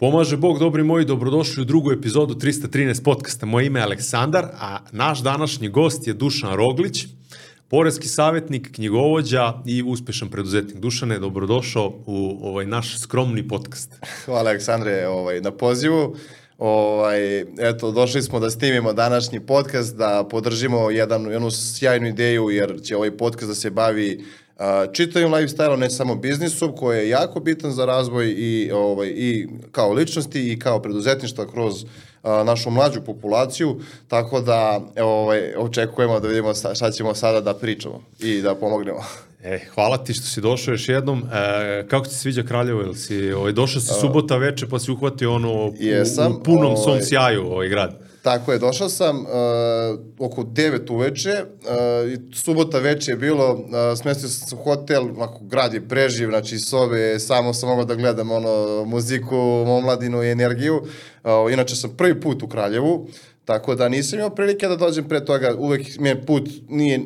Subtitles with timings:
[0.00, 3.46] Pomaže Bog, dobri moji, dobrodošli u drugu epizodu 313 podcasta.
[3.46, 7.06] Moje ime je Aleksandar, a naš današnji gost je Dušan Roglić,
[7.68, 10.76] porezki savjetnik, knjigovođa i uspešan preduzetnik.
[10.76, 13.92] Dušane, dobrodošao u ovaj naš skromni podcast.
[14.24, 16.16] Hvala Aleksandre ovaj, na pozivu.
[16.58, 22.80] Ovaj, eto, došli smo da snimimo današnji podcast, da podržimo jedan, jednu sjajnu ideju, jer
[22.82, 24.24] će ovaj podcast da se bavi
[24.92, 29.92] čitaju lifestyle, ne samo biznisom, koji je jako bitan za razvoj i, ovaj, i kao
[29.92, 31.84] ličnosti i kao preduzetništva kroz
[32.22, 38.02] a, našu mlađu populaciju, tako da ovaj, očekujemo da vidimo šta ćemo sada da pričamo
[38.20, 39.00] i da pomognemo.
[39.44, 41.22] E, hvala ti što si došao još jednom.
[41.32, 42.82] E, kako ti se sviđa Kraljevo?
[42.82, 46.82] Ili si, ovaj, došao si subota veče pa si uhvatio ono u, u punom ovaj,
[46.84, 48.09] svom sjaju ovaj grad?
[48.22, 49.26] Tako je, došao sam uh,
[50.18, 55.44] oko 9 uveče, uh, subota veče je bilo, uh, smestio sam se u hotel, ako
[55.44, 60.76] grad je preživ, znači sobe, samo sam mogao da gledam ono, muziku, omladinu i energiju.
[60.76, 63.08] Uh, inače sam prvi put u Kraljevu,
[63.44, 67.00] tako da nisam imao prilike da dođem pre toga, uvek mi je put nije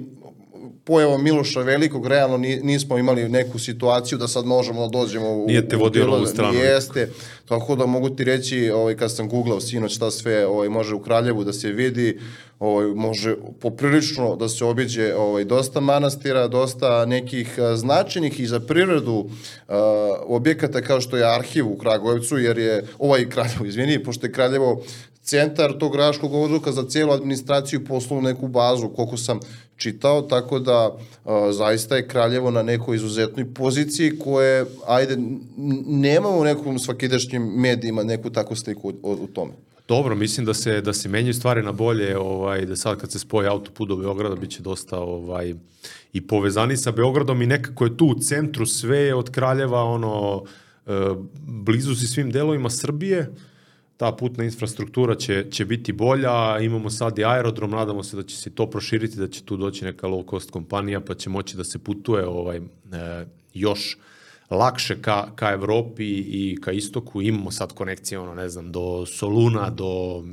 [0.85, 5.47] pojavom Miloša Velikog, realno nismo imali neku situaciju da sad možemo da dođemo u...
[5.47, 6.59] Nije te vodio ovu stranu.
[6.59, 7.11] Jeste,
[7.49, 11.01] tako da mogu ti reći, ovaj, kad sam googlao sinoć šta sve ovaj, može u
[11.01, 12.19] Kraljevu da se vidi,
[12.59, 18.61] ovaj, može poprilično da se obiđe ovaj, dosta manastira, dosta nekih a, značajnih i za
[18.61, 19.27] prirodu
[19.69, 24.33] a, objekata kao što je arhiv u Kragujevcu, jer je ovaj Kraljevo, izvini, pošto je
[24.33, 24.83] Kraljevo
[25.25, 29.41] centar tog raškog odluka za cijelu administraciju poslovnu neku bazu, koliko sam
[29.77, 35.17] čitao, tako da a, zaista je Kraljevo na nekoj izuzetnoj poziciji koje, ajde,
[35.87, 39.53] nemamo u nekom svakidašnjim medijima neku takvu sliku u, u tome.
[39.89, 43.19] Dobro, mislim da se da se menjaju stvari na bolje, ovaj da sad kad se
[43.19, 45.55] spoji autoput do Beograda biće dosta ovaj
[46.13, 50.45] i povezani sa Beogradom i nekako je tu u centru sve od Kraljeva ono
[50.87, 50.91] e,
[51.47, 53.31] blizu si svim delovima Srbije
[53.97, 58.37] ta putna infrastruktura će, će biti bolja, imamo sad i aerodrom, nadamo se da će
[58.37, 61.65] se to proširiti, da će tu doći neka low cost kompanija, pa će moći da
[61.65, 62.61] se putuje ovaj, e,
[63.55, 63.99] još
[64.51, 67.23] lakše ka, ka Evropi i ka istoku.
[67.23, 70.25] Imamo sad konekcije, ono, ne znam, do Soluna, do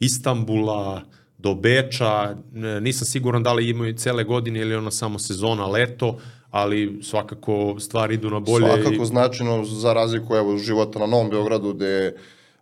[0.00, 1.02] Istambula,
[1.38, 2.36] do Beča.
[2.80, 6.18] Nisam siguran da li imaju cele godine ili ono samo sezona, leto,
[6.50, 8.66] ali svakako stvari idu na bolje.
[8.66, 9.06] Svakako i...
[9.06, 12.14] značajno za razliku evo, života na Novom Beogradu, gde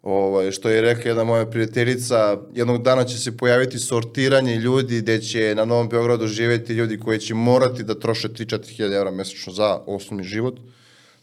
[0.03, 5.21] Ovaj, što je rekla jedna moja prijateljica, jednog dana će se pojaviti sortiranje ljudi gde
[5.21, 9.53] će na Novom Beogradu živeti ljudi koji će morati da troše 3-4 hiljada evra mesečno
[9.53, 10.55] za osnovni život.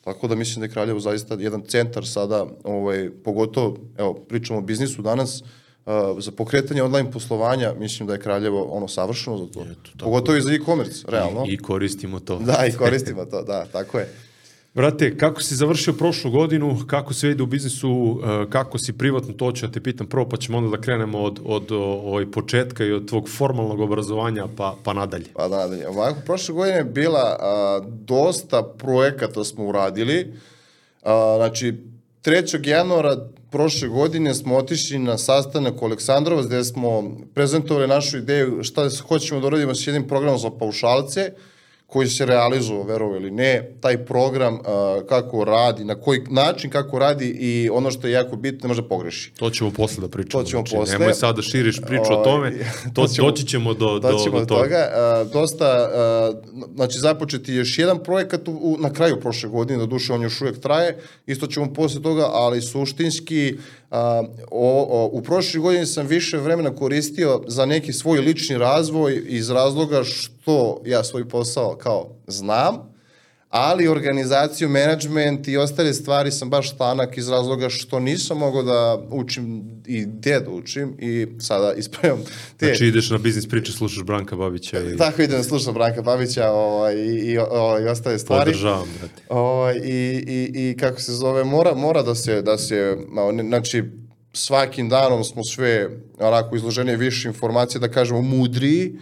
[0.03, 4.61] Tako da mislim da je Kraljevo zaista jedan centar sada, ovaj, pogotovo, evo, pričamo o
[4.61, 9.61] biznisu danas, uh, za pokretanje online poslovanja, mislim da je Kraljevo ono savršeno za to.
[9.61, 11.45] Eto, Pogotovo i za e-commerce, realno.
[11.47, 12.39] I, I koristimo to.
[12.39, 14.28] Da, i koristimo to, da, tako je.
[14.79, 19.33] Brate, kako si završio prošlu godinu, kako se ide u biznisu, e, kako si privatno,
[19.33, 22.85] to ću da te pitam prvo, pa ćemo onda da krenemo od, od ovaj početka
[22.85, 25.25] i od tvog formalnog obrazovanja pa, pa nadalje.
[25.33, 25.87] Pa nadalje.
[25.87, 30.33] Ovako, prošle godine je bila a, dosta projekata smo uradili.
[31.03, 31.73] A, znači,
[32.23, 32.67] 3.
[32.67, 33.17] januara
[33.51, 39.41] prošle godine smo otišli na sastanak u Aleksandrovac gde smo prezentovali našu ideju šta hoćemo
[39.41, 41.31] da uradimo s jednim programom za paušalce
[41.89, 44.59] koji se realizuje, verovo ili ne, taj program uh,
[45.07, 48.81] kako radi, na koji način kako radi i ono što je jako bitno, ne može
[48.81, 49.31] pogreši.
[49.39, 50.43] To ćemo posle da pričamo.
[50.43, 50.99] To ćemo znači, posle.
[50.99, 52.51] Nemoj sad da širiš priču o ovaj, tome,
[52.95, 54.91] to, ćemo, doći ćemo do, do, do, do toga.
[55.25, 55.89] Uh, dosta,
[56.29, 60.21] uh, znači započeti još jedan projekat u, u, na kraju prošle godine, do duše on
[60.21, 65.85] još uvijek traje, isto ćemo posle toga, ali suštinski uh, o, o, u prošle godine
[65.85, 71.75] sam više vremena koristio za neki svoj lični razvoj iz razloga što ja svoj posao
[71.75, 72.89] kao znam,
[73.49, 79.01] ali organizaciju, management i ostale stvari sam baš tanak iz razloga što nisam mogao da
[79.09, 82.23] učim i gde da učim i sada ispravljam
[82.57, 82.65] te...
[82.65, 84.97] Znači ideš na biznis priče, slušaš Branka Babića i...
[84.97, 88.51] Tako idem, slušam Branka Babića ovaj, i, i, ovaj, i ostale stvari.
[88.51, 89.21] Podržavam, brate.
[89.29, 92.97] Ovaj, i, i, I kako se zove, mora, mora da se, da se,
[93.47, 93.83] znači,
[94.33, 95.89] svakim danom smo sve
[96.19, 98.95] onako izloženije više informacije, da kažemo mudriji,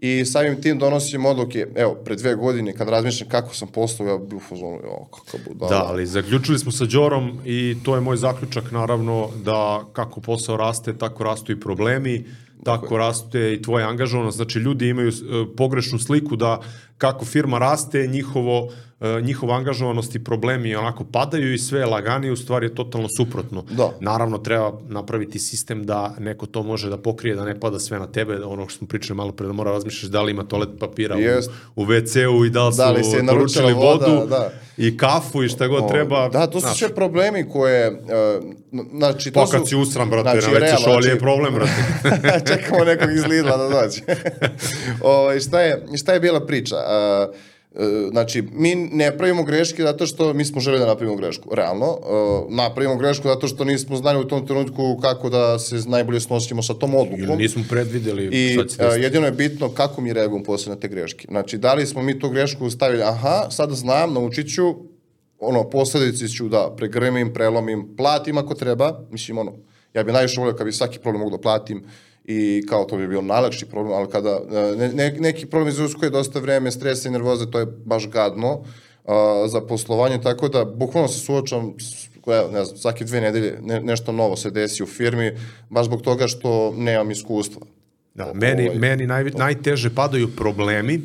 [0.00, 4.18] i samim tim donosim odluke, evo, pre dve godine kad razmišljam kako sam postao, ja
[4.18, 5.70] bih u fazonu, jo, kakav budala.
[5.70, 10.56] Da, ali zaključili smo sa Đorom i to je moj zaključak naravno da kako posao
[10.56, 12.24] raste, tako rastu i problemi,
[12.64, 16.60] tako raste i tvoja angažovanost, znači ljudi imaju uh, pogrešnu sliku da
[16.98, 18.68] kako firma raste, njihovo
[19.00, 23.08] e, njihova angažovanost i problemi onako padaju i sve je laganije, u stvari je totalno
[23.16, 23.64] suprotno.
[23.70, 23.90] Da.
[24.00, 28.06] Naravno, treba napraviti sistem da neko to može da pokrije, da ne pada sve na
[28.06, 31.16] tebe, ono što smo pričali malo pre, da mora razmišljaš da li ima toalet papira
[31.16, 31.50] Jest.
[31.76, 34.50] u, u WC-u i da li su Da li se poručili voda, vodu da.
[34.76, 36.28] i kafu i šta god O, treba.
[36.28, 37.98] Da, to su sve problemi koje, uh,
[38.98, 39.52] znači, to Pa su...
[39.52, 41.72] kad si usran, brate, znači, na šolje je znači- problem, brate.
[42.54, 44.00] Čekamo nekog iz Lidla da dođe.
[45.10, 46.76] o, šta, je, šta je bila priča?
[46.88, 51.54] Uh, e, Znači, mi ne pravimo greške zato što mi smo želi da napravimo grešku,
[51.54, 51.90] realno.
[51.90, 56.62] Uh, napravimo grešku zato što nismo znali u tom trenutku kako da se najbolje snosimo
[56.62, 57.38] sa tom Ili odlukom.
[57.38, 59.02] nismo predvideli I šta će se a, desiti.
[59.02, 61.26] jedino je bitno kako mi reagujemo posle na te greške.
[61.30, 64.74] Znači, da li smo mi tu grešku stavili, aha, sad znam, naučit ću,
[65.38, 69.52] ono, posledice ću da pregrmim, prelomim, platim ako treba, mislim, ono,
[69.94, 71.84] ja bi najviše volio kad bi svaki problem mogu da platim
[72.30, 76.10] i kao to bi bio najlakši problem, ali kada e, ne, ne, neki problem izuskuje
[76.10, 78.64] dosta vreme, stresa i nervoze, to je baš gadno
[79.04, 81.74] a, za poslovanje, tako da bukvalno se suočam
[82.26, 85.32] evo, ne znam, svake dve nedelje ne, nešto novo se desi u firmi,
[85.70, 87.66] baš zbog toga što nemam iskustva.
[88.14, 91.02] Da, meni, Ovaj, meni naj, najteže padaju problemi e,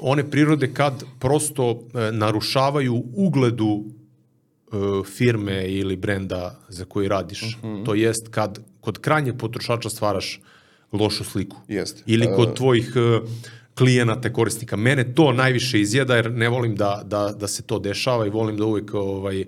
[0.00, 4.76] one prirode kad prosto e, narušavaju ugledu e,
[5.16, 7.56] firme ili brenda za koji radiš.
[7.62, 7.66] Mhm.
[7.66, 7.84] -huh.
[7.84, 10.40] To jest kad kod krajnjeg potrošača stvaraš
[10.92, 11.56] lošu sliku.
[11.68, 12.02] Jeste.
[12.06, 13.20] Ili kod E, tvojih e,
[13.74, 14.76] klijenata, korisnika.
[14.76, 18.56] Mene to najviše izjeda jer ne volim da, da, da se to dešava i volim
[18.56, 19.44] da uvek ovaj,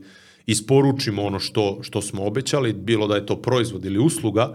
[0.46, 4.54] isporučimo ono što, što smo obećali, bilo da je to proizvod ili usluga,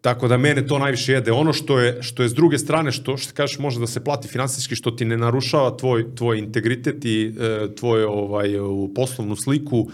[0.00, 1.32] Tako da mene to najviše jede.
[1.32, 4.28] Ono što je što je s druge strane što što kažeš može da se plati
[4.28, 8.48] finansijski što ti ne narušava tvoj tvoj integritet i e, tvoj ovaj
[8.94, 9.90] poslovnu sliku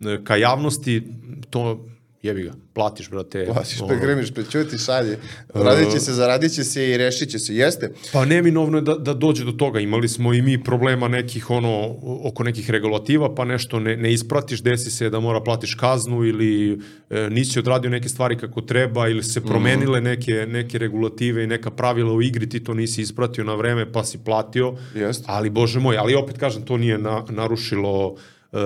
[0.00, 1.02] e, ka javnosti,
[1.50, 1.86] to
[2.22, 3.46] jebi ga, platiš brate.
[3.46, 3.88] Platiš, ono.
[3.88, 5.18] pregrmiš, prećutiš, ajde.
[5.54, 7.54] Radit će se, zaradit će se i rešit će se.
[7.54, 7.92] Jeste.
[8.12, 9.80] Pa neminovno je da, da dođe do toga.
[9.80, 14.62] Imali smo i mi problema nekih ono oko nekih regulativa, pa nešto ne, ne ispratiš,
[14.62, 16.80] desi se da mora platiš kaznu ili
[17.10, 21.70] e, nisi odradio neke stvari kako treba ili se promenile neke, neke regulative i neka
[21.70, 24.74] pravila u igri, ti to nisi ispratio na vreme pa si platio.
[24.94, 25.24] Jeste.
[25.26, 28.16] Ali bože moj, ali opet kažem to nije na, narušilo
[28.52, 28.58] e,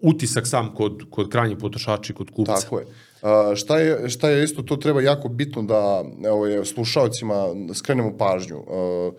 [0.00, 2.54] utisak sam kod, kod krajnjih potrošača i kod kupca.
[2.54, 2.86] Tako je.
[3.22, 4.08] A, šta je.
[4.08, 8.58] Šta je isto, to treba jako bitno da ovaj, slušalcima skrenemo pažnju.
[8.70, 9.10] A,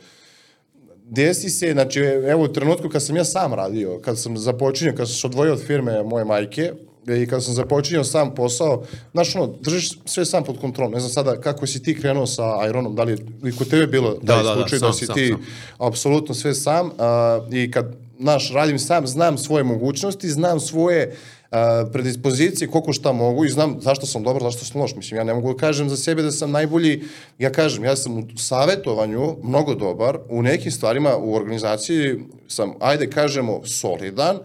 [1.03, 5.07] desi se, znači, evo u trenutku kad sam ja sam radio, kad sam započinjao, kad
[5.07, 6.71] sam se odvojio od firme moje majke,
[7.07, 10.93] i kad sam započinjao sam posao, znaš ono, držiš sve sam pod kontrolom.
[10.93, 13.87] Ne znam sada kako si ti krenuo sa Ironom, da li je i kod tebe
[13.87, 15.87] bilo Da, taj da, da, slučaj da, sam, si sam, ti sam.
[15.87, 21.15] apsolutno sve sam a, i kad naš radim sam, znam svoje mogućnosti, znam svoje
[21.51, 24.95] a, predispozicije, koliko šta mogu i znam zašto sam dobar, zašto sam loš.
[24.95, 27.03] Mislim, ja ne mogu da kažem za sebe da sam najbolji,
[27.39, 33.09] ja kažem, ja sam u savetovanju mnogo dobar, u nekim stvarima u organizaciji sam, ajde
[33.09, 34.39] kažemo, solidan,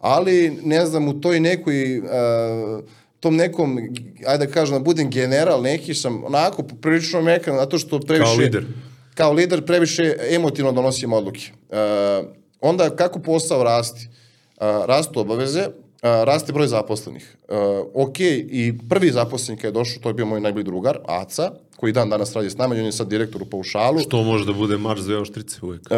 [0.00, 2.80] ali ne znam, u toj nekoj a,
[3.20, 3.78] tom nekom,
[4.26, 8.36] ajde da kažem, da budem general neki, sam onako prilično mekan, zato što previše...
[8.38, 8.66] lider.
[9.14, 11.40] Kao lider previše emotivno donosim odluke.
[11.68, 12.28] Uh,
[12.60, 14.08] onda kako posao rasti?
[14.08, 15.70] Uh, rastu obaveze, uh,
[16.02, 17.36] raste broj zaposlenih.
[17.48, 17.56] Uh,
[17.94, 22.10] ok, i prvi zaposlenik je došao, to je bio moj najbolji drugar, Aca, koji dan
[22.10, 23.98] danas radi s nama, on je sad direktor u Paušalu.
[23.98, 25.82] Što može da bude marš za oštrice uvek.
[25.90, 25.96] Uh,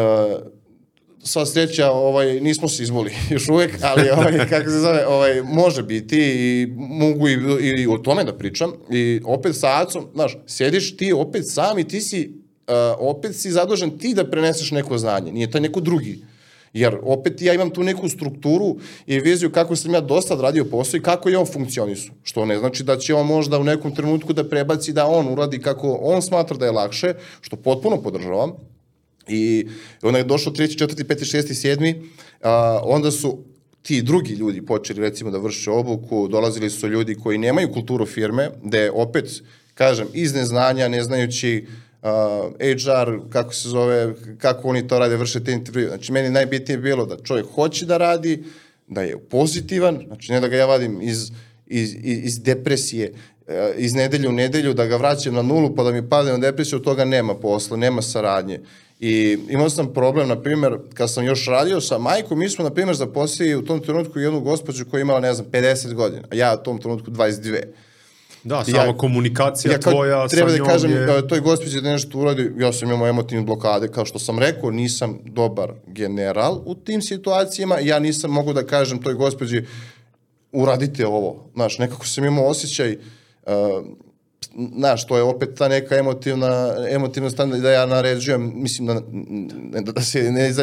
[1.23, 5.83] sva sreća, ovaj, nismo se izvoli još uvek, ali ovaj, kako se zove, ovaj, može
[5.83, 8.71] biti i mogu i, i, o tome da pričam.
[8.91, 12.31] I opet sa Acom, znaš, sjediš ti opet sam i ti si,
[12.67, 16.19] uh, opet si zadužen ti da preneseš neko znanje, nije taj neko drugi.
[16.73, 18.77] Jer opet ja imam tu neku strukturu
[19.07, 22.11] i viziju kako sam ja dosta radio posao i kako je on funkcionisu.
[22.23, 25.59] Što ne znači da će on možda u nekom trenutku da prebaci da on uradi
[25.59, 28.51] kako on smatra da je lakše, što potpuno podržavam.
[29.27, 29.67] I
[30.01, 30.85] onda je došao 3.
[30.85, 31.03] 4.
[31.03, 31.37] 5.
[31.37, 31.77] 6.
[31.77, 32.03] 7.
[32.41, 33.37] A, onda su
[33.81, 38.49] ti drugi ljudi počeli recimo da vrše obuku, dolazili su ljudi koji nemaju kulturu firme,
[38.63, 39.41] gde opet,
[39.73, 41.65] kažem, iz neznanja, ne znajući
[42.01, 45.87] HR, kako se zove, kako oni to rade, vrše te intervjue.
[45.87, 48.43] Znači, meni najbitnije je bilo da čovjek hoće da radi,
[48.87, 51.31] da je pozitivan, znači ne da ga ja vadim iz,
[51.67, 53.13] iz, iz, iz depresije,
[53.47, 56.37] eh, iz nedelje u nedelju, da ga vraćam na nulu pa da mi padne na
[56.37, 58.59] depresiju, toga nema posla, nema saradnje.
[58.99, 62.69] I imao sam problem, na primjer, kad sam još radio sa majkom, mi smo, na
[62.69, 66.35] primjer, zaposlili u tom trenutku jednu gospođu koja je imala, ne znam, 50 godina, a
[66.35, 67.63] ja u tom trenutku 22.
[68.43, 70.99] Da, sama komunikacija ja kao tvoja treba sa da kažem je...
[70.99, 74.71] da toj gospođi da nešto uradi, ja sam imao emotivne blokade, kao što sam rekao,
[74.71, 79.65] nisam dobar general u tim situacijama, ja nisam mogu da kažem toj gospođi
[80.51, 81.49] uradite ovo.
[81.53, 83.53] Znaš, nekako sam imao osjećaj uh,
[84.77, 89.01] znaš, to je opet ta neka emotivna, emotivna stana da ja naređujem, mislim da,
[89.73, 90.53] ne, da se ne,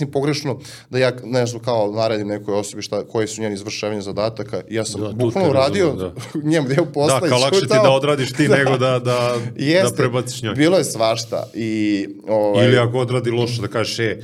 [0.00, 0.58] ne pogrešno,
[0.90, 4.62] da ja nešto kao naredim nekoj osobi šta, koji su njeni izvršavanje zadataka.
[4.68, 6.12] I ja sam Da, bukvalno uradio razumem,
[6.50, 9.96] njemu deo posla Da, kao lakše ti da odradiš ti nego da, da, da Jeste,
[9.96, 10.54] prebaciš njoj.
[10.54, 14.22] bilo je svašta i ovaj, Ili ako odradi loše da kažeš, e,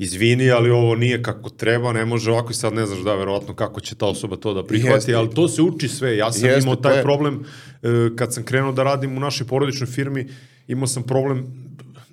[0.00, 3.54] izvini, ali ovo nije kako treba, ne može ovako i sad ne znaš da verovatno
[3.54, 5.14] kako će ta osoba to da prihvati, Jeste.
[5.14, 6.16] ali to se uči sve.
[6.16, 7.44] Ja sam Jeste, imao taj je- problem
[7.82, 10.28] e, kad sam krenuo da radim u našoj porodičnoj firmi,
[10.68, 11.46] imao sam problem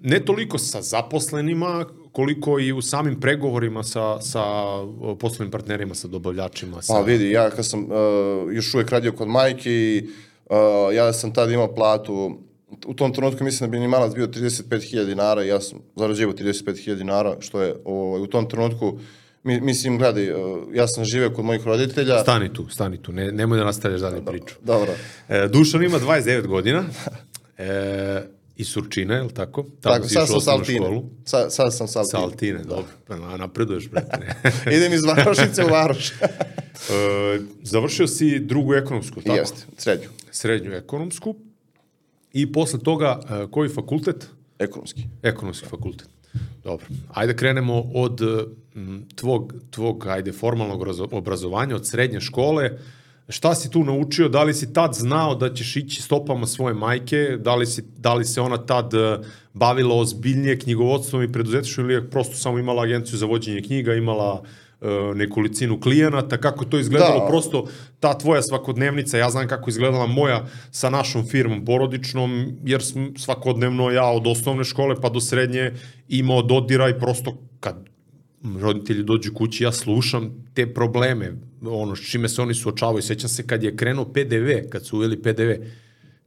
[0.02, 4.44] ne toliko sa zaposlenima, koliko i u samim pregovorima sa, sa
[5.20, 6.82] poslovnim partnerima, sa dobavljačima.
[6.82, 6.94] Sa...
[6.94, 7.90] Pa vidi, ja kad sam uh,
[8.52, 10.10] još uvek radio kod majke i
[10.46, 10.56] uh,
[10.96, 12.38] ja sam tad imao platu,
[12.86, 16.96] u tom trenutku mislim da bi minimalac bio 35.000 dinara i ja sam zarađivao 35.000
[16.96, 19.00] dinara, što je ovaj, u tom trenutku,
[19.44, 22.20] mi, mislim, gledaj, uh, ja sam živeo kod mojih roditelja.
[22.22, 24.56] Stani tu, stani tu, ne, nemoj da nastavljaš dalje priču.
[24.64, 24.94] Dobro.
[25.30, 26.84] E, Dušan ima 29 godina,
[27.58, 28.22] e,
[28.56, 29.64] iz Surčina, je li tako?
[29.82, 30.80] Tamo Tako, sad sam u sa osnovnu Altine.
[30.80, 31.04] školu.
[31.26, 32.60] Sa, sad sam sa Sa Altine.
[32.60, 33.28] Altine, dobro.
[33.28, 34.36] Na- napreduješ, brate.
[34.78, 36.12] Idem iz Varošice u Varoš.
[36.12, 36.16] e,
[37.64, 39.36] završio si drugu ekonomsku, tako?
[39.36, 41.36] Jeste, srednju, Srednju ekonomsku.
[42.34, 44.30] I posle toga, e, koji fakultet?
[44.60, 45.04] ekonomski.
[45.24, 46.10] Ekonomski fakultet.
[46.64, 46.86] Dobro.
[47.14, 48.22] Ajde krenemo od
[48.76, 52.78] m, tvog, tvog ajde, formalnog razo- obrazovanja, od srednje škole.
[53.30, 54.30] Šta si tu naučio?
[54.30, 57.38] Da li si tad znao da ćeš ići stopama svoje majke?
[57.40, 59.20] Da li, si, da li se ona tad e,
[59.54, 64.44] bavila ozbiljnije knjigovodstvom i preduzetništvom ili je prosto samo imala agenciju za vođenje knjiga, imala
[64.44, 64.48] e,
[65.16, 67.28] nekolicinu klijenata, kako to izgledalo, Da.
[67.28, 67.68] prosto
[68.00, 73.92] ta tvoja svakodnevnica, ja znam kako izgledala moja sa našom firmom porodičnom, jer sam svakodnevno
[73.92, 75.74] ja od osnovne škole pa do srednje
[76.08, 77.76] imao dodira i prosto kad
[78.60, 83.02] roditelji dođu kući, ja slušam te probleme, ono s čime se oni suočavaju.
[83.02, 85.52] Sećam se kad je krenuo PDV, kad su uveli PDV,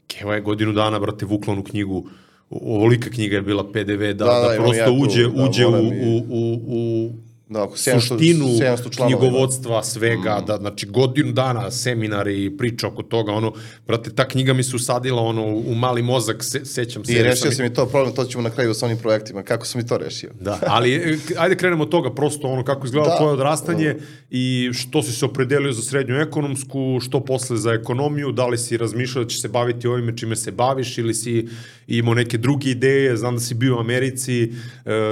[0.06, 2.08] Keva je godinu dana, brate, vukla onu knjigu,
[2.50, 5.66] ovolika knjiga je bila PDV, da, da, Da, da, prosto ja tu, uđe, da, uđe
[5.66, 7.10] u, u, u, u
[7.50, 9.18] Da, oko 700 suštinu 700 članova ima.
[9.20, 13.52] knjigovodstva, svega, da, znači godinu dana seminari i priča oko toga, ono,
[13.86, 17.12] brate, ta knjiga mi se usadila ono, u mali mozak, se, sećam se.
[17.12, 19.42] I rešio sam- sam i to problem, to ćemo na kraju sa onim projektima.
[19.42, 20.30] Kako sam i to rešio?
[20.40, 23.16] Da, ali e, ajde krenemo od toga, prosto ono kako izgleda Da.
[23.16, 23.96] tvoje odrastanje
[24.30, 28.76] i što si se opredelio za srednju ekonomsku, što posle za ekonomiju, da li si
[28.76, 31.48] razmišljao da ćeš se baviti ovime čime se baviš ili si
[31.88, 34.50] imao neke druge ideje, znam da si bio u Americi, e,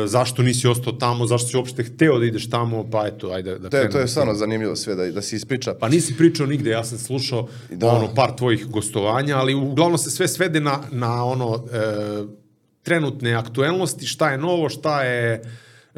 [0.06, 3.68] zašto nisi ostao tamo, zašto si uopšte hteo da ideš tamo, pa eto, ajde da
[3.68, 3.92] krenemo.
[3.92, 5.74] to je stvarno zanimljivo sve da, da se ispriča.
[5.74, 7.88] Pa nisi pričao nigde, ja sam slušao da.
[7.88, 11.78] ono par tvojih gostovanja, ali uglavnom se sve svede na, na ono e,
[12.82, 15.42] trenutne aktuelnosti, šta je novo, šta je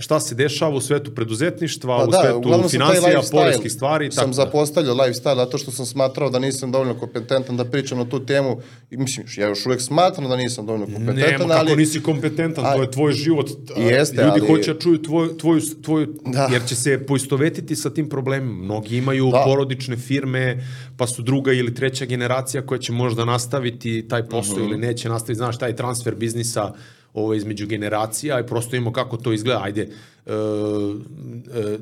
[0.00, 4.06] šta se dešava u svetu preduzetništva, Pa u da, svetu sam lifestyle poreskih stvari.
[4.06, 4.32] i sam tako da.
[4.34, 8.60] zapostavljao lifestyle zato što sam smatrao da nisam dovoljno kompetentan da pričam na tu temu.
[8.90, 11.76] I mislim, ja još uvek smatram da nisam dovoljno kompetentan, Nema kako ali...
[11.76, 13.46] nisi kompetentan, to je tvoj život.
[13.70, 16.48] a, Jeste, Ljudi ali- hoće da čuju tvoju, tvoju, tvoju Da.
[16.52, 18.30] jer će se poistovetiti sa tim problemima.
[18.54, 19.42] Mnogi imaju Da.
[19.46, 20.64] porodične firme,
[20.96, 24.64] pa su druga ili treća generacija koja će možda nastaviti taj posao Mhm.
[24.64, 25.36] ili neće nastaviti.
[25.36, 26.72] Znaš, taj transfer biznisa
[27.14, 29.60] ovo, između generacija i prosto imamo kako to izgleda.
[29.62, 29.82] Ajde,
[30.26, 31.78] e, e,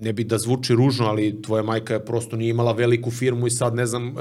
[0.00, 3.50] ne bi da zvuči ružno, ali tvoja majka je prosto nije imala veliku firmu i
[3.50, 4.12] sad ne znam e,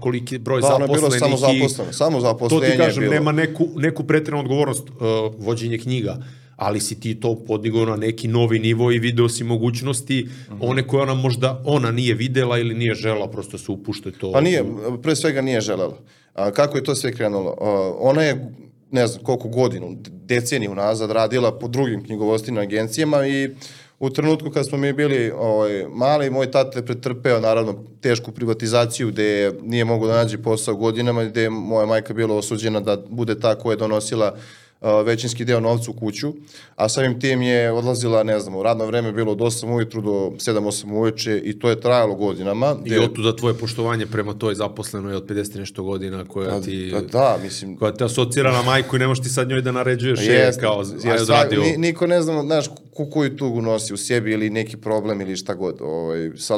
[0.00, 1.18] koliki broj Da, zaposlenih.
[1.18, 3.14] samo i- zaposleno, samo to zaposlenje ti kažem, bilo.
[3.14, 4.96] nema neku, neku pretrednu odgovornost uh,
[5.38, 6.16] vođenje knjiga,
[6.56, 10.28] ali si ti to podigao na neki novi nivo i video si mogućnosti,
[10.60, 14.32] one koje ona možda ona nije videla ili nije žela, prosto se upušte to.
[14.32, 14.64] Pa nije,
[15.02, 15.98] pre svega nije želela.
[16.34, 17.56] A, kako je to sve krenulo?
[17.60, 17.66] A,
[18.00, 18.54] ona je,
[18.90, 23.50] ne znam koliko godinu, deceniju nazad radila po drugim knjigovostvenim agencijama i
[23.98, 29.08] u trenutku kad smo mi bili ovaj, mali, moj tata je pretrpeo naravno tešku privatizaciju
[29.08, 33.40] gde nije mogo da nađe posao godinama, gde je moja majka bila osuđena da bude
[33.40, 34.38] ta koja je donosila a,
[34.80, 36.32] većinski deo novca u kuću,
[36.76, 40.02] a samim tim je odlazila, ne znam, u radno vreme je bilo od 8 ujutru
[40.02, 42.76] do 7-8 uveče i to je trajalo godinama.
[42.84, 46.90] I gde- otuda tvoje poštovanje prema toj zaposlenoj od 50 i nešto godina koja ti...
[46.94, 49.72] Pa da, mislim, koja te asocira na majku i ne možeš ti sad njoj da
[49.72, 51.60] naređuješ je, Jeste, kao, aj odradio.
[51.60, 55.36] ni, niko ne zna, znaš, ko, koju tugu nosi u sebi ili neki problem ili
[55.36, 55.78] šta god.
[55.80, 56.56] Ovaj, sa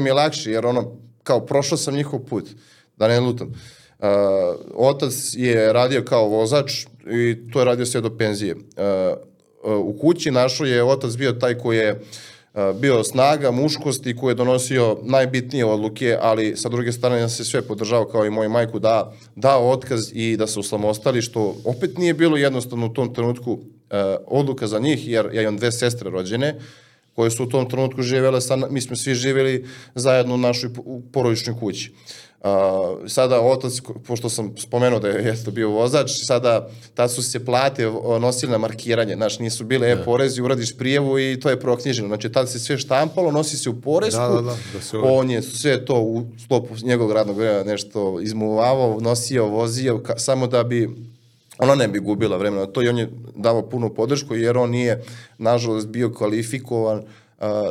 [0.00, 2.44] mi je lakše, jer ono, kao prošao sam njihov put,
[2.96, 3.48] da ne lutam.
[3.48, 3.54] Uh,
[4.74, 8.54] otac je radio kao vozač i to je radio sve do penzije.
[8.54, 8.60] Uh,
[9.64, 14.16] uh, u kući našo je otac bio taj koji je uh, bio snaga, muškost i
[14.16, 18.30] koji je donosio najbitnije odluke, ali sa druge strane nas se sve podržao kao i
[18.30, 22.94] moju majku da dao otkaz i da se uslamostali, što opet nije bilo jednostavno u
[22.94, 23.60] tom trenutku uh,
[24.26, 26.60] odluka za njih, jer ja imam dve sestre rođene,
[27.14, 30.70] koje su u tom trenutku živele, sa, mi smo svi živjeli zajedno u našoj
[31.12, 31.92] porodičnoj kući.
[32.42, 33.72] A, sada otac,
[34.06, 38.52] pošto sam spomenuo da je jeste bio vozač, sada tad su se plate o, nosile
[38.52, 42.08] na markiranje, znaš, nisu bile e-porezi, uradiš prijevu i to je proknjiženo.
[42.08, 45.16] Znači, tad se sve štampalo, nosi se u poresku, Da, da, da, da se ovaj-
[45.18, 50.46] on je sve to u sklopu njegovog radnog vremena nešto izmuvavao, nosio, vozio, ka, samo
[50.46, 50.90] da bi
[51.58, 52.66] ona ne bi gubila vremena.
[52.66, 55.04] To i on je davao punu podršku jer on nije
[55.38, 57.02] nažalost bio kvalifikovan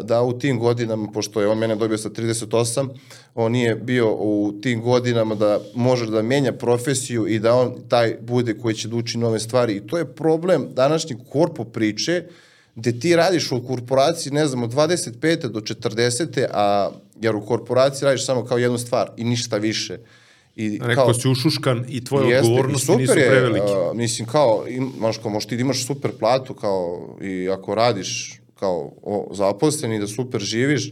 [0.04, 2.90] da u tim godinama, pošto je on mene dobio sa 38,
[3.36, 8.18] on nije bio u tim godinama da može da menja profesiju i da on taj
[8.22, 9.76] bude koji će da uči nove stvari.
[9.76, 12.24] I to je problem današnje korpo priče,
[12.76, 15.48] gde ti radiš u korporaciji, ne znam, od 25.
[15.48, 16.46] do 40.
[16.54, 19.98] a jer u korporaciji radiš samo kao jednu stvar i ništa više.
[20.56, 23.66] I Neko si ušuškan i tvoje Jeste, i odgovornosti super nisu je, prevelike.
[23.66, 27.76] a, mislim, kao, im, znaš, kao, možda ti da imaš super platu, kao, i ako
[27.76, 30.92] radiš kao o, zaposleni, da super živiš,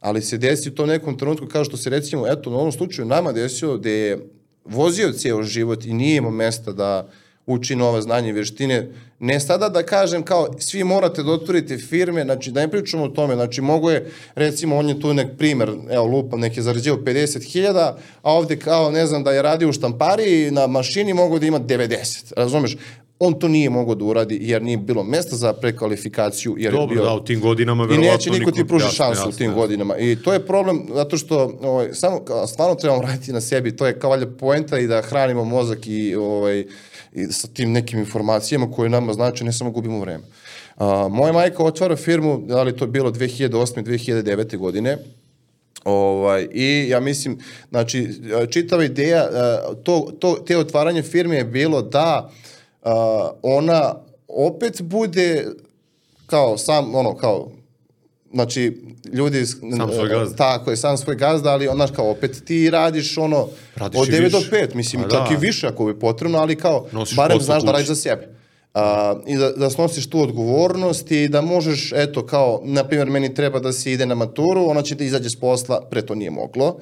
[0.00, 3.08] ali se desi u tom nekom trenutku, kao što se recimo, eto, na ovom slučaju
[3.08, 4.28] nama desio, gde je
[4.64, 7.08] vozio cijel život i nije imao mesta da
[7.48, 8.88] uči nova znanja i vještine.
[9.18, 13.08] Ne sada da kažem kao svi morate da otvorite firme, znači da ne pričamo o
[13.08, 17.00] tome, znači mogo je, recimo on je tu nek primer, evo lupa, nek je zarađivao
[17.00, 21.46] 50.000, a ovde kao ne znam da je radio u štampariji na mašini mogo da
[21.46, 22.76] ima 90, razumeš?
[23.20, 26.54] On to nije mogao da uradi jer nije bilo mesta za prekvalifikaciju.
[26.58, 27.04] Jer je Dobro, bio...
[27.04, 29.96] da, u tim godinama I verovatno neće niko ti pruži šansu u jasno, tim godinama.
[29.96, 33.76] I to je problem zato što ovaj, samo stvarno trebamo raditi na sebi.
[33.76, 36.66] To je kao valjda poenta i da hranimo mozak i, ovaj, i
[37.30, 40.24] sa tim nekim informacijama koje nama znači, ne samo gubimo vreme.
[40.76, 43.82] A, moja majka otvara firmu, da li to je bilo 2008.
[43.84, 44.56] 2009.
[44.56, 44.98] godine,
[45.84, 47.38] Ovaj, I ja mislim,
[47.70, 48.08] znači,
[48.50, 49.28] čitava ideja,
[49.82, 52.30] to, to, te otvaranje firme je bilo da
[53.42, 53.94] ona
[54.28, 55.46] opet bude
[56.26, 57.50] kao sam, ono, kao,
[58.32, 58.82] znači,
[59.12, 59.46] ljudi...
[59.46, 60.36] Sam svoj gazda.
[60.36, 64.12] Tako je, sam svoj gazda, ali onaš kao opet ti radiš ono Radiš od i
[64.12, 64.50] 9 do više.
[64.50, 65.34] 5, mislim, Pa čak da.
[65.34, 67.72] i više ako bi potrebno, ali kao, Nosiš barem znaš da kući.
[67.72, 68.28] radiš za sebe.
[68.74, 73.34] A, I da, da snosiš tu odgovornost i da možeš, eto, kao, na primjer, meni
[73.34, 76.30] treba da se ide na maturu, ona će da izađe s posla, pre to nije
[76.30, 76.76] moglo.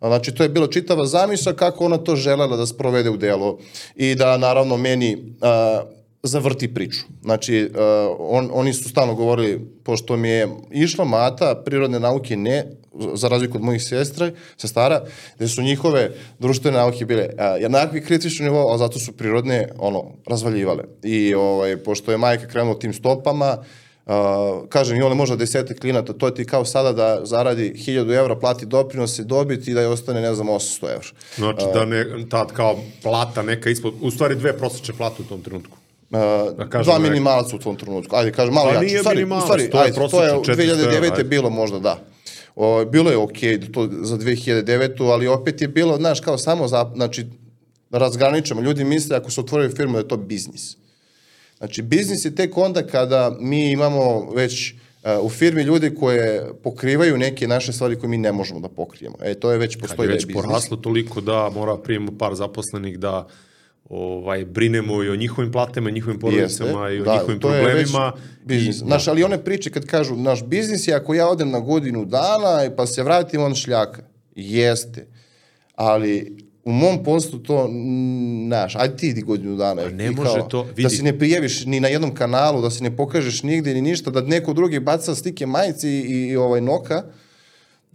[0.00, 3.58] Znači, to je bila čitava zamisla kako ona to želela da sprovede u delo
[3.96, 5.82] i da, naravno, meni a,
[6.22, 7.00] zavrti priču.
[7.22, 12.66] Znači, a, on, oni su stalno govorili, pošto mi je išla mata, prirodne nauke ne,
[13.14, 15.04] za razliku od mojih sestra, sestara,
[15.36, 20.04] gde su njihove društvene nauke bile a, jednakvi kritični nivo, a zato su prirodne ono,
[20.26, 20.84] razvaljivale.
[21.02, 23.56] I ovaj, pošto je majka krenula tim stopama,
[24.06, 28.18] Uh, kažem, i ona možda desetak klinata, to je ti kao sada da zaradi 1000
[28.18, 31.08] evra, plati doprinose, dobiti i da je ostane, ne znam, 800 evra.
[31.36, 35.42] Znači da ne, tad kao plata neka ispod, u stvari dve prosječne plate u tom
[35.42, 35.78] trenutku.
[36.12, 38.16] Uh, kažem, dva nek- minimalca u tom trenutku.
[38.16, 38.86] Ajde, kažem, malo Pa jače.
[38.86, 41.10] nije stvari, stvari, to je ajde, to je prosečno 400 evra, 2009.
[41.12, 41.24] ajde.
[41.24, 41.98] bilo možda, da.
[42.56, 45.10] O, bilo je okej okay, to za 2009.
[45.12, 47.26] ali opet je bilo, znaš, kao samo za, znači,
[47.90, 48.60] da razgraničamo.
[48.60, 50.76] Ljudi misle ako su otvorili firmu da je to biznis.
[51.58, 57.18] Znači, biznis je tek onda kada mi imamo već uh, u firmi ljudi koje pokrivaju
[57.18, 59.16] neke naše stvari koje mi ne možemo da pokrijemo.
[59.22, 60.44] E, to je već Kad postoji je da je već biznis.
[60.44, 63.26] poraslo toliko da mora primimo par zaposlenih da
[63.88, 68.12] ovaj brinemo i o njihovim platama, i njihovim porodicama i o njihovim je već problemima.
[68.44, 68.76] Biznis.
[68.76, 72.04] I, Znaš, ali one priče kad kažu, naš biznis je ako ja odem na godinu
[72.04, 74.02] dana i pa se vratim on šljaka.
[74.36, 75.06] Jeste.
[75.74, 77.70] Ali u mom poslu to,
[78.46, 79.88] znaš, ajde ti idi godinu dana.
[79.88, 80.90] ne I može to, Da vidi.
[80.90, 84.20] se ne prijeviš ni na jednom kanalu, da se ne pokažeš nigde ni ništa, da
[84.20, 87.02] neko drugi baca slike majici i, i ovaj noka,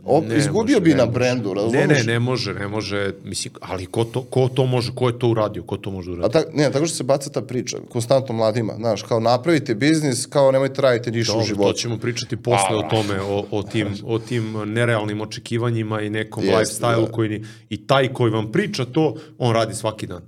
[0.04, 1.88] op, Ne izgubio može, bi ne na brendu, Ne, razumeš?
[1.88, 5.28] ne, ne može, ne može, mislim, ali ko to, ko to može, ko je to
[5.28, 6.34] uradio, ko to može A uraditi?
[6.34, 10.52] tak, ne, tako što se baca ta priča, konstantno mladima, znaš, kao napravite biznis, kao
[10.52, 11.70] nemojte raditi ništa u životu.
[11.70, 16.44] to ćemo pričati posle o tome, o, o, tim, o tim nerealnim očekivanjima i nekom
[16.44, 17.12] Jeste, lifestyle-u da.
[17.12, 20.22] koji ni, i taj koji vam priča to, on radi svaki dan.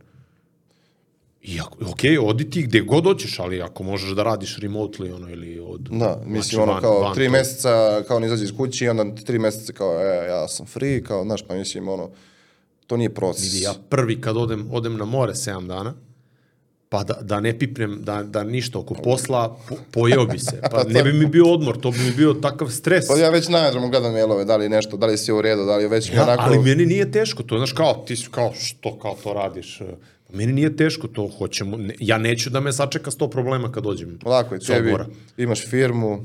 [1.42, 5.30] I ako, ok, odi ti gde god hoćeš, ali ako možeš da radiš remotely ono,
[5.30, 5.82] ili od...
[5.82, 7.32] Da, mislim znači, ono kao van tri to.
[7.32, 11.04] meseca kao ne izađe iz kući i onda tri meseca kao e, ja sam free,
[11.04, 12.10] kao znaš pa mislim ono
[12.88, 13.54] to nije proces.
[13.54, 15.94] Vidi, ja prvi kad odem, odem na more 7 dana,
[16.90, 20.62] pa da, da ne pipnem, da, da ništa oko posla, po, pojeo bi se.
[20.72, 23.08] Pa ne bi mi bio odmor, to bi mi bio takav stres.
[23.08, 25.66] Pa ja već nađemo gledam mailove, da li je nešto, da li si u redu,
[25.66, 26.44] da li je već Ja, onako...
[26.46, 29.82] ali meni nije teško, to znaš kao, ti si kao, što kao to radiš?
[30.34, 34.20] Meni nije teško, to hoćemo, ja neću da me sačeka sto problema kad dođem.
[34.26, 34.96] Lako je tebi,
[35.38, 36.24] imaš firmu,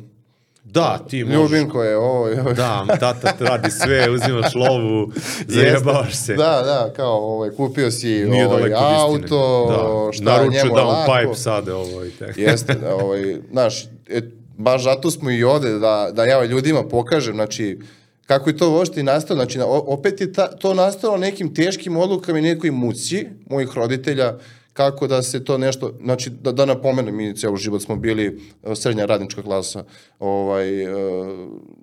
[0.64, 1.37] Da, ti možeš.
[1.40, 2.53] ljubimko je ovo ovo.
[2.57, 5.12] Da, tata radi sve, uzimaš lovu,
[5.49, 6.35] zajebavaš se.
[6.35, 10.12] Da, da, kao ovaj, kupio si Nije ovaj, auto, da.
[10.12, 11.12] šta Naručio njemu je down lako.
[11.21, 12.40] pipe sade ovo i tako.
[12.40, 14.21] Jeste, da, ovaj, znaš, e,
[14.57, 17.79] baš zato smo i ovde, da, da ja ljudima pokažem, znači,
[18.27, 19.39] kako je to uopšte i nastalo.
[19.39, 23.69] Znači, na- o- opet je ta, to nastalo nekim teškim odlukama i nekoj muci mojih
[23.75, 24.39] roditelja,
[24.73, 28.75] kako da se to nešto, znači da, da napomenem, mi ceo život smo bili e,
[28.75, 29.85] srednja radnička klasa,
[30.19, 30.89] ovaj, e,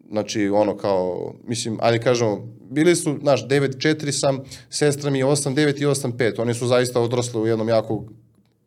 [0.10, 5.82] znači ono kao, mislim, ajde kažemo, bili su, znaš, 9-4 sam, sestra mi je 8-9
[5.82, 8.06] i 8-5, oni su zaista odrasli u jednom jako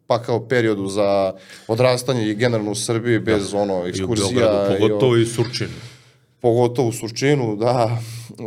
[0.06, 1.32] pa kao periodu za
[1.68, 4.28] odrastanje i generalno u Srbiji bez ono I u ekskurzija.
[4.40, 5.70] Beogradu, i pogotovo i Surčinu.
[6.44, 7.98] Pogotovo u Surčinu, da,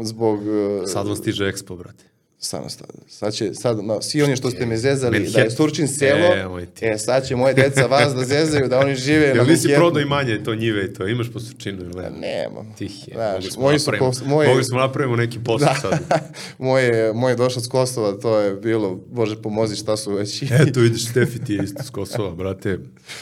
[0.04, 0.40] zbog...
[0.84, 2.04] e, Sad vam stiže Expo, brate.
[2.40, 5.52] Sad, sad, sad će, sad, na, svi oni što ste me zezali, da je.
[5.52, 9.26] Surčin selo, E, e, sad će moje deca vas da zezaju, da oni žive na
[9.26, 9.76] Jel nisi Manhattanu.
[9.78, 11.08] prodao imanje to njive i to?
[11.08, 12.10] Imaš po Surčinu ili ne?
[12.12, 12.74] Nemam.
[12.78, 13.14] Tih je.
[13.14, 16.00] Znaš, mogli smo moji su napravimo, moji- mogli smo napravimo neki posao sad.
[16.60, 20.42] moje, moje došlo s Kosova, to je bilo, Bože pomozi šta su već.
[20.62, 22.80] Eto, vidiš, Stefi ti je isto s Kosova, brate.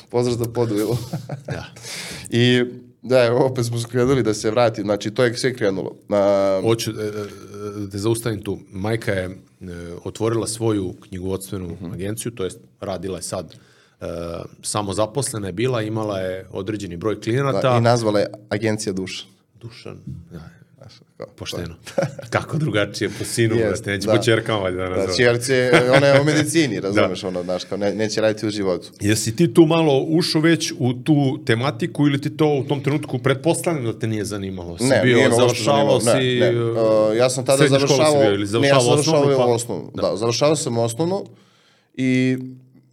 [0.10, 0.98] Pozdrav za podujelo.
[1.46, 1.66] Da.
[2.32, 2.64] I
[3.06, 5.96] da, opet smo skrenuli da se vrati, znači to je sve krenulo.
[6.10, 7.10] A, Hoću e, e,
[7.88, 8.60] da zaustavim tu.
[8.72, 9.36] Majka je e,
[10.04, 11.92] otvorila svoju knjigovodstvenu Mhm.
[11.94, 13.56] agenciju, to jest radila je sad
[14.02, 14.06] e,
[14.62, 17.62] samo zaposlena je bila, imala je određeni broj klijenata.
[17.62, 19.26] da, I nazvala je Agencija duša.
[19.62, 19.98] Dušan,
[20.32, 20.40] da,
[20.86, 21.76] Znaš, kao, pošteno.
[22.30, 24.14] Kako drugačije po sinu, Jest, brate, neće da.
[24.14, 25.18] po čerkama valjda da Da, nazove.
[25.18, 28.92] čerce, ona je u medicini, razumeš, ono, znaš, kao ne, neće raditi u životu.
[29.02, 33.20] Jesi ti tu malo ušao već u tu tematiku ili ti to u tom trenutku
[33.20, 34.78] pretpostavljam da te nije zanimalo?
[34.78, 36.40] Si Ne, bio, nije završavao zanimalo, si...
[36.40, 36.72] Ne, ne.
[36.72, 38.22] Uh, ja sam tada završavao...
[38.22, 39.92] bio ili ne, ja sam završavao osnovnu, pa- osnovnu.
[39.94, 40.16] Da.
[40.16, 41.26] završavao sam osnovnu
[41.94, 42.38] i,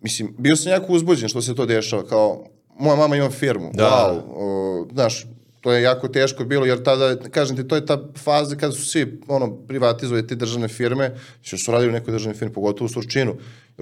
[0.01, 2.45] mislim, bio sam jako uzbuđen što se to dešava, kao,
[2.79, 3.85] moja mama ima firmu, Da.
[3.85, 5.27] wow, uh, znaš,
[5.63, 8.87] to je jako teško bilo, jer tada, kažem ti, to je ta faza kada su
[8.87, 12.89] svi, ono, privatizuje te državne firme, što su radili u nekoj državnoj firmi, pogotovo u
[12.89, 13.37] Surčinu,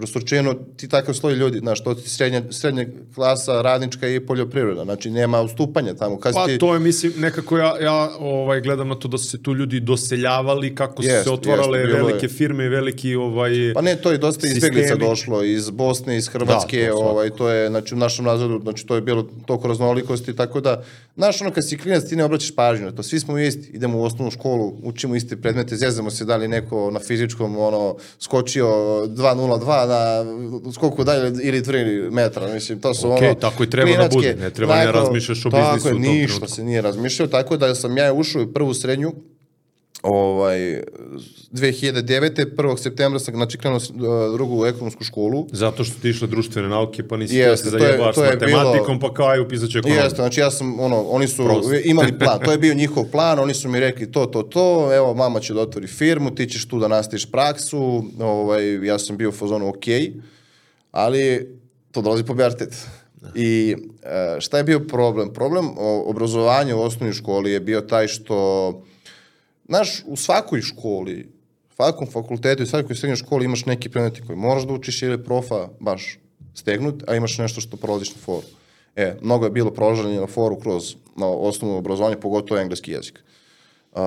[0.07, 5.11] Surčinu ti takav sloj ljudi, znaš, to ti srednja, srednja klasa, radnička i poljoprivreda, znači
[5.11, 6.19] nema ustupanja tamo.
[6.19, 9.29] Kad Pa ti, to je, mislim, nekako ja, ja ovaj, gledam na to da su
[9.29, 12.05] se tu ljudi doseljavali, kako su Jest, se otvarale jest, bilo je.
[12.05, 13.15] velike firme i veliki...
[13.15, 15.09] Ovaj, Pa ne, to je dosta izbjeglica sistemi.
[15.09, 17.11] došlo iz Bosne, iz Hrvatske, Da, to svakako.
[17.11, 20.83] ovaj, to je, znači, u našem razredu, znači, to je bilo toliko raznolikosti, tako da,
[21.17, 23.99] znaš, ono, kad si klinac, ti ne obraćaš pažnju na to, svi smo isti, idemo
[23.99, 28.67] u osnovnu školu, učimo iste predmete, zezamo se da li neko na fizičkom, ono, skočio
[29.07, 30.25] 2.02 na
[30.73, 33.35] skoku dalje ili 3 metra, mislim, to su Okej, ono...
[33.41, 35.97] tako i treba da bude, ne treba ne tako- razmišljaš o tako biznisu je, u
[35.97, 36.55] tom ništa trenutku.
[36.55, 39.13] se nije razmišljao, tako da sam ja ušao u prvu srednju,
[40.03, 40.83] ovaj
[41.53, 42.47] 2009.
[42.47, 42.77] 1.
[42.77, 43.93] septembra sam znači krenuo uh,
[44.35, 45.47] drugu ekonomsku školu.
[45.53, 48.25] Zato što ti išle društvene nauke, pa nisi Jeste, se to je- zajebaš to s
[48.25, 50.03] je matematikom, bilo- pa kao aj upisat ću ekonomiju.
[50.03, 51.71] Jeste, znači ja sam, ono, oni su Prosto.
[51.85, 54.61] imali plan, to je bio njihov plan, oni su mi rekli to, to, to,
[54.95, 57.81] evo, mama će da otvori firmu, ti ćeš tu da nastaviš praksu,
[58.21, 59.85] ovaj, ja sam bio u fazonu ok,
[60.91, 61.49] ali
[61.93, 62.77] to dolazi po Bertet.
[63.35, 65.33] I e, šta je bio problem?
[65.33, 65.69] Problem
[66.05, 68.83] obrazovanja u osnovnoj školi je bio taj što,
[69.71, 71.29] znaš, u svakoj školi,
[71.77, 75.69] svakom fakultetu i svakoj srednjoj školi imaš neki predmeti koji moraš da učiš ili profa
[75.81, 76.19] baš
[76.55, 78.47] stegnut, a imaš nešto što prolaziš na foru.
[78.97, 83.23] E, mnogo je bilo prolaženje na foru kroz na osnovno obrazovanje, pogotovo engleski jezik.
[83.93, 84.01] Uh,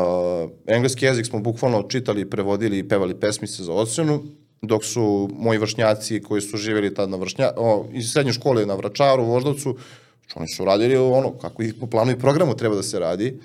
[0.68, 4.24] engleski jezik smo bukvalno čitali, prevodili i pevali pesmice za ocenu,
[4.62, 8.76] dok su moji vršnjaci koji su živjeli tad na vršnja, o, iz srednje škole na
[8.76, 9.78] Vračaru, Voždovcu,
[10.20, 13.40] znači oni su radili ono, kako i po planu i programu treba da se radi.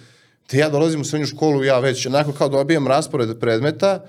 [0.49, 4.05] Te ja dolazim u srednju školu, ja već onako kao dobijem raspored predmeta,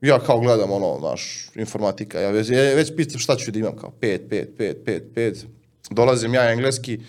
[0.00, 3.76] ja kao gledam ono, naš, informatika, ja već, ja već pitam šta ću da imam,
[3.76, 5.44] kao 5, 5, 5, 5, 5.
[5.90, 7.00] Dolazim ja engleski,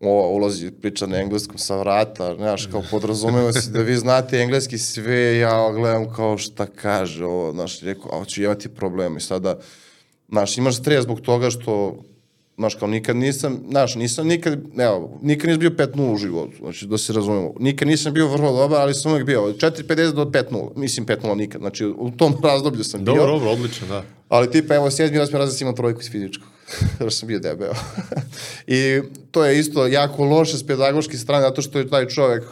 [0.00, 4.78] o, ulazi priča na engleskom sa vrata, znaš, kao podrazumeva se da vi znate engleski
[4.78, 9.58] sve, ja gledam kao šta kaže ovo, znaš, rekao, a ću imati problem i sada,
[10.28, 11.96] znaš, imaš stres zbog toga što,
[12.56, 16.86] znaš, kao nikad nisam, znaš, nisam nikad, evo, nikad nisam bio 5-0 u životu, znači,
[16.86, 20.24] da se razumemo, nikad nisam bio vrlo dobar, ali sam uvijek bio od 4.50 do
[20.24, 23.14] 5-0, mislim 5-0 nikad, znači, u tom razdoblju sam bio.
[23.14, 24.04] Dobro, dobro, odlično, da.
[24.28, 26.48] Ali tipa, evo, sedmi, osmi razred sam imao trojku iz fizičkog.
[27.00, 27.72] Jer sam bio debeo.
[28.66, 32.44] I to je isto jako loše s pedagoške strane, zato što je taj čovek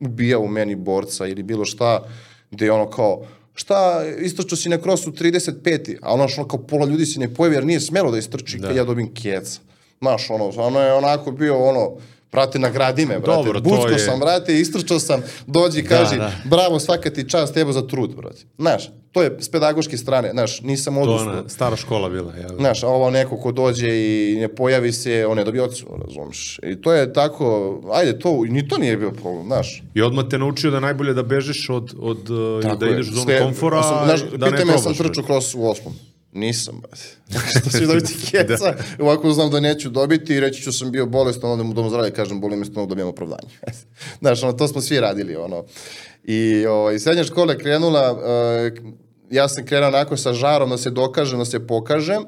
[0.00, 2.08] ubijao u meni borca ili bilo šta,
[2.50, 3.26] gde je ono kao,
[3.56, 5.96] šta, isto što si na krosu 35.
[6.02, 8.68] A ono što kao pola ljudi se ne pojavi jer nije smelo da istrči da.
[8.68, 9.60] kad ja dobim keca.
[10.00, 11.96] Znaš, ono, ono je onako bio ono,
[12.36, 13.36] brate, nagradi me, brate.
[13.36, 16.32] Dobro, Bucko je- sam, brate, istrčao sam, dođi, kaži, da.
[16.46, 18.42] bravo, svaka ti čast, evo za trud, brate.
[18.58, 21.32] Znaš, to je s pedagoške strane, znaš, nisam To je odustao.
[21.32, 22.56] ona stara škola bila, jel?
[22.56, 26.60] Znaš, a ovo neko ko dođe i ne pojavi se, on ne dobije ocenu, razumiješ.
[26.64, 27.46] I to je tako,
[27.92, 29.82] ajde, to, ni to nije bio problem, znaš.
[29.94, 32.18] I odmah te naučio da je najbolje da bežiš od, od
[32.62, 32.92] Tako da je.
[32.92, 34.98] ideš u zonu Sve- komfora, sam, znaš, da ne pitaj me, sam probaš.
[34.98, 35.94] trčao kroz u osmom.
[36.36, 37.02] Nisam, brate.
[37.60, 41.50] što ću dobiti keca, ovako znam da neću dobiti i reći ću sam bio bolestan,
[41.50, 43.48] onda mu dom zdravlja kažem boli me stomak, dobijem opravdanje.
[44.20, 45.64] Znaš, ono, to smo svi radili, ono.
[46.24, 48.20] I ovaj, srednja škola je krenula, uh,
[49.30, 52.22] ja sam krenuo onako sa žarom da se dokažem, da se pokažem,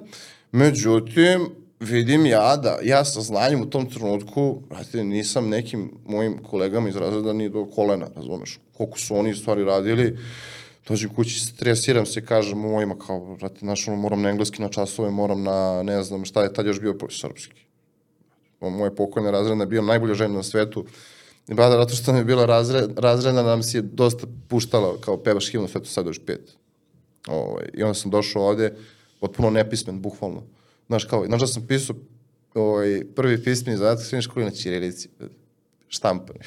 [0.53, 1.49] međutim,
[1.81, 6.97] vidim ja da ja sa znanjem u tom trenutku, brate, nisam nekim mojim kolegama iz
[6.97, 10.19] razreda ni do kolena, razumeš, koliko su oni stvari radili,
[10.89, 15.11] dođem kući, stresiram se, kažem mojima kao, brate, znaš, ono, moram na engleski na časove,
[15.11, 17.63] moram na, ne znam, šta je tad još bio srpski.
[18.61, 20.85] Moje pokojne razredne bio najbolja žena na svetu.
[21.49, 25.17] I bada, zato što nam je bila razred, razredna, nam si je dosta puštala kao
[25.17, 26.53] pevaš himnu svetu, sad još pet.
[27.27, 28.77] Ovaj, I onda sam došao ovde,
[29.21, 30.43] potpuno nepismen, bukvalno.
[30.87, 31.97] Znaš, kao, znaš da sam pisao
[32.55, 35.09] ovaj, prvi pismeni zadatak srednje školi na Čirilici,
[35.89, 36.41] štampani.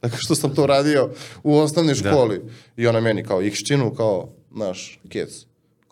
[0.00, 1.10] Tako što sam to radio
[1.42, 2.10] u osnovnoj da.
[2.10, 2.38] školi.
[2.38, 2.52] Da.
[2.82, 5.30] I ona meni kao ikšćinu, kao, znaš, kec.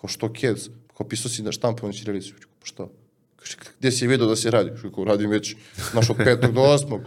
[0.01, 0.69] Kao što kec?
[0.97, 1.51] Kao pisao si da
[1.83, 2.33] na Čirilici.
[2.59, 2.92] Pa što?
[3.79, 4.71] Gde si vidio da se radi?
[4.95, 5.57] Kao radim već,
[5.90, 7.01] znaš, od petog do osmog.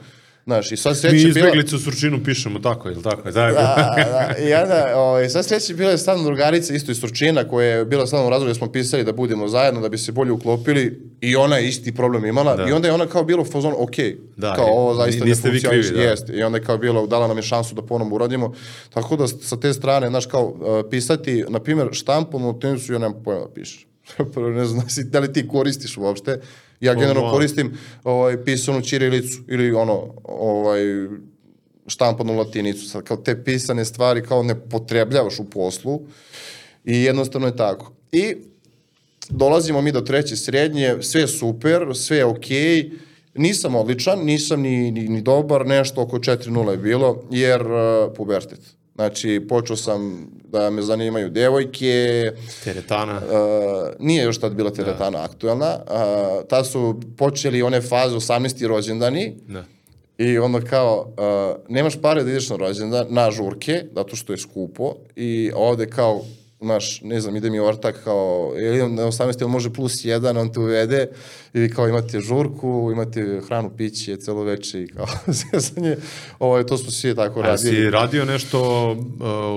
[0.49, 1.23] Znaš, i sad sreće bila...
[1.23, 1.83] Mi izbeglicu bila...
[1.83, 3.31] Surčinu pišemo tako, ili tako?
[3.31, 3.51] Da, da,
[4.11, 4.35] da.
[4.39, 8.07] I onda, ovaj, sad sreće bila je stavna drugarica isto iz Surčina, koja je bila
[8.07, 11.57] stavno u razvoju, smo pisali da budemo zajedno, da bi se bolje uklopili i ona
[11.57, 12.69] je isti problem imala da.
[12.69, 13.95] i onda je ona kao bilo u fazonu, ok,
[14.37, 16.01] da, kao ovo zaista ne funkcioniš, da.
[16.01, 16.33] jeste.
[16.33, 18.53] I onda je kao bilo, dala nam je šansu da ponovno uradimo.
[18.89, 20.55] Tako da sa te strane, znaš, kao uh,
[20.89, 23.87] pisati, na primjer, štampom u tenisu, ja nemam pojma da pišeš.
[24.57, 26.39] ne znam da li ti koristiš uopšte,
[26.81, 30.81] Ja generalno oh, koristim ovaj, pisanu ćirilicu ili ono, ovaj,
[31.87, 32.89] štampanu latinicu.
[32.89, 36.01] Sad, kao te pisane stvari kao ne potrebljavaš u poslu
[36.85, 37.91] i jednostavno je tako.
[38.11, 38.35] I
[39.29, 42.91] dolazimo mi do treće srednje, sve je super, sve je okej, okay,
[43.33, 48.59] nisam odličan, nisam ni, ni, ni dobar, nešto oko 4-0 je bilo, jer uh, pubertet.
[48.99, 52.31] Znači, počeo sam da me zanimaju devojke.
[52.63, 53.17] Teretana.
[53.17, 55.23] Uh, nije još tad bila teretana da.
[55.23, 55.75] aktuelna.
[55.75, 58.67] Uh, ta su počeli one faze 18.
[58.67, 59.35] rođendani.
[59.47, 59.63] Da.
[60.17, 64.37] I onda kao, uh, nemaš pare da ideš na rođendan, na žurke, zato što je
[64.37, 64.95] skupo.
[65.15, 66.21] I ovde kao,
[66.61, 69.45] znaš, ne znam, ide mi ortak kao, ili na 18.
[69.45, 71.07] on može plus jedan, on te uvede
[71.53, 75.05] i kao imate žurku, imate hranu, piće, celo veče i kao
[75.53, 75.97] zezanje.
[76.39, 77.69] Ovo, to smo svi tako radili.
[77.69, 78.97] A si radio nešto uh,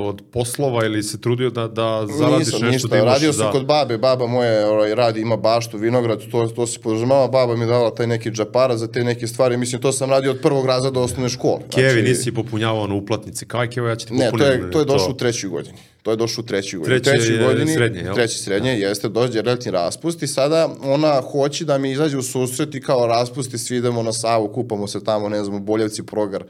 [0.08, 2.88] od poslova ili se trudio da, da zaradiš Nisam, nešto ništa.
[2.88, 3.12] da imaš?
[3.14, 3.52] Radio sam da...
[3.52, 7.66] kod babe, baba moje ovaj, radi, ima baštu, vinograd, to, to se podržavava, baba mi
[7.66, 10.90] dala taj neki džapara za te neke stvari, mislim, to sam radio od prvog raza
[10.90, 11.60] do osnovne škole.
[11.74, 14.78] Kevi, znači, nisi popunjavao na uplatnice, kaj Kevi, ja ću ti Ne, to je, to
[14.78, 15.12] je došlo to...
[15.12, 15.78] u trećoj godini.
[16.02, 17.02] To je došlo u trećoj godini.
[17.02, 18.14] Treći, trećoj godini, srednje, jel?
[18.14, 18.76] Treći srednje, da.
[18.76, 23.06] jeste, dođe relativni raspust i sada ona hoće da mi izađe u susret i kao
[23.06, 26.44] raspusti, svi idemo na Savu, kupamo se tamo, ne znam, u Boljevci progar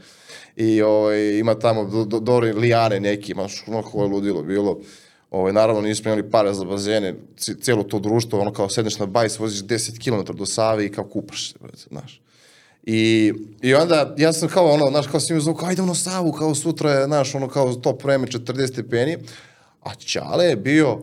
[0.57, 4.79] i ovaj, ima tamo do, do, do lijane neki, maš, ono koje ludilo bilo.
[5.31, 9.39] Ovaj, naravno nismo imali pare za bazene, cijelo to društvo, ono kao sedneš na bajs,
[9.39, 12.22] voziš 10 km do Save i kao kupaš se, znaš.
[12.83, 16.33] I, I onda ja sam kao ono, znaš, kao svim zvu, kao idemo na Savu,
[16.33, 19.17] kao sutra je, znaš, ono kao top vreme 40 stepeni,
[19.83, 20.99] a Ćale je bio,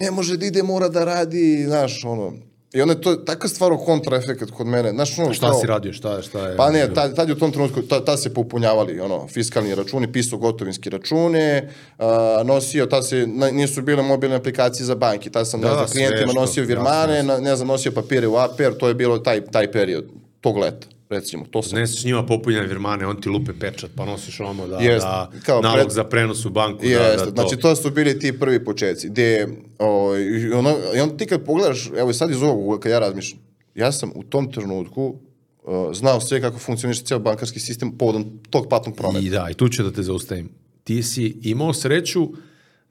[0.00, 2.32] ne može da ide, mora da radi, znaš, ono,
[2.74, 4.90] I onda je to taka stvar o kontraefekat kod mene.
[4.90, 6.56] Znaš, ono, šta kao, si radio, šta, šta je?
[6.56, 10.12] Pa ne, tad, tad je u tom trenutku, tad, tad se popunjavali ono, fiskalni računi,
[10.12, 15.50] pisao gotovinski račune, a, nosio, tad se, na, nisu bile mobilne aplikacije za banki, tad
[15.50, 18.88] sam, da, ne znam, klijentima nosio virmane, na, ne znam, nosio papire u APR, to
[18.88, 20.04] je bilo taj, taj period,
[20.40, 21.78] tog leta recimo, to sam...
[21.78, 25.30] Ne s njima popunjene virmane, on ti lupe pečat, pa nosiš ono da, jest, da
[25.46, 25.90] kao nalog pred...
[25.90, 26.84] za prenos u banku.
[26.84, 27.30] Jest, da, da, to...
[27.30, 31.26] Znači, to su bili ti prvi početci, gde, o, ovaj, i, ono, i onda ti
[31.26, 33.40] kad pogledaš, evo sad iz ovog, kad ja razmišljam,
[33.74, 35.14] ja sam u tom trenutku
[35.62, 39.26] uh, znao sve kako funkcioniše cijel bankarski sistem povodom tog platnog prometa.
[39.26, 40.48] I da, i tu ću da te zaustavim.
[40.84, 42.28] Ti si imao sreću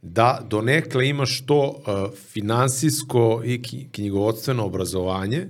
[0.02, 5.50] da donekle imaš to uh, finansijsko i knjigovodstveno obrazovanje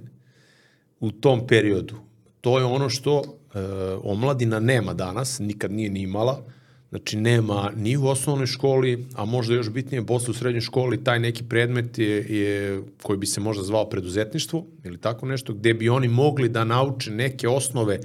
[0.99, 1.95] u tom periodu
[2.43, 3.59] to je ono što e,
[4.03, 6.43] omladina nema danas, nikad nije ni imala,
[6.89, 11.19] znači nema ni u osnovnoj školi, a možda još bitnije posle u srednjoj školi, taj
[11.19, 15.89] neki predmet je, je koji bi se možda zvao preduzetništvo ili tako nešto, gde bi
[15.89, 17.99] oni mogli da nauče neke osnove.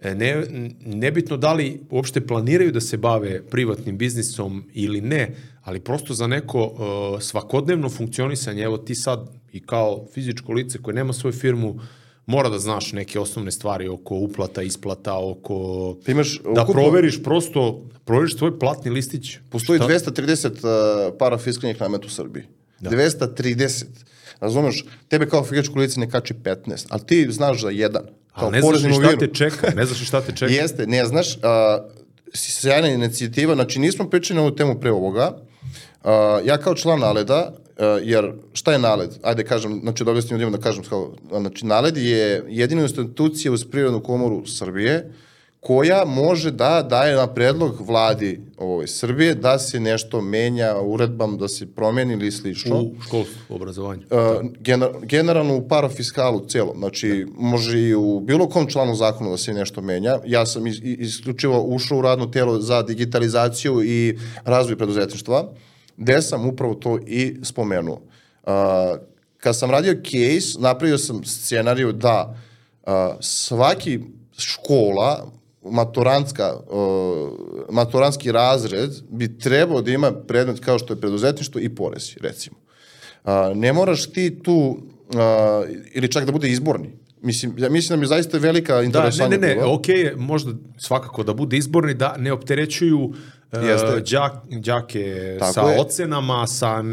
[0.00, 0.44] E, ne,
[0.86, 6.26] nebitno da li uopšte planiraju da se bave privatnim biznisom ili ne, ali prosto za
[6.26, 11.80] neko uh, svakodnevno funkcionisanje, evo ti sad i kao fizičko lice koje nema svoju firmu,
[12.26, 15.96] mora da znaš neke osnovne stvari oko uplata, isplata, oko...
[16.06, 16.82] Pa imaš, da ukupno...
[16.82, 19.38] proveriš prosto, proveriš svoj platni listić.
[19.50, 19.88] Postoji Šta?
[19.88, 22.44] 230 uh, para fiskalnih nameta u Srbiji.
[22.80, 22.90] Da.
[22.90, 23.84] 230.
[24.40, 28.02] Razumeš, tebe kao fizičko lice ne kači 15, ali ti znaš za jedan.
[28.34, 30.52] Kao ali ne znaš šta te čeka, ne znaš šta te čeka.
[30.52, 31.42] Jeste, ne znaš, uh,
[32.34, 35.36] sjajna inicijativa, znači nismo pričali na ovu temu pre ovoga,
[36.04, 36.10] uh,
[36.44, 37.54] ja kao član Aleda
[38.02, 39.10] jer šta je NALED?
[39.22, 43.64] Ajde kažem, znači da objasnim ljudima da kažem, kao, znači NALED je jedina institucija uz
[43.64, 45.10] Prirodnu komoru Srbije
[45.60, 51.48] koja može da daje na predlog vladi ovoj Srbije da se nešto menja uredbam, da
[51.48, 52.80] se promeni ili slično.
[52.80, 54.02] U školstvu, obrazovanju.
[54.10, 59.36] Uh, gener, generalno u parafiskalu celo, znači može i u bilo kom članu zakona da
[59.36, 60.18] se nešto menja.
[60.26, 65.48] Ja sam is, isključivo ušao u radno telo za digitalizaciju i razvoj preduzetništva,
[65.96, 68.02] gde sam upravo to i spomenuo.
[68.42, 68.52] Uh,
[69.38, 72.36] kad sam radio case, napravio sam scenariju da
[72.82, 74.00] uh, svaki
[74.38, 77.32] škola maturantska, uh,
[77.70, 82.56] maturantski razred bi trebao da ima predmet kao što je preduzetništvo i porezi, recimo.
[83.24, 85.16] Uh, ne moraš ti tu, uh,
[85.92, 86.90] ili čak da bude izborni,
[87.24, 89.36] Mislim, ja mislim da mi zaista velika interesantna.
[89.36, 93.12] Da, ne, ne, ne, ok je možda svakako da bude izborni, da ne opterećuju
[93.58, 95.80] uh, đak, đake Tako sa je.
[95.80, 96.84] ocenama, sa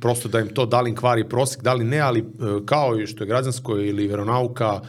[0.00, 3.00] prosto da im to da li im kvari prosek, da li ne, ali uh, kao
[3.00, 4.80] i što je građansko ili veronauka,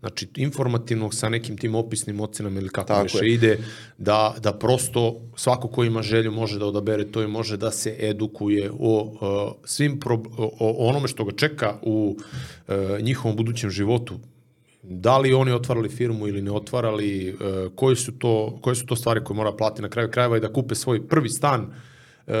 [0.00, 3.34] znači informativnog sa nekim tim opisnim ocenama ili kako Tako više je.
[3.34, 3.58] ide,
[3.98, 7.96] da, da prosto svako ko ima želju može da odabere to i može da se
[7.98, 12.16] edukuje o uh, svim pro, o, o onome što ga čeka u
[12.68, 14.18] uh, njihovom budućem životu.
[14.90, 18.96] Da li oni otvarali firmu ili ne otvarali, uh, koje, su to, koje su to
[18.96, 21.72] stvari koje mora plati na kraju krajeva i da kupe svoj prvi stan,
[22.26, 22.34] uh,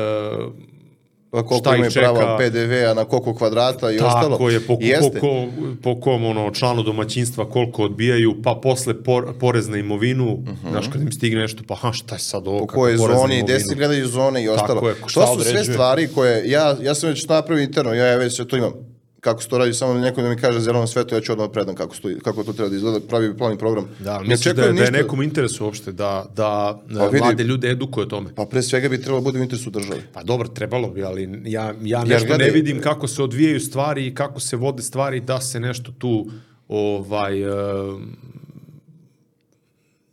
[1.30, 4.30] Pa koliko imaju prava PDV-a na koliko kvadrata i Tako ostalo.
[4.30, 5.46] Tako je, po, po, ko,
[5.82, 10.66] po kom ono, članu domaćinstva koliko odbijaju, pa posle por, porez na imovinu, uh mhm.
[10.66, 10.70] -huh.
[10.70, 12.58] znaš kad im stigne nešto, pa ha, šta je sad ovo?
[12.58, 14.80] Po kojoj zoni, gde se gledaju zone i ostalo.
[14.80, 15.64] Tako je, to su određuje?
[15.64, 18.72] sve stvari koje, ja, ja sam već napravio interno, ja, ja već to imam
[19.20, 21.74] kako se to radi, samo neko da mi kaže zeleno sveto, ja ću odmah predam
[21.74, 23.88] kako, stoji, kako to treba da izgleda, pravi plan program.
[23.98, 24.90] Da, misliš da, je, ništa...
[24.90, 28.34] da je nekom interesu uopšte, da, da pa vidi, mlade ljude edukuje o tome?
[28.34, 30.00] Pa pre svega bi trebalo da bude u interesu države.
[30.12, 34.06] Pa dobro, trebalo bi, ali ja, ja nešto gledaj, ne vidim kako se odvijaju stvari
[34.06, 36.26] i kako se vode stvari da se nešto tu
[36.68, 38.00] ovaj, uh,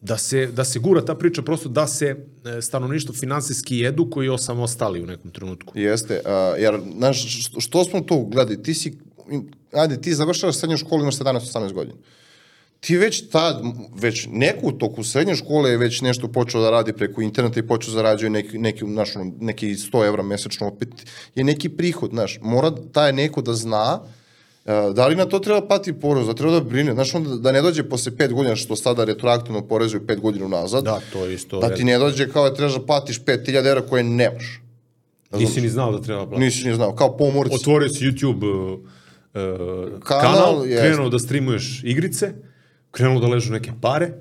[0.06, 4.30] da se, da se gura ta priča prosto da se e, stanovništvo finansijski edukuje i
[4.30, 5.80] osamostali u nekom trenutku.
[5.80, 8.98] Jeste, uh, jer znaš, što, smo tu gledali, ti si,
[9.74, 11.98] ajde, ti završavaš srednju školu, imaš 17-18 godina.
[12.80, 13.63] Ti već tad,
[13.96, 17.94] već neku toku srednje škole je već nešto počeo da radi preko interneta i počeo
[17.94, 20.89] zarađuje neki, neki, naš, neki 100 evra mesečno, opet
[21.36, 24.02] je neki prihod, znaš, mora taj neko da zna
[24.93, 27.62] da li na to treba pati porez, da treba da brine, znaš onda da ne
[27.62, 31.60] dođe posle pet godina što sada retroaktivno porezuju pet godina unazad, da, to je isto
[31.60, 34.62] da ti ne dođe kao da trebaš da platiš 5000 evra koje nemaš.
[35.32, 36.45] Nisi ni znao da treba platiti.
[36.45, 37.56] Nisi ni znao, kao pomorci.
[37.56, 38.80] Otvorio si YouTube uh,
[39.99, 42.34] kanal, kanal krenuo da streamuješ igrice,
[42.91, 44.12] krenuo da ležu neke pare,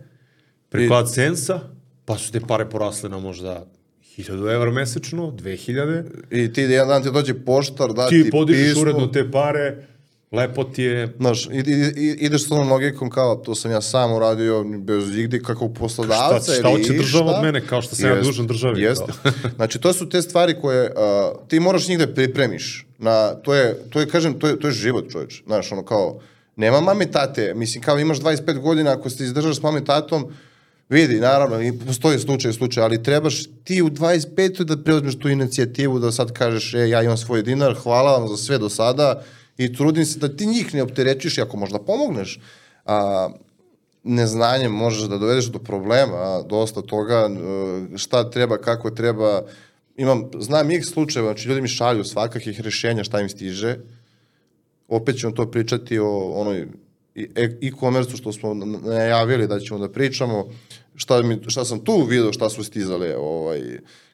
[0.69, 0.97] preko I...
[0.97, 1.61] AdSense-a,
[2.05, 3.67] pa su te pare porasle na možda
[4.19, 6.05] 1000 evra mesečno, 2000.
[6.31, 8.83] I ti jedan dan ti dođe poštar, da ti, ti podižeš pismo.
[8.83, 9.87] uredno te pare,
[10.35, 11.15] Lepo ti je...
[11.19, 15.39] Znaš, ide, ide, ideš s onom logikom kao, to sam ja sam uradio bez igde
[15.39, 16.93] kako poslodavca šta, šta šta.
[16.93, 18.83] država od mene, kao što sam jest, ja dužan državi.
[18.83, 19.13] Jeste.
[19.57, 22.87] znači, to su te stvari koje uh, ti moraš njih da pripremiš.
[22.99, 25.43] Na, to, je, to je, kažem, to je, to je život, čovječ.
[25.47, 26.21] Znaš, ono kao,
[26.57, 30.27] nema mame tate, mislim, kao imaš 25 godina, ako se izdržaš s mame tatom,
[30.89, 34.65] vidi, naravno, i postoji slučaj, slučaj, ali trebaš ti u 25.
[34.65, 38.37] da preuzmeš tu inicijativu, da sad kažeš, e, ja imam svoj dinar, hvala vam za
[38.37, 39.23] sve do sada,
[39.59, 42.41] i trudim se da ti njih ne opterećiš i ako možda pomogneš,
[42.85, 43.29] a,
[44.05, 47.29] neznanjem možeš da dovedeš do problema, dosta toga,
[47.95, 49.43] e, šta treba, kako treba,
[49.97, 53.79] imam, znam ih slučajeva, znači ljudi mi šalju svakakih rešenja šta im stiže,
[54.89, 56.67] opet ćemo to pričati o onoj
[57.63, 60.49] e-commerce što smo najavili da ćemo da pričamo,
[60.97, 63.61] šta, mi, šta sam tu vidio, šta su stizale ovaj,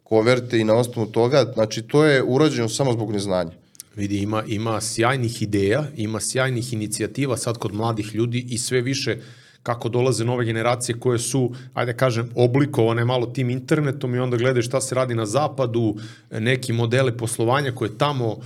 [0.02, 3.59] koverte i na osnovu toga, znači to je urađeno samo zbog neznanja.
[3.96, 9.16] Vidi, ima, ima sjajnih ideja, ima sjajnih inicijativa sad kod mladih ljudi i sve više
[9.62, 14.62] kako dolaze nove generacije koje su, ajde kažem, oblikovane malo tim internetom i onda gledaju
[14.62, 15.96] šta se radi na zapadu,
[16.30, 18.38] neki modele poslovanja koje tamo uh,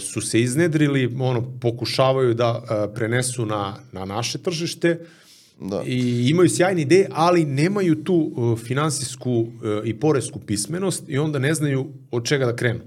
[0.00, 4.98] su se iznedrili, ono, pokušavaju da uh, prenesu na, na naše tržište,
[5.60, 5.82] Da.
[5.86, 9.48] I imaju sjajne ideje, ali nemaju tu uh, finansijsku uh,
[9.84, 12.80] i poresku pismenost i onda ne znaju od čega da krenu.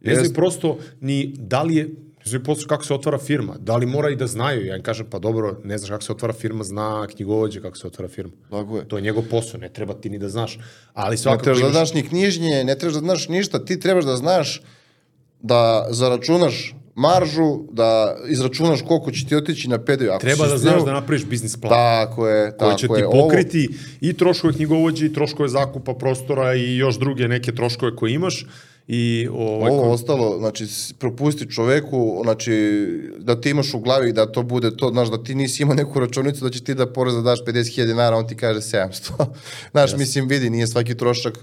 [0.00, 1.88] Ne znaju prosto ni da li je,
[2.24, 3.56] znaju prosto kako se otvara firma.
[3.58, 4.66] Da li mora i da znaju.
[4.66, 7.86] Ja im kažem, pa dobro, ne znaš kako se otvara firma, zna knjigovođe kako se
[7.86, 8.32] otvara firma.
[8.50, 8.88] Tako je.
[8.88, 10.58] To je njegov posao, ne treba ti ni da znaš.
[10.92, 14.04] Ali svakako ne trebaš da znaš ni knjižnje, ne trebaš da znaš ništa, ti trebaš
[14.04, 14.62] da znaš
[15.40, 20.10] da zaračunaš maržu, da izračunaš koliko će ti otići na PDV.
[20.10, 21.70] Ako Treba da znaš da napraviš biznis plan.
[21.70, 23.78] Tako je, tako koji će ti pokriti Ovo...
[24.00, 28.46] i troškove knjigovođe, i troškove zakupa prostora i još druge neke troškove koje imaš
[28.92, 30.66] i ovaj, Ovo ostalo, znači,
[30.98, 32.52] propusti čoveku, znači,
[33.18, 36.00] da ti imaš u glavi da to bude to, znaš, da ti nisi imao neku
[36.00, 39.26] računicu da će ti da porez da daš 50.000 dinara, on ti kaže 700.
[39.72, 41.38] znaš, mislim, vidi, nije svaki trošak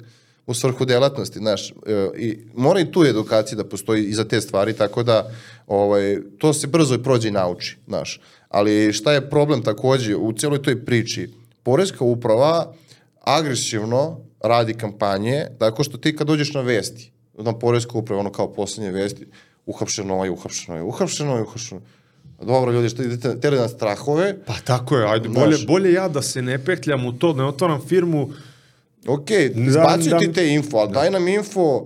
[0.47, 1.73] u svrhu delatnosti, znaš, e,
[2.17, 5.31] i mora i tu edukacija da postoji i za te stvari, tako da
[5.67, 8.19] ovaj, to se brzo i prođe i nauči, znaš.
[8.49, 11.29] Ali šta je problem takođe u cijeloj toj priči?
[11.63, 12.73] Poreska uprava
[13.21, 18.53] agresivno radi kampanje, tako što ti kad dođeš na vesti, na poresku upravu, ono kao
[18.53, 19.27] poslednje vesti,
[19.65, 21.97] uhapšeno je, uhapšeno je, uhapšeno je, uhapšeno je.
[22.45, 25.67] Dobro, ljudi, što idete tele na strahove, Pa tako je, ajde, bolje, Znaš.
[25.67, 28.29] bolje ja da se ne petljam u to, da ne otvaram firmu,
[29.07, 29.27] ok,
[29.73, 31.85] Da, da- ti te info, ali daj nam info,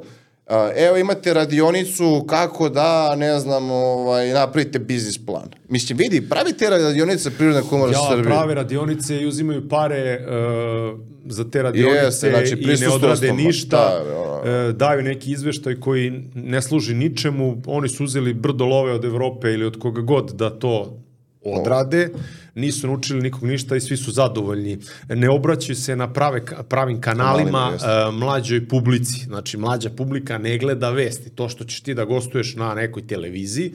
[0.75, 5.49] evo imate radionicu kako da, ne znam, ovaj, napravite biznis plan.
[5.69, 8.23] Mislim, vidi, pravite radionice Prirodne komore ja Srbije.
[8.25, 13.77] prave radionice i uzimaju pare uh, za te radionice Jeste, znači, i ne odrade ništa,
[13.77, 14.69] da, ono.
[14.69, 19.53] uh, daju neki izveštaj koji ne služi ničemu, oni su uzeli brdo love od Evrope
[19.53, 20.97] ili od koga god da to
[21.45, 22.09] odrade,
[22.55, 24.77] nisu naučili nikog ništa i svi su zadovoljni.
[25.09, 27.21] Ne obraćaju se na prave, pravim kanalima
[27.51, 29.19] Kanalima, uh, mlađoj publici.
[29.19, 31.29] Znači, mlađa publika ne gleda vesti.
[31.29, 33.73] To što ćeš ti da gostuješ na nekoj televiziji,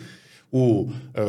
[0.53, 1.21] u e,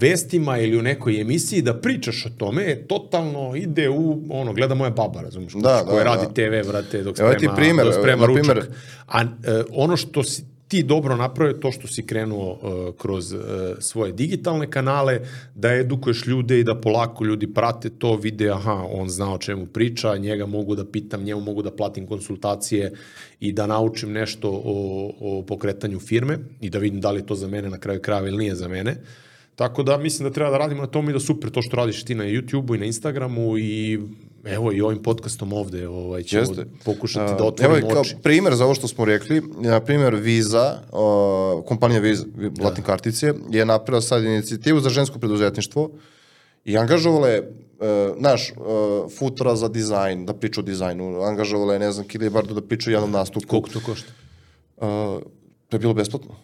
[0.00, 4.74] vestima ili u nekoj emisiji da pričaš o tome, je totalno ide u, ono, gleda
[4.74, 6.32] moja baba, razumiješ, Da, koja da, radi da.
[6.32, 8.44] TV, vrate, dok Evo sprema, primer, dok sprema ručak.
[8.44, 8.66] primer-
[9.06, 9.26] A e,
[9.70, 13.38] ono što si ti dobro napravio, to što si krenuo e, kroz e,
[13.78, 15.20] svoje digitalne kanale,
[15.54, 19.66] da edukuješ ljude i da polako ljudi prate to, vide, aha, on zna o čemu
[19.66, 22.92] priča, njega mogu da pitam, njemu mogu da platim konsultacije
[23.40, 27.34] i da naučim nešto o, o pokretanju firme i da vidim da li je to
[27.34, 28.96] za mene na kraju krajeva ili nije za mene.
[29.56, 32.04] Tako da mislim da treba da radimo na tome i da super to što radiš
[32.04, 33.98] ti na YouTube-u i na Instagramu i
[34.44, 36.66] evo i ovim podcastom ovde ovaj, ćemo Jeste.
[36.84, 38.16] pokušati da otvorimo Evo kao oči.
[38.22, 42.24] primer za ovo što smo rekli, na primjer Visa, o, kompanija Visa,
[42.60, 45.90] Latin kartice, je napravila sad inicijativu za žensko preduzetništvo
[46.64, 48.54] i angažovala je, e, naš, e,
[49.18, 52.90] futra za dizajn, da priča o dizajnu, angažovala je, ne znam, Kilije Bardo da priča
[52.90, 53.46] o jednom nastupu.
[53.48, 54.12] Koliko to košta?
[54.76, 54.80] E,
[55.68, 56.36] to je bilo besplatno.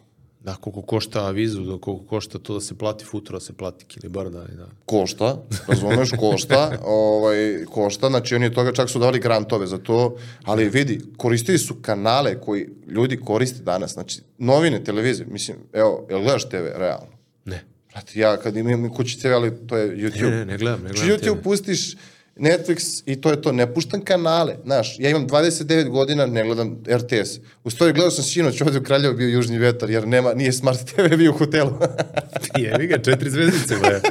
[0.44, 3.84] Da, koliko košta vizu, da koliko košta to da se plati futuro, da se plati
[3.84, 4.66] kilibarda i da.
[4.86, 10.16] košta, razumeš, košta, ovaj, košta, znači oni od toga čak su davali grantove za to,
[10.44, 16.20] ali vidi, koristili su kanale koji ljudi koriste danas, znači novine, televizije, mislim, evo, jel
[16.20, 17.16] gledaš TV, realno?
[17.44, 17.64] Ne.
[17.92, 20.30] Brate, ja kad imam kući TV, ali to je YouTube.
[20.30, 21.42] Ne, ne, ne gledam, ne Znači, gledam YouTube TV.
[21.42, 21.96] pustiš
[22.36, 26.78] Netflix i to je to, ne puštam kanale, znaš, ja imam 29 godina, ne gledam
[26.88, 27.38] RTS.
[27.64, 30.80] U stvari gledao sam sinoć ovdje u Kraljevo bio južni vetar, jer nema, nije Smart
[30.86, 31.70] TV bio u hotelu.
[32.58, 34.00] Jevi ga, četiri zvezdice, bre.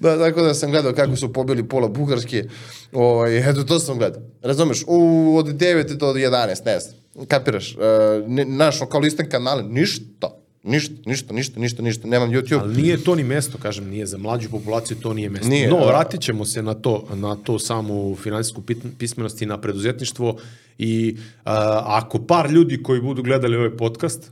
[0.00, 2.44] Da, tako da sam gledao kako su pobili pola Bugarske.
[2.92, 4.22] Ovaj, eto, to sam gledao.
[4.42, 7.26] Razumeš, u, od 9 do 11, ne znam.
[7.26, 7.76] Kapiraš?
[8.26, 10.37] Ne, naš, kao listan kanale, ništa.
[10.62, 12.08] Ništa, ništa, ništa, ništa, ništa.
[12.08, 12.60] Nemam YouTube.
[12.60, 15.48] Ali nije to ni mesto, kažem, nije za mlađu populaciju, to nije mesto.
[15.48, 18.62] Nije, no, a- vratit ćemo se na to, na to samu finansijsku
[18.98, 20.36] pismenost i na preduzetništvo
[20.78, 24.30] i a, ako par ljudi koji budu gledali ovaj podcast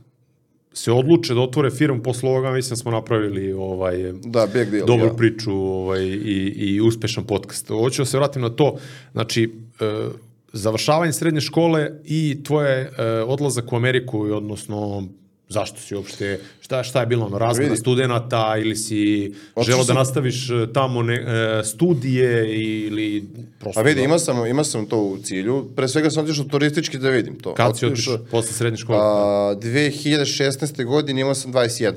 [0.73, 4.87] se odluče da otvore firmu posle ovoga, mislim da smo napravili ovaj, Da, big deal,
[4.87, 5.13] dobru ja.
[5.13, 7.67] priču ovaj, i, i uspešan podcast.
[7.67, 8.77] Hoću da se vratim na to,
[9.11, 10.07] znači, e,
[10.53, 15.07] završavanje srednje škole i tvoje e, odlazak u Ameriku, odnosno
[15.49, 19.93] zašto si uopšte, šta, šta je bilo ono, razmena studenta ili si Otišao želeo da
[19.93, 23.25] nastaviš e, tamo ne, e, studije ili
[23.59, 23.79] prosto...
[23.79, 25.69] A vidi, da- imao sam, imao sam to u cilju.
[25.75, 27.53] Pre svega sam otišao turistički da vidim to.
[27.53, 28.99] Kad si otišao posle srednje škole?
[29.01, 30.85] A, 2016.
[30.85, 31.93] godine imao sam 21.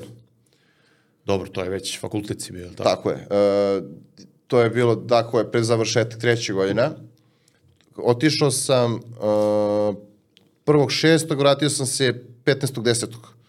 [1.25, 2.83] Dobro, to je već fakultet si bio, tako?
[2.83, 3.27] Tako je.
[3.29, 3.81] E,
[4.47, 6.89] to je bilo, tako je, pre završetak treće godine.
[7.95, 9.95] Otišao sam uh,
[10.65, 12.81] prvog šestog, vratio sam se 15.
[12.81, 13.40] desetog.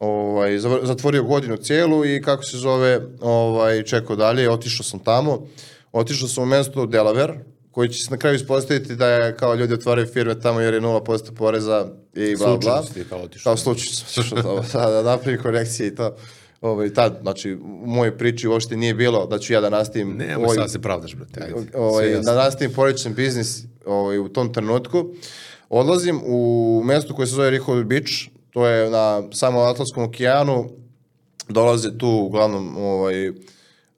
[0.00, 5.46] Ovaj, zatvorio godinu cijelu i kako se zove, ovaj, čekao dalje, otišao sam tamo.
[5.92, 7.38] Otišao sam u mesto Delaware,
[7.70, 10.80] koji će se na kraju ispostaviti da je kao ljudi otvaraju firme tamo jer je
[10.80, 12.82] 0% poreza i bla bla.
[12.82, 13.50] Slučajno si kao otišao.
[13.50, 16.16] Kao slučajno sam otišao tamo, da, da napravim korekcije i to.
[16.60, 20.44] Ovaj, tad, znači, u mojoj priči uopšte nije bilo da ću ja da nastavim Nemoj
[20.44, 25.10] ovaj, sad da se pravdaš, brate, ovaj, da nastavim porodičan biznis ovaj, u tom trenutku.
[25.68, 28.12] Odlazim u mesto koje se zove Rehoboth Beach,
[28.58, 30.70] to je na samom Atlantskom okeanu,
[31.48, 33.32] dolaze tu uglavnom ovaj,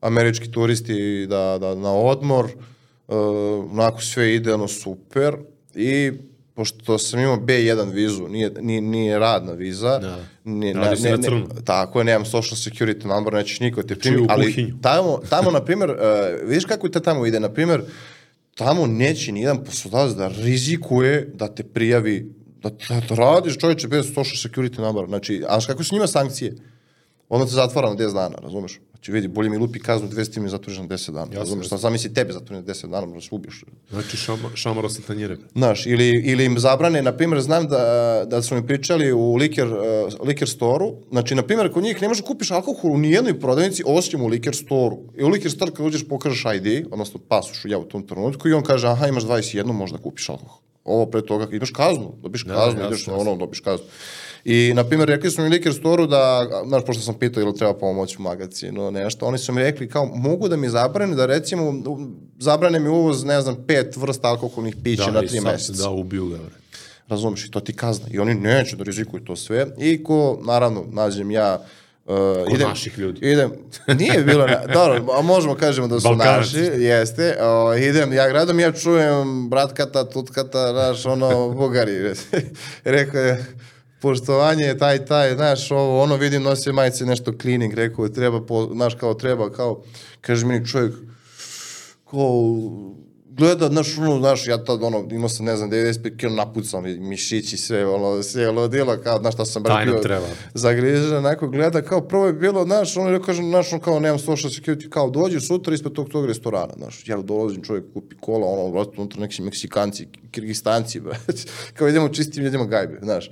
[0.01, 3.17] američki turisti da, da, na odmor, uh,
[3.73, 5.37] onako sve idealno super
[5.75, 6.13] i
[6.55, 10.19] pošto sam imao B1 vizu, nije, nije, nije radna viza, Da.
[10.45, 11.47] nije, se na crno.
[11.65, 14.75] tako je, nemam social security number, nećeš niko te primi, u ali kuhinju.
[14.83, 15.97] tamo, tamo na primjer, uh,
[16.49, 17.83] vidiš kako to tamo ide, na primjer,
[18.55, 24.07] tamo neće nijedan poslodavac da rizikuje da te prijavi Da, da, da radiš čovječe bez
[24.07, 25.07] social security number.
[25.07, 26.55] Znači, a kako su njima sankcije?
[27.29, 28.81] Onda te zatvara na 10 dana, razumeš?
[28.91, 31.27] Znači, vidi, bolje mi lupi kaznu 200 mi zatvoriš na 10 dana.
[31.35, 31.67] razumeš?
[31.67, 33.65] Šta sam misli tebe zatvori na 10 dana, možda se ubiš.
[33.91, 35.37] Znači šama, šamaro sa tanjire.
[35.55, 39.67] Znaš, ili, ili im zabrane, na primjer, znam da, da su mi pričali u liker,
[39.67, 43.83] uh, liker storu, znači, na primjer, kod njih ne možeš kupiš alkohol u nijednoj prodavnici
[43.87, 44.99] osim u liker storu.
[45.19, 48.53] I u liker store kad uđeš pokažeš ID, odnosno pasoš ja u tom trenutku i
[48.53, 50.59] on kaže, aha, imaš 21, možda kupiš alkohol.
[50.85, 53.31] Ovo pre toga, imaš kaznu, dobiš Da, kaznu, jasno, ideš na jasno.
[53.31, 53.87] ono, dobiš kaznu.
[54.45, 57.75] I, na primjer, rekli su mi liker storu da, znaš, pošto sam pitao ili treba
[57.75, 61.75] pomoć u magazinu, nešto, oni su mi rekli kao, mogu da mi zabrane, da recimo,
[62.39, 65.83] zabrane mi uvoz, ne znam, pet vrsta alkoholnih pića na i tri meseca.
[65.83, 66.55] Da, ubiju ga, bre.
[67.09, 68.07] Razumeš, i to ti kazna.
[68.11, 69.67] I oni neće da rizikuju to sve.
[69.79, 71.59] I ko, naravno, nađem ja...
[71.61, 71.67] Uh,
[72.51, 73.33] Kod naših ljudi.
[73.33, 73.53] Idem,
[73.99, 76.37] nije bilo, na, dobro, a možemo kažemo da su Balkanac.
[76.37, 82.13] naši, jeste, o, idem, ja gradom, ja čujem bratkata, tutkata, znaš, ono, bugari.
[82.85, 83.45] Rekao je,
[84.01, 88.47] poštovanje je taj, taj, znaš, ovo, ono, vidim, nosi majice nešto cleaning, rekao je, treba,
[88.47, 89.83] po, znaš, kao treba, kao,
[90.21, 90.95] kaže meni čovjek,
[92.11, 92.59] kao,
[93.31, 97.01] gleda, znaš, ono, znaš, ja tad, ono, imao sam, ne znam, 95 kg napucam, i
[97.01, 100.27] mišići, sve, ono, sve ludilo, kao, znaš, šta sam baš Tajno bio treba.
[100.55, 104.19] zagrižen, onako gleda, kao, prvo je bilo, znaš, ono, ja kažem, znaš, ono, kao, nemam
[104.19, 108.47] social security, kao, dođi sutra ispred tog, tog restorana, znaš, ja dolazim, čovjek kupi kola,
[108.47, 111.33] ono, vrati, unutra neki Meksikanci, Kirgistanci, brate,
[111.75, 113.31] kao, idemo čistim, idemo gajbe, znaš.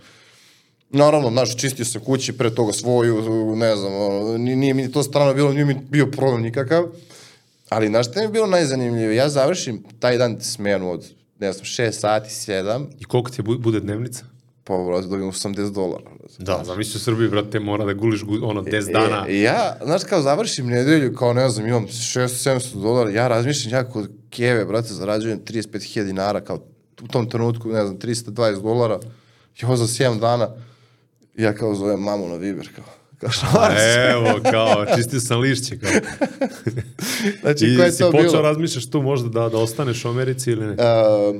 [0.90, 5.02] Naravno, znaš, čistio sam kući, pre toga svoju, ne znam, ono, ni- nije mi to
[5.02, 6.84] strano bilo, nije mi bio problem nikakav.
[7.68, 9.16] Ali, znaš šta mi je bilo najzanimljivije?
[9.16, 11.06] Ja završim taj dan smenu od,
[11.38, 14.24] ne znam, 6 sati, 7, I koliko ti bu- bude dnevnica?
[14.64, 16.10] pa, brate, dobijem 80 dolara.
[16.38, 19.26] Da, zamisli u Srbiji, brate, mora da guliš gu, ono 10 dana.
[19.28, 23.90] E, ja, znaš, kao završim nedelju, kao ne znam, imam 600-700 dolara, ja razmišljam, ja
[23.90, 26.56] kod Keve, brate, zarađujem 35.000 dinara, kao
[27.02, 28.98] u tom trenutku, ne znam, 320 dolara,
[29.62, 30.48] i ovo za 7 dana,
[31.36, 32.84] ja kao zovem mamu na Viber, kao,
[33.18, 33.82] kao radiš?
[34.10, 35.90] Evo, kao, čistio sam lišće, kao.
[37.40, 38.42] Znači, I ko je si to počeo bilo?
[38.42, 40.72] razmišljaš tu možda da, da ostaneš u Americi ili ne?
[40.72, 41.36] Uh,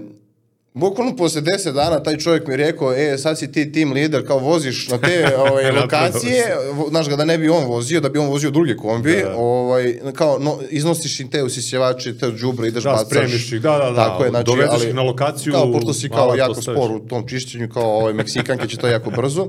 [0.78, 4.26] bukvalno posle 10 dana taj čovjek mi je rekao, e, sad si ti tim lider,
[4.26, 6.44] kao voziš na te ovaj, lokacije,
[6.90, 9.36] znaš ga da ne bi on vozio, da bi on vozio druge kombi, Da, da.
[9.36, 13.06] ovaj, kao, no, iznosiš im te usisjevače, te džubre, ideš Da, bacaš.
[13.06, 13.94] spremiš ih, da, da, da.
[13.96, 16.78] Tako je, znači, Dovedeš ali, ih na lokaciju, Kao, pošto si kao jako ostaviš.
[16.78, 19.48] spor u tom čišćenju, kao ovaj, Meksikanke će to jako brzo,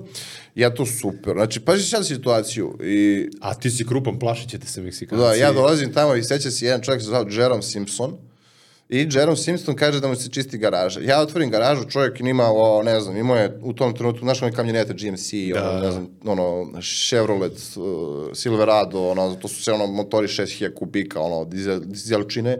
[0.55, 1.33] ja to super.
[1.33, 5.23] Znači, pazi sad situaciju i A ti si krupan, plašit ćete se Meksikanci.
[5.23, 8.28] da, ja dolazim tamo i seća se jedan čovjek se zvao Jerome Simpson
[8.89, 10.99] i Jerome Simpson kaže da mu se čisti garaža.
[11.03, 14.51] Ja otvorim garažu, čovjek ima, o, ne znam, imao je u tom trenutku, znaš one
[14.51, 15.69] kamionete GMC, Da.
[15.71, 16.71] ono, ne znam, ono,
[17.09, 22.57] Chevrolet, uh, Silverado, ono, to su sve ono motori 6000 kubika, ono, dizel, dizelčine.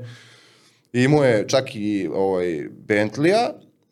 [0.94, 3.50] I imao je čak i ovaj, Bentleya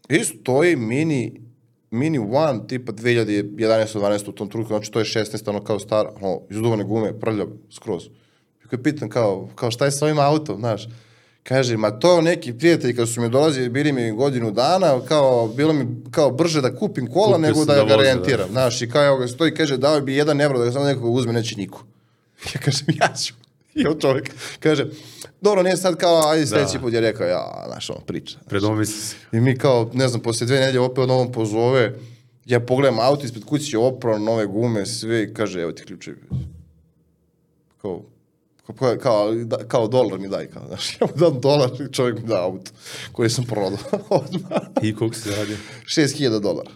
[0.09, 1.47] i stoji mini
[1.91, 6.41] Mini One tipa 2011-12 u tom trenutku, znači to je 16, ono kao star, ono,
[6.49, 8.05] izduvane gume, prljav, skroz.
[8.65, 10.87] I kad pitam kao, kao šta je sa ovim autom, znaš,
[11.47, 15.73] kaže, ma to neki prijatelji kad su mi dolazili, bili mi godinu dana, kao, bilo
[15.73, 18.89] mi kao brže da kupim kola Kupio nego da, da ga voze, rentiram, znaš, i
[18.89, 21.55] kao evo ga stoji, kaže, dao bi jedan evro da ga samo nekoga uzme, neće
[21.55, 21.83] niko.
[22.53, 23.33] Ja kažem, ja ću.
[23.75, 24.85] I on čovjek kaže,
[25.41, 28.37] dobro, nije sad kao, ajde sledeći put je rekao, ja, znaš, ono, priča.
[28.49, 29.15] Predomi se.
[29.31, 31.93] I mi kao, ne znam, posle dve nedelje opet on pozove,
[32.45, 36.17] ja pogledam auto ispred kuće, oprao, nove gume, sve, i kaže, evo ti ključevi.
[37.81, 38.01] Kao,
[38.73, 42.21] kao, kao, da, kao dolar mi daj, kao, znaš, ja mu dam dolar i čovjek
[42.21, 42.71] mi da auto,
[43.11, 43.77] koji sam prodao
[44.09, 44.61] odmah.
[44.81, 45.57] I koliko si zaradio?
[45.85, 46.71] 6000 dolara.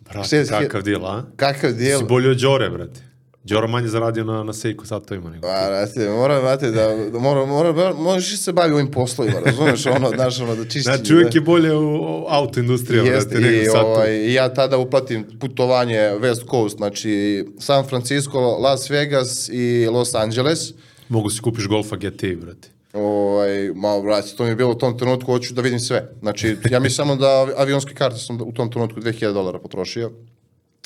[0.00, 1.24] Brate, Šest hi- kakav deal, a?
[1.36, 1.98] Kakav dijel?
[1.98, 3.06] Si bolji od Đore, brate.
[3.44, 5.42] Đora manje zaradio na, na Seiko satovima nego.
[5.42, 10.10] Pa, brate, mora, brate, da, da mora, mora, možeš se bavi ovim poslovima, razumeš, ono,
[10.10, 10.80] znaš, ono, da čisti.
[10.80, 15.26] Znači, uvijek je bolje u, u auto industrija, brate, nego sad ovaj, ja tada uplatim
[15.40, 20.72] putovanje West Coast, znači San Francisco, Las Vegas i Los Angeles.
[21.08, 22.68] Mogu si kupiš Golfa GTI, brate.
[22.92, 26.08] Ovaj, malo, brate, to mi je bilo u tom trenutku, hoću da vidim sve.
[26.20, 30.10] Znači, ja mi samo da avi- avionske karte sam u tom trenutku 2000 dolara potrošio.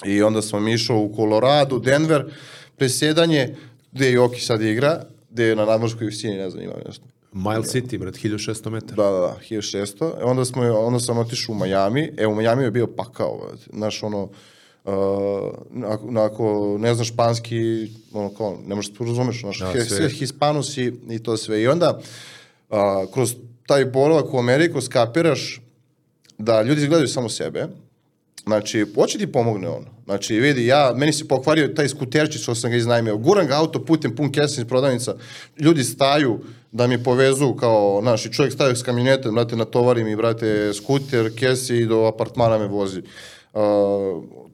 [0.07, 2.25] I onda sam išao u Colorado, Denver,
[2.77, 3.57] presjedanje,
[3.93, 7.05] gde je Joki sad igra, gde je na nadmorskoj visini, ne znam, ima nešto.
[7.33, 8.97] Mile City, brate, 1600 metara.
[8.97, 10.21] Da, da, da, 1600.
[10.21, 12.13] E onda, smo, onda sam otišao u Miami.
[12.17, 13.39] E, u Miami je bio pakao.
[13.39, 13.63] brate.
[13.73, 14.29] Znaš, ono,
[14.85, 14.93] uh,
[15.87, 20.09] ako, ako ne znaš španski, ono, kao, ne možeš da razumeš, znaš, Da, sve.
[20.09, 21.63] hispanus i, i to sve.
[21.63, 22.01] I onda,
[22.69, 22.77] uh,
[23.13, 23.35] kroz
[23.67, 25.61] taj boravak u Ameriku skapiraš
[26.39, 27.67] da ljudi gledaju samo sebe,
[28.47, 29.85] Znači, hoće ti pomogne on.
[30.05, 33.17] Znači, vidi, ja, meni se pokvario taj skuterčić što sam ga iznajmio.
[33.17, 35.15] Guram ga auto putem pun kesa iz prodavnica.
[35.59, 36.39] Ljudi staju
[36.73, 41.37] da mi povezu kao, znaš, i čovjek staje s kamionetom, brate, natovari mi, brate, skuter,
[41.39, 42.99] kesi i do apartmana me vozi.
[42.99, 43.05] Uh,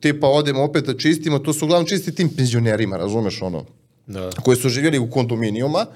[0.00, 3.64] tipa, odemo opet da čistimo, to su uglavnom čisti tim penzionerima, razumeš ono?
[4.06, 4.30] Da.
[4.44, 5.86] koji su živjeli u kondominijuma,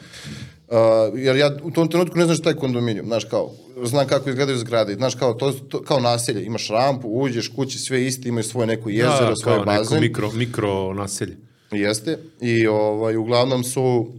[0.71, 0.77] Uh,
[1.19, 3.51] jer ja u tom trenutku ne znam šta je kondominijum, znaš kao,
[3.85, 8.07] znam kako izgledaju zgrade, znaš kao, to, to kao naselje, imaš rampu, uđeš, kući sve
[8.07, 10.01] isti, imaju svoje neko jezero, da, svoje kao neko bazen.
[10.01, 11.37] mikro, mikro naselje.
[11.71, 14.13] Jeste, i ovaj, uglavnom su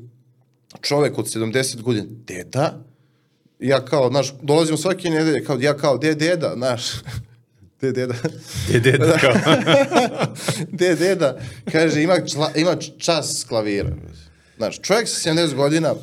[0.82, 2.84] čovek od 70 godina, deda,
[3.60, 6.92] ja kao, znaš, dolazimo svake nedelje, kao, ja kao, de deda, znaš,
[7.82, 8.14] de deda,
[8.74, 9.34] Je deda kao.
[10.80, 11.38] de deda,
[11.72, 13.90] kaže, ima, čla, ima čas klavira.
[14.58, 15.94] Znaš, čovjek sa 70 godina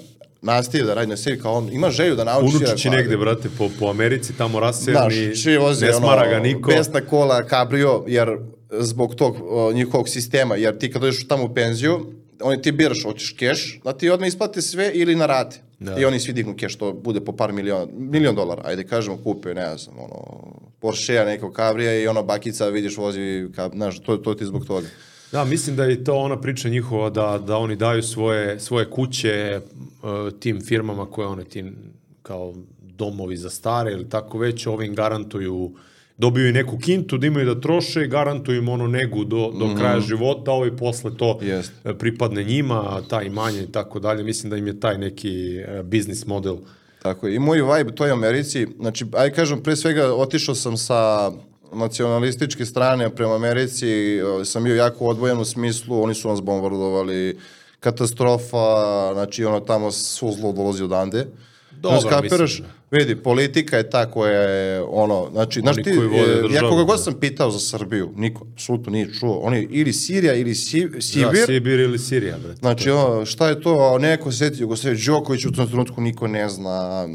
[0.43, 3.01] nastaje da radi na sebi, kao on ima želju da nauči svira klavir.
[3.01, 6.71] negde, brate, po, po Americi, tamo Znaš, svi voze ne smara ga niko.
[6.71, 8.37] besna kola, kabrio, jer
[8.71, 13.03] zbog tog o, njihovog sistema, jer ti kad dođeš tamo u penziju, oni ti biraš,
[13.03, 15.61] hoćeš keš, da ti odmah isplate sve ili na rate.
[15.79, 15.97] Da.
[15.99, 19.55] I oni svi dignu keš, to bude po par miliona, milion dolara, ajde kažemo, kupe,
[19.55, 20.51] ne znam, ono,
[20.81, 24.87] Porschea, nekog kabrija i ono bakica, vidiš, vozi, ka, znaš, to, to ti zbog toga.
[25.33, 29.61] Da, mislim da je to ona priča njihova da, da oni daju svoje, svoje kuće
[29.61, 31.77] uh, tim firmama koje one tim
[32.23, 35.73] kao domovi za stare ili tako već, ovim garantuju
[36.19, 39.75] dobiju i neku kintu da imaju da troše i garantuju im ono negu do, do
[39.79, 44.25] kraja života, ovi posle to e, pripadne njima, ta imanje i tako dalje.
[44.25, 46.57] Mislim da im je taj neki e, biznis model
[47.03, 47.35] Tako je.
[47.35, 51.31] I moj vibe toj Americi, znači, aj kažem, pre svega otišao sam sa
[51.73, 57.39] nacionalističke strane prema Americi, o, sam bio jako odvojen u smislu, oni su nas bombardovali,
[57.81, 61.27] katastrofa, znači ono tamo svo zlo dolazi odande.
[61.71, 62.51] Dobro, Znaš, kapiraš?
[62.51, 66.97] mislim, Vidi, politika je ta koja je ono, znači, znaš ti, e, ja koga god
[66.97, 67.03] da.
[67.03, 71.47] sam pitao za Srbiju, niko, apsolutno nije čuo, oni ili Sirija ili Si- Da, Sibir,
[71.47, 72.59] Sibir ili Sirija, brate.
[72.59, 76.49] Znači, ono, šta je to, neko se sjeti Jugoslavije, Đoković u tom trenutku niko ne
[76.49, 77.09] zna,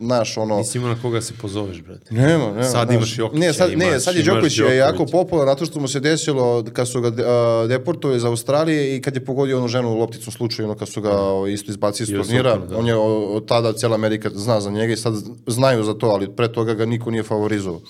[0.00, 0.56] znaš, ono...
[0.56, 2.14] Nisi imao na koga se pozoveš, brate.
[2.14, 2.62] Nema, nema.
[2.64, 2.96] Sad znaš.
[2.96, 5.88] imaš Jokića, Ne, sad, ne, imaš- sad je Đoković je jako popularan, zato što mu
[5.88, 9.88] se desilo kad su ga a, deportovali iz Australije i kad je pogodio onu ženu
[9.90, 11.10] u lopticom slučaju, ono kad su ga
[11.50, 12.76] isto izbacili iz turnira, da.
[12.76, 15.15] on je od tada cijela Amerika zna za njega i sad
[15.46, 17.80] znaju za to, ali pre toga ga niko nije favorizovao.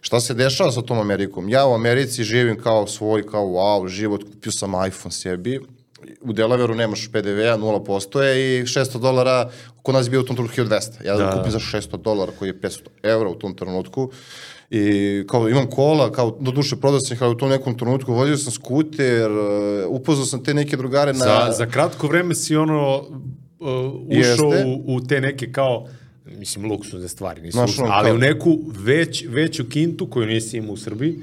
[0.00, 1.48] Šta se dešava sa tom Amerikom?
[1.48, 5.60] Ja u Americi živim kao svoj, kao wow, život, kupio sam iPhone sebi,
[6.20, 9.50] u Delaveru nemaš PDV-a, 0% je i 600 dolara,
[9.82, 11.06] kod nas je bio u tom trenutku 1200.
[11.06, 11.32] Ja da.
[11.32, 14.10] Kupim za 600 dolara koji je 500 evra u tom trenutku.
[14.70, 18.12] I kao imam kola, kao do duše prodao sam ih, ali u tom nekom trenutku
[18.12, 19.38] vozio sam skuter, uh,
[19.88, 21.18] upoznao sam te neke drugare na...
[21.24, 23.68] Za, za kratko vreme si ono uh,
[24.08, 24.64] ušao Jeste.
[24.66, 25.86] u, u te neke kao
[26.38, 30.72] mislim luksuzne stvari, nisu Znaš, luksuzne, ali u neku već, veću kintu koju nisi imao
[30.72, 31.18] u Srbiji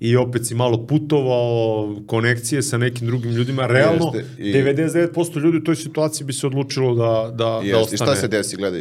[0.00, 5.58] i opet si malo putovao, konekcije sa nekim drugim ljudima, realno Jeste, i- 99% ljudi
[5.58, 7.96] u toj situaciji bi se odlučilo da, da, da Jest, I ostane.
[7.96, 8.80] šta se desi, gledaj.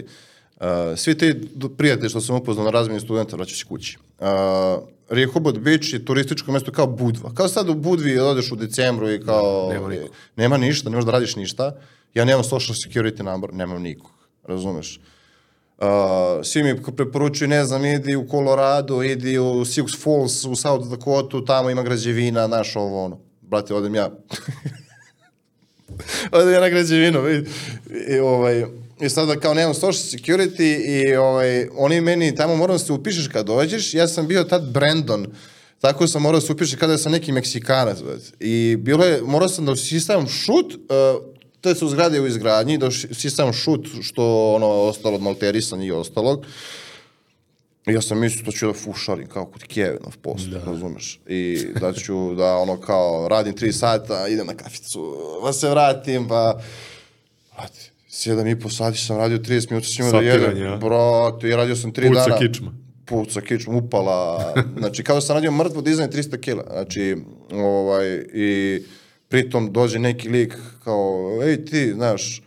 [0.59, 0.65] Uh,
[0.95, 1.35] svi ti
[1.77, 3.97] prijatelji što sam upoznao na razmeni studenta vraćaju se kući.
[4.19, 4.25] Uh,
[5.09, 7.33] Rehoboth Beach je turističko mesto kao Budva.
[7.33, 9.69] Kao sad u Budvi odeš u decembru i kao...
[9.73, 10.07] Nema niko.
[10.35, 11.75] Nema ništa, ne možeš da radiš ništa.
[12.13, 14.11] Ja nemam social security number, nemam nikog.
[14.43, 14.97] Razumeš?
[14.97, 15.03] Uh,
[16.43, 21.45] svi mi preporučuju, ne znam, idi u Colorado, idi u Sioux Falls, u South Dakota,
[21.45, 23.19] tamo ima građevina, naš ovo ono.
[23.41, 24.11] Brate, odem ja.
[26.31, 27.49] odem ja na građevinu, vidi.
[28.09, 28.65] I, ovaj,
[29.01, 33.27] I sada kao nemam social security i ovaj, oni meni tamo moram da se upišeš
[33.27, 33.93] kad dođeš.
[33.93, 35.27] Ja sam bio tad Brandon,
[35.81, 38.01] tako sam morao da se upišeš kada sam neki Meksikanac.
[38.01, 38.25] brate.
[38.39, 41.36] I bilo je, morao sam da usisavam šut, uh,
[41.73, 46.45] to su zgrade u izgradnji, da usisavam šut što ono ostalo od malterisanja i ostalog.
[47.85, 50.63] Ja sam mislio to ću da fušarim kao kod Kevinov posao, da.
[50.65, 51.19] razumeš?
[51.27, 56.27] I da ću da ono kao radim tri sata, idem na kaficu, pa se vratim,
[56.27, 56.59] pa...
[57.55, 60.79] Brate, sedam i po sati sam radio 30 minuta s njima da jedem.
[60.79, 62.37] Brate, i radio sam tri Puca dana.
[62.37, 62.71] kičma.
[63.05, 64.53] Puca kičma, upala.
[64.79, 66.63] Znači, kao da sam radio mrtvo dizanje 300 kila.
[66.71, 67.17] Znači,
[67.51, 68.81] ovaj, i
[69.29, 70.53] pritom dođe neki lik
[70.83, 72.41] kao, ej ti, znaš,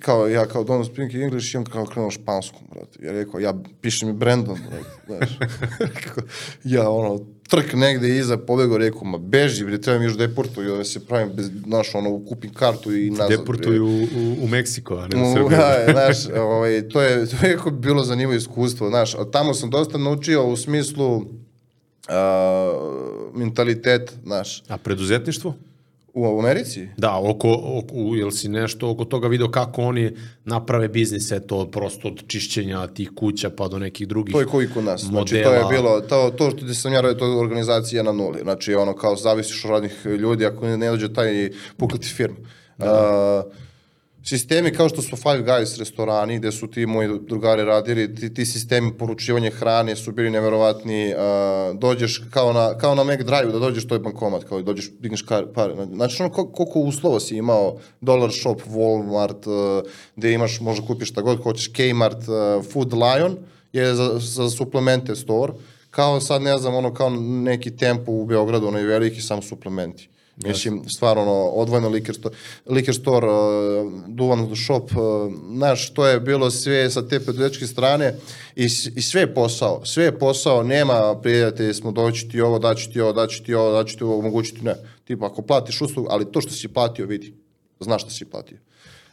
[0.00, 3.06] kao ja kao don't speak English i on kao krenuo španskom, brate.
[3.06, 5.38] Ja rekao, ja pišem mi Brandon, brate, znaš.
[6.64, 10.84] Ja ono, trk negde iza, pobegao, rekao, ma beži, bre, treba mi još deportuju, da
[10.84, 13.28] se pravim, bez, znaš, ono, kupim kartu i nazad.
[13.28, 15.48] Deportuju u, u, u Meksiko, a ne u Srbiju.
[15.48, 19.70] da, znaš, ovaj, to je, to je jako bilo zanimljivo iskustvo, znaš, a tamo sam
[19.70, 21.24] dosta naučio u smislu
[22.08, 22.72] a,
[23.34, 25.54] mentalitet, znaš, A preduzetništvo?
[26.16, 26.88] U Americi?
[26.96, 30.10] Da, oko, oko, jel si nešto oko toga video kako oni
[30.44, 34.68] naprave biznis, eto, prosto od čišćenja tih kuća pa do nekih drugih To je koji
[34.68, 35.02] kod nas.
[35.02, 35.26] modela.
[35.26, 38.12] Znači, to je bilo, to, to što ti sam ja radio, to je organizacija na
[38.12, 38.38] nuli.
[38.42, 42.34] Znači, ono, kao zavisiš od radnih ljudi, ako ne dođe taj pukliti firm.
[42.78, 43.44] Da.
[43.46, 43.65] Uh,
[44.28, 48.46] sistemi kao što su Five Guys restorani, gde su ti moji drugari radili, ti, ti
[48.46, 53.58] sistemi poručivanja hrane su bili neverovatni, uh, dođeš kao na, kao na Mac Drive, da
[53.58, 55.74] dođeš, to je bankomat, kao dođeš, digneš kar, pare.
[55.94, 61.22] Znači, ono, koliko, uslova si imao, Dollar Shop, Walmart, uh, gde imaš, možda kupiš šta
[61.22, 63.36] god hoćeš, Kmart, uh, Food Lion,
[63.72, 65.52] je za, za suplemente store,
[65.90, 70.08] kao sad, ne znam, ono, kao neki tempo u Beogradu, onaj veliki, samo suplementi.
[70.44, 76.20] Mislim, stvarno, ono, odvojeno liquor store, liquor store uh, duvan shop, uh, znaš, to je
[76.20, 78.14] bilo sve sa te preduzetničke strane
[78.56, 78.64] i,
[78.96, 83.00] i sve je posao, sve je posao, nema prijatelji smo doći ti ovo, daći ti
[83.00, 84.74] ovo, daći ti ovo, daći ti ovo, omogućiti, ne.
[85.04, 87.34] Tipa, ako platiš uslugu, ali to što si platio, vidi,
[87.80, 88.58] znaš šta si platio.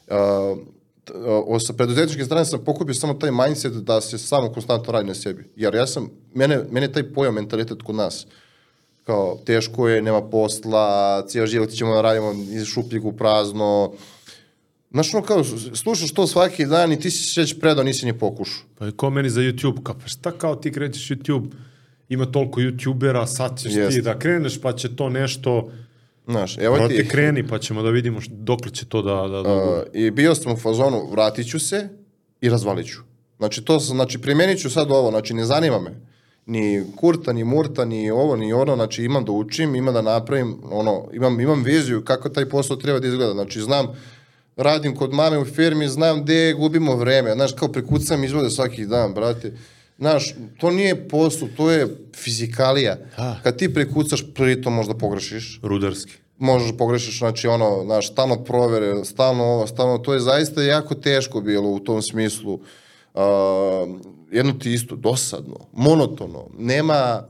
[0.07, 0.57] Uh,
[1.45, 5.13] o, sa preduzetničke strane sam pokupio samo taj mindset da se samo konstantno radi na
[5.13, 5.51] sebi.
[5.55, 8.27] Jer ja sam, mene, mene taj pojam mentalitet kod nas,
[9.03, 13.93] kao teško je, nema posla, cijel život ćemo da radimo iz šupljeg u prazno.
[14.91, 15.43] Znaš, ono kao,
[15.73, 18.63] slušaš to svaki dan i ti si već predao, nisi ni pokušao.
[18.77, 21.51] Pa je ko meni za YouTube, kao pa šta kao ti krećeš YouTube,
[22.09, 23.95] ima toliko YouTubera, sad ćeš Jest.
[23.95, 25.71] ti da kreneš pa će to nešto,
[26.27, 27.07] Znaš, evo Brate, ti...
[27.07, 29.27] kreni pa ćemo da vidimo št- dokle će to da...
[29.27, 31.89] da, da Uh, I bio sam u fazonu, vratit ću se
[32.41, 32.99] i razvalit ću.
[33.37, 36.12] Znači, to znači, primenit ću sad ovo, znači, ne zanima me.
[36.45, 40.57] Ni kurta, ni murta, ni ovo, ni ono, znači, imam da učim, imam da napravim,
[40.71, 43.33] ono, imam, imam viziju kako taj posao treba da izgleda.
[43.33, 43.87] Znači, znam,
[44.55, 47.33] radim kod mame u firmi, znam gde gubimo vreme.
[47.33, 49.53] Znaš, kao prekucam izvode svaki dan, brate.
[49.97, 52.97] Znaš, to nije posao, to je fizikalija.
[53.17, 53.39] Da.
[53.43, 56.13] Kad ti prekucaš, prvi to možda pogrešiš Rudarski.
[56.37, 60.95] možeš da pogrešiš, znači ono, znaš, stalno provere, stalno ovo, stalno, to je zaista jako
[60.95, 62.53] teško bilo u tom smislu.
[63.13, 63.21] Uh,
[64.33, 67.27] jedno ti isto, dosadno, monotono, nema,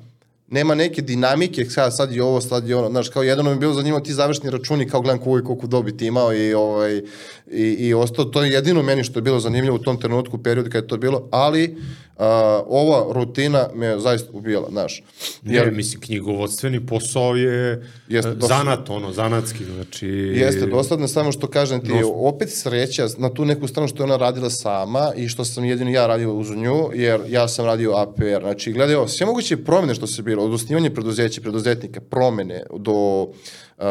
[0.54, 3.56] nema neke dinamike, sad, sad je ovo, sad je ono, znaš, kao jedno mi je
[3.56, 7.02] bilo zanimljivo ti završni računi, kao gledam koliko, koliko dobiti imao i, ovaj,
[7.52, 10.70] i, i ostao, to je jedino meni što je bilo zanimljivo u tom trenutku, periodu
[10.70, 11.76] kad je to bilo, ali
[12.18, 12.24] uh,
[12.68, 15.04] ova rutina me zaista ubijala, znaš.
[15.44, 20.08] Jer, mislim, knjigovodstveni posao je Jeste, e, zanat, ono, zanatski, znači...
[20.08, 22.14] Jeste, dosadno samo što kažem ti, Dosta.
[22.16, 25.92] opet sreća na tu neku stranu što je ona radila sama i što sam jedino
[25.92, 28.42] ja radio uz nju, jer ja sam radio APR.
[28.42, 33.22] Znači, gledaj ovo, sve moguće promene što se bilo, od osnivanja preduzeća, preduzetnika, promene, do,
[33.22, 33.86] uh,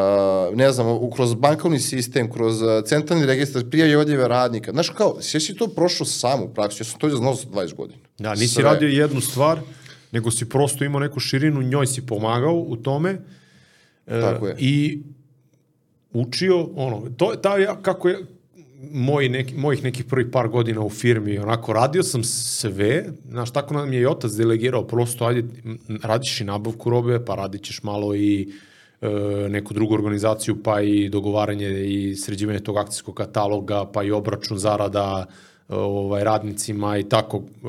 [0.54, 4.72] ne znam, kroz bankovni sistem, kroz centralni registar, prijave i odjeve radnika.
[4.72, 7.74] Znaš, kao, sve si to prošao sam u praksu, ja sam to znao za 20
[7.74, 7.98] godina.
[8.18, 8.64] Da, nisi Sve.
[8.64, 9.60] radio jednu stvar,
[10.12, 13.18] nego si prosto imao neku širinu, njoj si pomagao u tome.
[14.06, 14.56] E, Tako je.
[14.58, 15.02] I
[16.12, 18.18] učio, ono, to ta, kako je,
[18.90, 23.74] moj neki, mojih nekih prvih par godina u firmi, onako, radio sam sve, znaš, tako
[23.74, 25.44] nam je i otac delegirao, prosto, ajde,
[26.02, 28.48] radiš i nabavku robe, pa radit ćeš malo i
[29.00, 29.08] e,
[29.48, 35.26] neku drugu organizaciju, pa i dogovaranje i sređivanje tog akcijskog kataloga, pa i obračun zarada
[35.68, 37.42] e, ovaj, radnicima i tako.
[37.64, 37.68] e,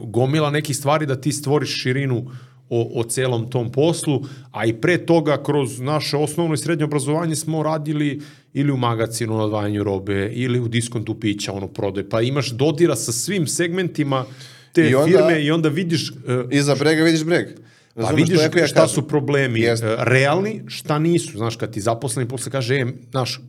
[0.00, 2.26] Gomila nekih stvari da ti stvoriš širinu
[2.70, 7.36] o, o celom tom poslu, a i pre toga kroz naše osnovno i srednje obrazovanje
[7.36, 8.20] smo radili
[8.52, 12.96] ili u magazinu na odvajanju robe, ili u diskontu pića, ono prodaj, pa imaš dodira
[12.96, 14.24] sa svim segmentima
[14.72, 16.12] te I onda- firme i onda vidiš e,
[16.50, 17.46] Iza brega vidiš breg.
[17.94, 19.86] Pa vidiš kako ja šta su problemi Jeste.
[19.86, 21.38] e, realni, šta nisu.
[21.38, 23.40] Znaš, kad ti zaposleni posle kaže, e, znaš,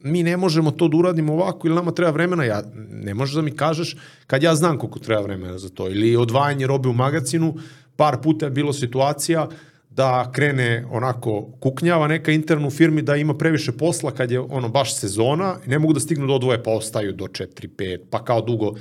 [0.00, 3.42] mi ne možemo to da uradimo ovako ili nama treba vremena, ja, ne možeš da
[3.42, 3.96] mi kažeš
[4.26, 5.88] kad ja znam koliko treba vremena za to.
[5.88, 7.54] Ili odvajanje robe u magazinu,
[7.96, 9.48] par puta je bilo situacija
[9.90, 14.68] da krene onako kuknjava neka interna u firmi da ima previše posla kad je ono
[14.68, 18.24] baš sezona i ne mogu da stignu do odvoje pa ostaju do 4, 5, pa
[18.24, 18.74] kao dugo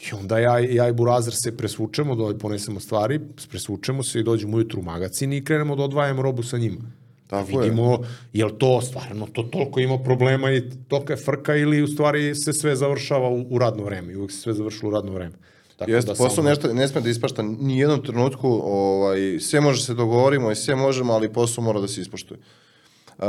[0.00, 3.20] I onda ja, ja i Burazir se presvučemo, da ponesemo stvari,
[3.50, 6.80] presvučemo se i dođemo ujutru u magacin i krenemo da odvajamo robu sa njima.
[7.30, 7.58] Tako je.
[7.58, 7.98] Vidimo,
[8.32, 12.34] je li to stvarno, to toliko ima problema i tolika je frka ili u stvari
[12.34, 15.34] se sve završava u, u radno vreme i uvijek se sve završilo u radno vreme.
[15.76, 19.82] Tako Jeste, posao samo- nešto ne sme da ispašta ni jednom trenutku, ovaj, sve može
[19.82, 22.40] se dogovorimo i sve možemo, ali posao mora da se ispoštuje.
[23.20, 23.26] Uh,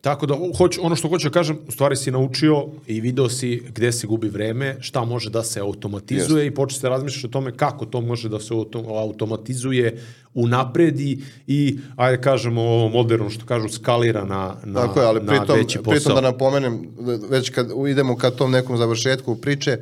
[0.00, 3.62] Tako da, hoć, ono što hoću da kažem, u stvari si naučio i video si
[3.68, 7.56] gde se gubi vreme, šta može da se automatizuje i počeš da razmišljaš o tome
[7.56, 10.02] kako to može da se auto, automatizuje,
[10.34, 15.32] unapredi i, ajde kažemo ovo moderno što kažu, skalira na, na, tako je, ali na
[15.32, 15.90] pritom, veći posao.
[15.90, 16.88] pritom da napomenem,
[17.30, 19.78] već kad idemo ka tom nekom završetku priče,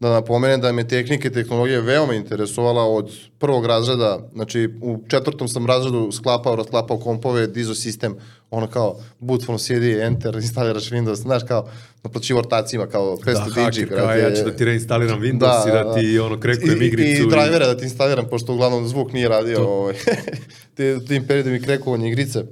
[0.00, 5.48] da napomenem da me tehnike i tehnologija veoma interesovala od prvog razreda, znači u četvrtom
[5.48, 8.16] sam razredu sklapao, rasklapao kompove, dizo sistem,
[8.50, 11.68] ono kao boot from CD, enter, instaliraš Windows, znaš kao
[12.02, 13.88] naplaćivo ortacima kao 500 Da, digi.
[13.88, 17.22] kao ja ću da ti reinstaliram Windows i da ti ono krekujem I, igricu.
[17.22, 19.68] I, i drivera da ti instaliram, pošto uglavnom zvuk nije radio.
[19.68, 19.94] Ovaj,
[20.76, 22.44] te, tim periodom i krekovanje igrice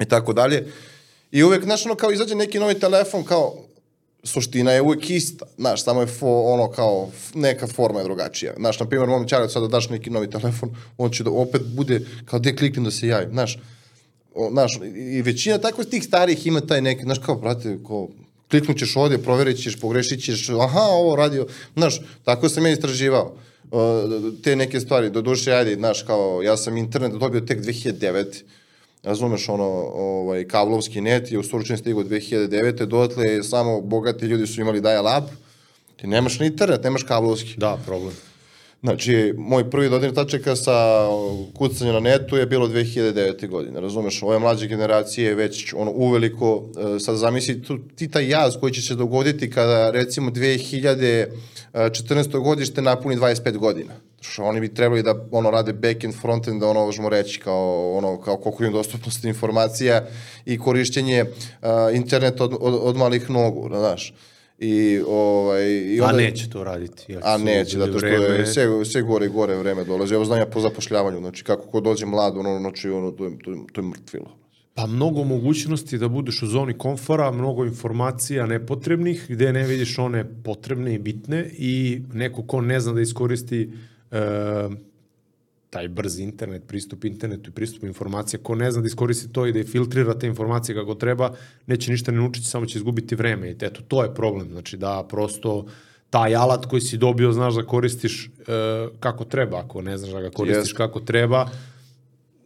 [0.00, 0.66] i tako dalje.
[1.30, 3.65] I uvek, znaš, ono, kao izađe neki novi telefon, kao,
[4.26, 8.52] suština je uvek ista, znaš, samo je fo, ono kao, neka forma je drugačija.
[8.56, 12.00] Znaš, na primjer, mom čaru sada daš neki novi telefon, on će da opet bude,
[12.24, 13.58] kao gde kliknem da se javim, znaš,
[14.34, 18.08] o, znaš, i većina tako tih starih ima taj neki, znaš, kao, brate, ko,
[18.50, 21.46] kliknut ćeš ovdje, proverit ćeš, pogrešit ćeš, aha, ovo radio,
[21.76, 23.36] znaš, tako sam ja istraživao
[24.42, 28.42] te neke stvari, do duše, ajde, znaš, kao, ja sam internet dobio tek 2009,
[29.06, 32.84] razumeš, ono, ovaj, kablovski net je u Surčin stigao 2009.
[32.84, 35.24] Dotle samo bogati ljudi su imali dial-up,
[35.96, 37.54] ti nemaš ni internet, nemaš kablovski.
[37.56, 38.12] Da, problem.
[38.82, 41.06] Znači, moj prvi dodir tačaka sa
[41.54, 43.48] kucanjem na netu je bilo 2009.
[43.48, 46.64] godine, razumeš, ove mlađe generacije već ono, uveliko,
[46.96, 52.42] e, sad zamisli tu, ti taj jaz koji će se dogoditi kada recimo 2014.
[52.42, 53.92] godište napuni 25 godina.
[54.30, 58.20] Što oni bi trebali da ono rade back-end, front-end, da ono možemo reći kao ono
[58.20, 60.06] kao koliko im dostupnost informacija
[60.46, 64.14] i korišćenje uh, interneta od, od, od malih nogu, znaš.
[64.58, 67.16] I, ovaj, i A onda, neće to raditi.
[67.22, 68.46] A neće, zato što je vreme.
[68.46, 70.14] sve, sve gore i gore vreme dolazi.
[70.14, 73.38] Evo znam ja po zapošljavanju, znači kako ko dođe mlad, ono, znači, ono, to je,
[73.44, 74.46] to je, to je mrtvilo.
[74.74, 80.24] Pa mnogo mogućnosti da budeš u zoni komfora, mnogo informacija nepotrebnih, gde ne vidiš one
[80.44, 83.70] potrebne i bitne i neko ko ne zna da iskoristi
[84.10, 84.68] e,
[85.70, 89.52] taj brzi internet, pristup internetu i pristup informacija, ko ne zna da iskoristi to i
[89.52, 91.34] da je filtrira te informacije kako treba,
[91.66, 93.50] neće ništa ne naučiti, samo će izgubiti vreme.
[93.50, 94.48] I eto, to je problem.
[94.50, 95.66] Znači da prosto
[96.10, 98.30] taj alat koji si dobio znaš da koristiš e,
[99.00, 100.76] kako treba, ako ne znaš da ga koristiš Jeste.
[100.76, 101.48] kako treba,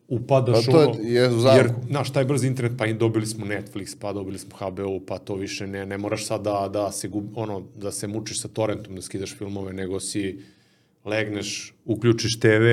[0.09, 3.27] upadaš Pa to je- ono, je u jer, znaš, taj brzi internet, pa i dobili
[3.27, 6.93] smo Netflix, pa dobili smo HBO, pa to više ne, ne moraš sad da, da,
[6.93, 10.39] se, gub, ono, da se mučiš sa torrentom, da skidaš filmove, nego si
[11.05, 12.65] legneš, uključiš TV,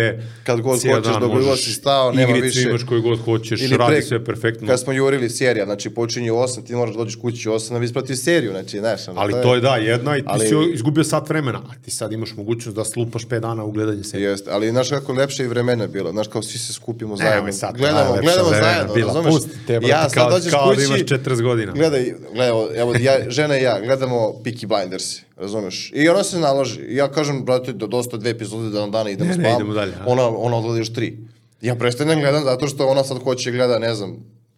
[0.43, 2.69] Kad god hoćeš, dan dok god si stao, nema igricu više.
[2.69, 4.67] imaš koju god hoćeš, Ili radi pre- sve perfektno.
[4.67, 7.73] Kad smo jurili serija, znači počinje u 8, ti moraš da dođeš kući u 8
[7.73, 9.07] da bi ispratio seriju, znači, znaš.
[9.07, 11.91] ono, Ali to je da, jedna i ti Ali- si izgubio sat vremena, a ti
[11.91, 14.29] sad imaš mogućnost da slupaš 5 dana u gledanje serije.
[14.29, 17.53] Jeste, ali znaš kako lepše i vremena bilo, znaš kao svi se skupimo zajedno.
[17.53, 19.07] Sad, gledamo, najlepša gledamo zajedno, bila.
[19.07, 19.33] razumeš?
[19.33, 21.71] Pusti te, brate, ja kao- dođeš kao da kući, imaš 40 godina.
[21.71, 25.03] Gledaj, gledaj, evo, ja, žena i ja gledamo Peaky Blinders,
[25.37, 25.91] razumeš?
[25.95, 26.79] I ona se naloži.
[26.87, 29.93] Ja kažem, brate, do dosta dve epizode da na dana idemo Ne, ne, idemo dalje,
[29.93, 30.03] a?
[30.05, 31.17] Ona, ona odgleda još tri.
[31.61, 34.17] Ja prestanem gledam zato što ona sad hoće gleda, ne znam,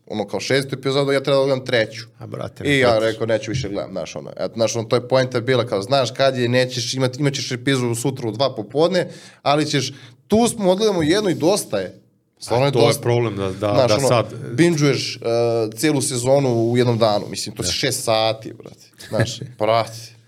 [0.09, 2.05] ono kao šestu epizodu, ja treba da gledam treću.
[2.19, 5.07] A, brate, I ja rekao, neću više gledam, znaš, ono, eto, znaš, ono, to je
[5.07, 9.07] poenta bila, kao, znaš, kad je, nećeš, imat, imat ćeš epizodu sutra u dva popodne,
[9.41, 9.93] ali ćeš,
[10.27, 11.99] tu smo odgledamo jednu i dosta je.
[12.39, 13.01] Stvarno je to je dosta.
[13.01, 14.25] problem da, da, Znaš, da ono, sad...
[14.53, 20.19] bingeuješ uh, cijelu sezonu u jednom danu, mislim, to je šest sati, brate, znaš, brate.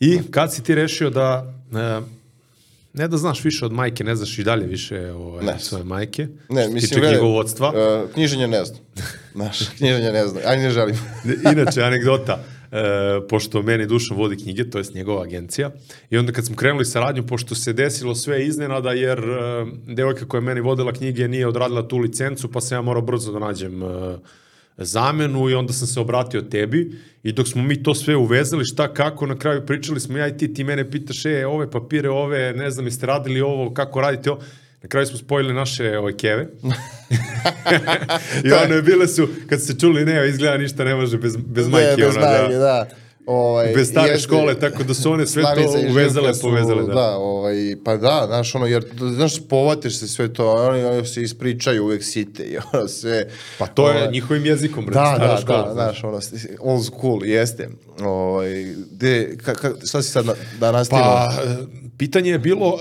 [0.00, 2.00] I kad si ti rešio da e,
[2.94, 5.58] ne da znaš više od majke, ne znaš i dalje više ovaj, Ne.
[5.58, 7.68] svoje majke, Ne, što se mislim, tiče knjigovodstva.
[8.04, 8.80] uh, knjiženje ne znam,
[9.34, 10.96] znaš, knjiženje ne znam, ajde ne želim.
[11.52, 12.76] Inače, anegdota, e,
[13.28, 15.70] pošto meni Dušan vodi knjige, to jest njegova agencija,
[16.10, 19.24] i onda kad smo krenuli saradnju, pošto se desilo sve iznenada, jer e,
[19.94, 23.32] devojka koja je meni vodila knjige nije odradila tu licencu, pa sam ja morao brzo
[23.32, 23.86] da nađem e,
[24.76, 28.94] zamenu i onda sam se obratio tebi i dok smo mi to sve uvezali, šta
[28.94, 32.52] kako, na kraju pričali smo ja i ti, ti mene pitaš, e, ove papire, ove,
[32.52, 34.40] ne znam, jeste radili ovo, kako radite ovo,
[34.82, 36.48] Na kraju smo spojili naše ove keve.
[38.44, 42.00] I one bile su, kad se čuli, ne, izgleda ništa ne može bez, bez majke.
[42.00, 42.58] Ne, bez ona, majke, da.
[42.58, 43.01] da.
[43.26, 46.82] Ovaj, Bez stare jeste- škole, tako da su one sve to uvezale, su, povezale.
[46.82, 46.92] Da.
[46.94, 47.54] Da, ovaj,
[47.84, 52.04] pa da, znaš, ono, jer, znaš, povatiš se sve to, oni, oni se ispričaju uvek
[52.04, 53.28] site i ono sve.
[53.58, 55.62] Pa to je ovaj, njihovim jezikom, bre, Da, stara da, škola.
[55.64, 56.20] da, znaš, ono,
[56.60, 57.68] old school, jeste.
[58.00, 58.50] Ovaj,
[58.90, 61.08] de, ka, ka, šta si sad na, da nastavimo?
[61.08, 61.56] Pa, e,
[61.98, 62.80] pitanje je bilo uh,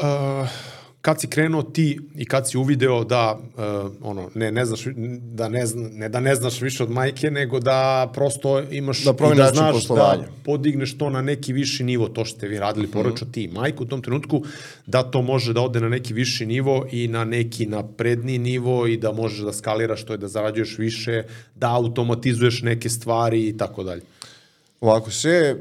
[1.01, 3.63] kad si krenuo ti i kad si uvideo da uh,
[4.01, 4.83] ono ne ne znaš
[5.17, 9.11] da ne, zna, ne da ne znaš više od majke nego da prosto imaš Da
[9.33, 10.21] i da znaš poslovanja.
[10.21, 12.93] da podigneš to na neki viši nivo to što ste vi radili Mhm.
[12.93, 14.43] porodično ti i majku u tom trenutku
[14.85, 18.97] da to može da ode na neki viši nivo i na neki napredniji nivo i
[18.97, 21.23] da možeš da skaliraš to je da zarađuješ više
[21.55, 24.01] da automatizuješ neke stvari i tako dalje
[24.81, 25.55] Ovako, sve je e,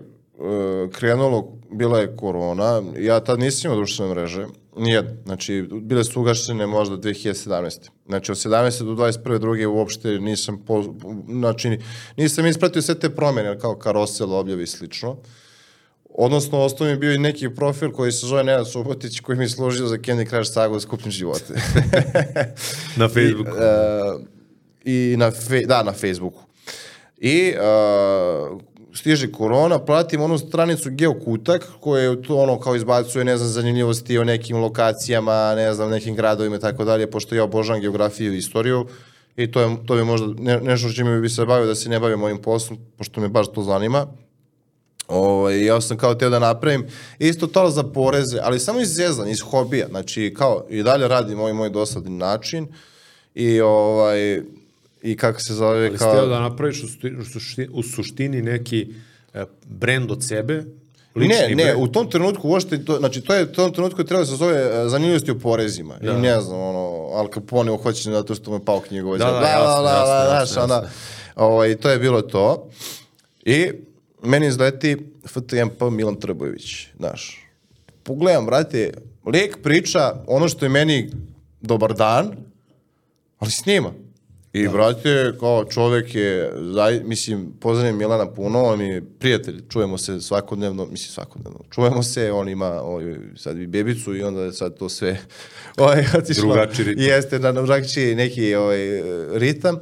[0.93, 6.67] krenulo, bila je korona, ja tad nisam imao društvene mreže, nijedne, znači bile su ugašene
[6.67, 7.89] možda 2017.
[8.07, 8.85] Znači od 17.
[8.85, 9.39] do 21.
[9.39, 10.85] druge uopšte nisam, po,
[11.29, 11.79] znači
[12.17, 15.17] nisam ispratio sve te promjene, kao karosel, objavi i slično.
[16.15, 19.45] Odnosno, ostao mi je bio i neki profil koji se zove Nenad Subotić, koji mi
[19.45, 21.55] je služio za Candy Crush sagu za skupnim živote.
[22.97, 23.51] Na Facebooku.
[23.51, 24.23] I, uh,
[24.85, 26.43] i na, fe, da, na Facebooku.
[27.19, 28.61] I uh,
[28.95, 34.19] stiže korona, pratim onu stranicu Geokutak koja je to ono kao izbacuje, ne znam, zanimljivosti
[34.19, 38.39] o nekim lokacijama, ne znam, nekim gradovima i tako dalje, pošto ja obožavam geografiju i
[38.39, 38.87] istoriju
[39.37, 42.01] i to je, to je možda ne, nešto čime bi se bavio da se ne
[42.01, 44.07] bavim ovim poslom, pošto me baš to zanima.
[45.09, 46.87] Ovaj, ja sam kao teo da napravim
[47.19, 49.87] isto to za poreze, ali samo iz zezan, iz hobija.
[49.89, 52.67] Znači, kao i dalje radim ovaj moj dosadni način
[53.35, 54.43] i ovaj
[55.03, 56.13] i kako se zove Ali kao...
[56.13, 56.27] kao...
[56.27, 56.89] da napraviš u
[57.33, 58.95] suštini, u suštini, neki
[59.35, 60.65] e, brend od sebe,
[61.15, 61.83] lični Ne, ne, brend.
[61.83, 64.57] u tom trenutku uopšte, to, znači to je u tom trenutku treba da se zove
[64.57, 65.99] e, zanimljivosti o porezima.
[66.03, 66.13] Da.
[66.13, 69.19] I ne znam, ono, Al Capone uhoćen zato što me pao knjigu.
[69.19, 70.83] Da, da, jasno, jasno, jasno, Ona,
[71.37, 72.69] ovaj, to je bilo to.
[73.45, 73.71] I
[74.23, 74.97] meni izleti
[75.27, 77.47] FTMP Milan Trbojević, znaš.
[78.03, 78.93] Pogledam, brate,
[79.27, 81.11] lik priča ono što je meni
[81.61, 82.37] dobar dan,
[83.39, 83.93] ali snima.
[84.53, 84.71] I, da.
[84.71, 90.87] brate, kao čovek je, zaj, mislim, pozdravim Milana puno, on je prijatelj, čujemo se svakodnevno,
[90.87, 94.89] mislim svakodnevno, čujemo se, on ima ovaj, sad i bebicu i onda je sad to
[94.89, 95.19] sve
[95.79, 96.43] ovaj, otišlo.
[96.43, 97.05] Drugačiji ritam.
[97.05, 99.77] Jeste, na drugačiji neki ovaj, ritam.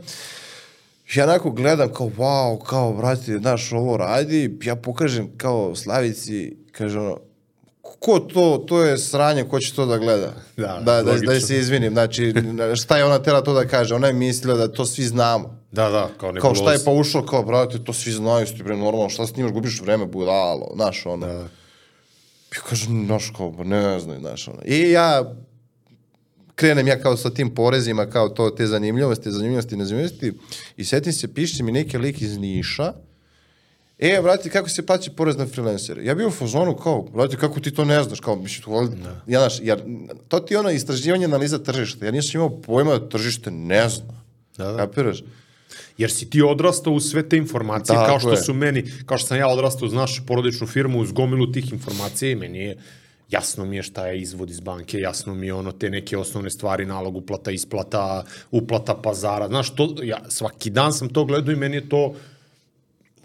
[1.14, 6.98] Ja onako gledam kao, wow, kao, brate, znaš, ovo radi, ja pokažem kao Slavici, kaže
[6.98, 7.18] ono,
[7.98, 10.32] ko to, to je sranje, ko će to da gleda?
[10.56, 11.40] Da, da, da, da logično.
[11.40, 12.34] se izvinim, znači,
[12.76, 13.94] šta je ona tela to da kaže?
[13.94, 15.58] Ona je mislila da to svi znamo.
[15.72, 18.62] Da, da, kao neko Kao šta je pa ušlo, kao, brate, to svi znaju, sti
[18.62, 21.26] bre, normalno, šta snimaš, gubiš vreme, budalo, znaš, ono.
[21.26, 21.32] Da.
[21.32, 24.58] Ja kažem, znaš, kao, ba ne znam, znaš, ono.
[24.64, 25.34] I ja
[26.58, 30.32] krenem ja kao sa tim porezima, kao to, te zanimljivosti, zanimljivosti, nezanimljivosti,
[30.76, 32.92] i setim se, piše mi neki lik iz Niša,
[33.98, 36.04] E, brate, kako se plaća porez na freelancere?
[36.04, 38.20] Ja bio u fazonu kao, brate, kako ti to ne znaš?
[38.20, 38.88] Kao, mislim, to,
[39.26, 39.82] ja, znaš, jer
[40.28, 42.06] to ti je ono istraživanje analiza tržišta.
[42.06, 44.22] Ja nisam imao pojma da tržište ne zna.
[44.56, 44.76] Da, da.
[44.76, 45.22] Kapiraš?
[45.98, 48.36] Jer si ti odrastao uz sve te informacije, Tako kao što je.
[48.36, 52.30] su meni, kao što sam ja odrastao uz našu porodičnu firmu, uz gomilu tih informacija
[52.30, 52.76] i meni je
[53.30, 56.50] jasno mi je šta je izvod iz banke, jasno mi je ono te neke osnovne
[56.50, 61.56] stvari, nalog, uplata, isplata, uplata pazara, znaš, to, ja svaki dan sam to gledao i
[61.56, 62.14] meni je to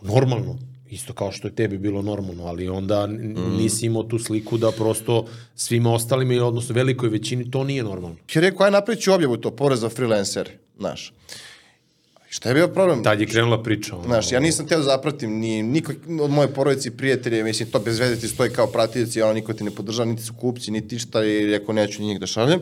[0.03, 0.57] normalno,
[0.89, 3.57] isto kao što je tebi bilo normalno, ali onda mm.
[3.57, 5.25] nisi imao tu sliku da prosto
[5.55, 8.15] svima ostalima, ili odnosno velikoj većini, to nije normalno.
[8.35, 11.13] Ja rekao, aj napravit ću objavu to, porez za freelancere, znaš.
[12.33, 13.03] Šta je bio problem?
[13.03, 13.95] Tad je krenula priča.
[13.95, 17.69] Ono, Znaš, ja nisam teo da zapratim ni niko od moje porodice i prijatelje, mislim,
[17.71, 20.71] to bez veze ti stoji kao pratioci, ono, niko ti ne podržava, niti su kupci,
[20.71, 22.59] niti šta, i rekao, neću njih da šaljem.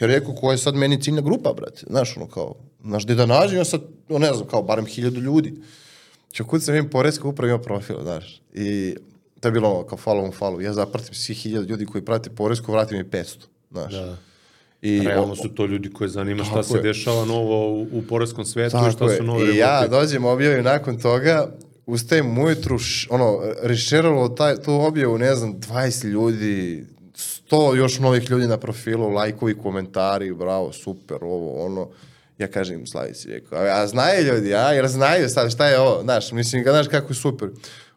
[0.00, 3.26] Ja rekao, ko je sad meni ciljna grupa, brate, znaš, ono, kao, znaš, gde da
[3.26, 5.54] nađem, ja sad, ne znam, kao, barem hiljadu ljudi.
[6.32, 8.96] Čo kud sam im poreska uprava ima profil, znaš, i
[9.40, 12.30] to je bilo ono, kao follow on follow, ja zapratim svih hiljada ljudi koji prate
[12.30, 13.36] poresku, vratim mi 500,
[13.70, 13.92] znaš.
[13.92, 14.16] Da.
[14.82, 16.82] I Realno su to ljudi koje zanima šta se je.
[16.82, 19.16] dešava novo u, u poreskom svetu i Tako šta je.
[19.16, 21.52] su nove I ja dođem, objavim nakon toga,
[21.86, 26.86] ustajem ujutru, š, ono, rešeralo taj, tu objavu, ne znam, 20 ljudi,
[27.50, 31.88] 100 još novih ljudi na profilu, lajkovi, komentari, bravo, super, ovo, ono.
[32.40, 36.02] Ja kažem Slavici, rekao, a, a znaju ljudi, a, jer znaju sad šta je ovo,
[36.02, 37.48] znaš, mislim, znaš kako je super.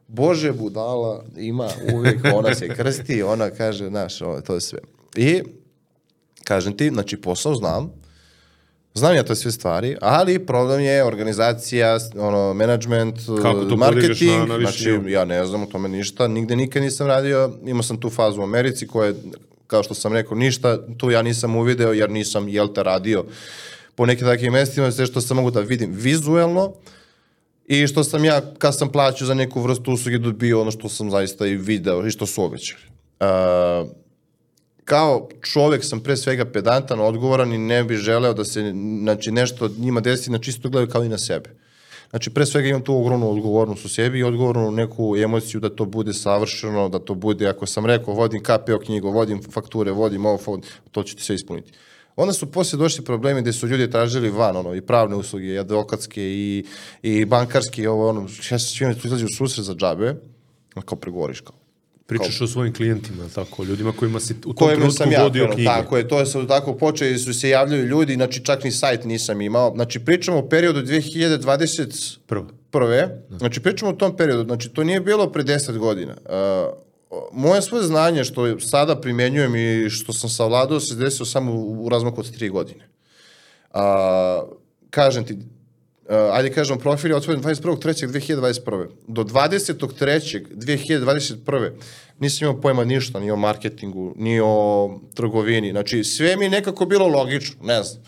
[0.07, 4.79] Bože budala ima uvijek, ona se krsti, ona kaže, znaš, ovo, to je sve.
[5.15, 5.41] I,
[6.43, 8.03] kažem ti, znači posao znam,
[8.95, 13.15] Znam ja to sve stvari, ali problem je organizacija, ono, management,
[13.77, 14.73] marketing, na- na znači
[15.07, 18.43] ja ne znam o tome ništa, nigde nikad nisam radio, imao sam tu fazu u
[18.43, 19.15] Americi koja je,
[19.67, 23.25] kao što sam rekao, ništa, tu ja nisam uvideo jer nisam, jel te, radio
[23.95, 26.73] po nekim takvim mestima, sve što sam mogu da vidim vizuelno
[27.65, 31.11] i što sam ja, kad sam plaćao za neku vrstu usluge, dobio ono što sam
[31.11, 32.81] zaista i video i što su obećali.
[33.19, 33.89] Uh,
[34.85, 39.69] kao čovek sam pre svega pedantan, odgovoran i ne bih želeo da se znači, nešto
[39.77, 41.49] njima desi na čisto gledaju kao i na sebe.
[42.09, 45.85] Znači, pre svega imam tu ogromnu odgovornost u sebi i odgovornu neku emociju da to
[45.85, 50.59] bude savršeno, da to bude, ako sam rekao, vodim KPO knjigu, vodim fakture, vodim ovo,
[50.91, 51.71] to ću ti sve ispuniti.
[52.15, 55.59] Onda su poslije došli problemi gde su ljudi tražili van, ono, i pravne usluge, i
[55.59, 56.65] advokatske, i,
[57.01, 60.15] i bankarske, i ovo, ono, ja se svima tu izlazi u susret za džabe,
[60.85, 61.55] kao pregovoriš, kao,
[62.05, 65.65] Pričaš o svojim klijentima, tako, ljudima kojima si u tom trenutku sam ja vodio knjige.
[65.65, 69.05] tako je, to je sad tako počeli su se javljaju ljudi, znači čak ni sajt
[69.05, 72.47] nisam imao, znači pričamo o periodu 2020 Prvo.
[72.71, 76.13] prve, znači pričamo o tom periodu, znači to nije bilo pre 10 godina.
[76.25, 76.82] Uh,
[77.31, 82.19] moje svoje znanje što sada primenjujem i što sam savladao se desilo samo u, razmaku
[82.19, 82.87] od 3 godine.
[83.73, 83.79] Uh,
[84.89, 85.39] kažem ti, uh,
[86.31, 88.87] ajde kažem, profil je otvoren 21.3.2021.
[89.07, 91.71] Do 20.3.2021.
[92.19, 95.71] nisam imao pojma ništa, ni o marketingu, ni o trgovini.
[95.71, 98.03] Znači, sve mi nekako bilo logično, ne znam.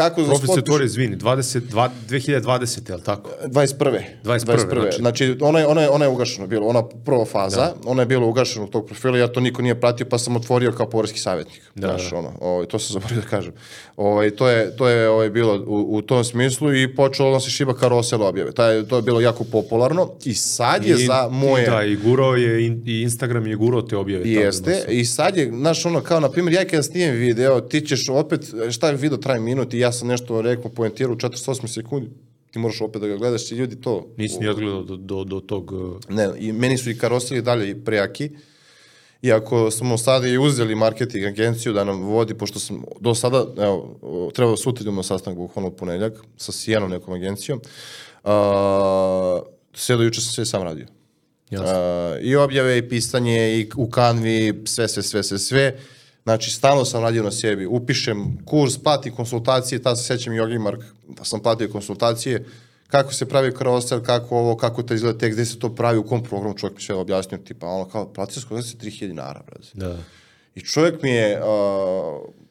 [0.00, 2.88] Kako za Profil spot se otvori, izvini, 20, dva- 2020.
[2.88, 3.30] je li tako?
[3.44, 4.00] 21.
[4.24, 4.46] 21.,
[4.80, 7.74] Znači, znači ona, je, ona, je, ona je ugašena bila, ona prva faza, da.
[7.84, 10.72] ona je bila ugašena u tog profila, ja to niko nije pratio, pa sam otvorio
[10.72, 11.62] kao poreski savjetnik.
[11.74, 12.16] Da, Znaš, da.
[12.16, 13.52] ono, ovaj, to sam zaboravio da kažem.
[13.96, 17.50] Ovaj, to je, to je ovaj, bilo u, u tom smislu i počelo da se
[17.50, 18.52] šiba karosel objave.
[18.52, 21.66] Taj, to je bilo jako popularno i sad je I- za moje...
[21.66, 24.22] Da, i gurao je, in- i Instagram je gurao te objave.
[24.24, 24.90] tamo Jeste, dosta.
[24.90, 28.40] i sad je, znaš, ono, kao, na primjer, ja kada snijem video, ti ćeš opet,
[28.70, 32.10] šta je video traje minut i ja sam nešto rekao, poentirao u 48 sekundi,
[32.50, 34.06] ti moraš opet da ga gledaš i ljudi to...
[34.16, 35.72] Nisi ni odgledao do, do, do tog...
[35.72, 38.30] uh, Ne, i meni su i karosili dalje i prejaki.
[39.22, 44.30] Iako smo sada i uzeli marketing agenciju da nam vodi, pošto sam do sada, evo,
[44.34, 47.60] trebao sutra idemo na sastanak bukvalno u ponedljak sa Sijenom nekom agencijom,
[48.24, 48.30] uh,
[49.74, 50.86] sve do juče sam sve sam radio.
[51.50, 51.66] Jasno.
[51.68, 55.78] Uh, I objave, i pisanje, i u kanvi, sve, sve, sve, sve, sve.
[56.22, 57.66] Znači, stalno sam radio na sebi.
[57.66, 62.44] Upišem kurs, platim konsultacije, tad se sećam Jogi Mark, da sam platio konsultacije,
[62.88, 66.06] kako se pravi karosel, kako ovo, kako to izgleda tekst, gde se to pravi, u
[66.06, 69.68] kom programu čovjek mi sve objasnio, tipa, ono, kao, platio skoro 3000 dinara, brate.
[69.74, 69.96] Da.
[70.54, 71.46] I čovjek mi je uh,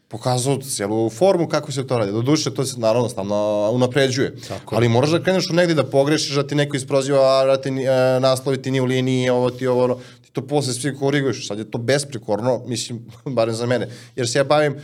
[0.08, 2.12] pokazao cijelu formu kako se to radi.
[2.12, 4.36] Do duše, to se naravno stalno unapređuje.
[4.48, 4.76] Tako.
[4.76, 7.76] Ali moraš da kreneš u negdje da pogrešiš, da ti neko isproziva, da ti uh,
[8.22, 10.00] naslovi ti nije u liniji, ovo ti ovo, ono.
[10.30, 11.48] Ti to posle svi koriguješ.
[11.48, 13.06] Sad je to besprekorno, mislim,
[13.36, 13.88] barem za mene.
[14.16, 14.76] Jer se ja bavim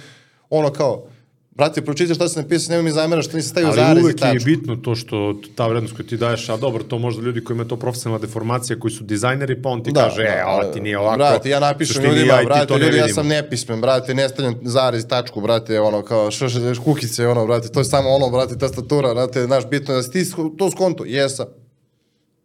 [0.50, 1.08] ono kao,
[1.52, 4.16] brate, pročitaš šta sam napisao, nema mi zamera što nisi stavio Ali zarez i uvek
[4.16, 4.46] je tačku.
[4.46, 7.70] bitno to što ta vrednost koju ti daješ, a dobro, to možda ljudi koji imaju
[7.70, 11.18] to profesionalna deformacija, koji su dizajneri, pa on ti kaže, e, ovo ti nije ovako.
[11.18, 15.08] Brate, ja napišem ljudima, ja i brate, ljudi, ja sam nepismen, brate, ne stavljam zarez,
[15.08, 19.14] tačku, brate, ono, kao, što še, kukice, ono, brate, to je samo ono, brate, tastatura,
[19.14, 21.46] brate, znaš, bitno je da si ti to skonto, jesam.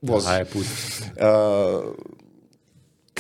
[0.03, 0.29] Vozi.
[0.29, 1.03] Aj, pusti.
[1.03, 2.20] Uh,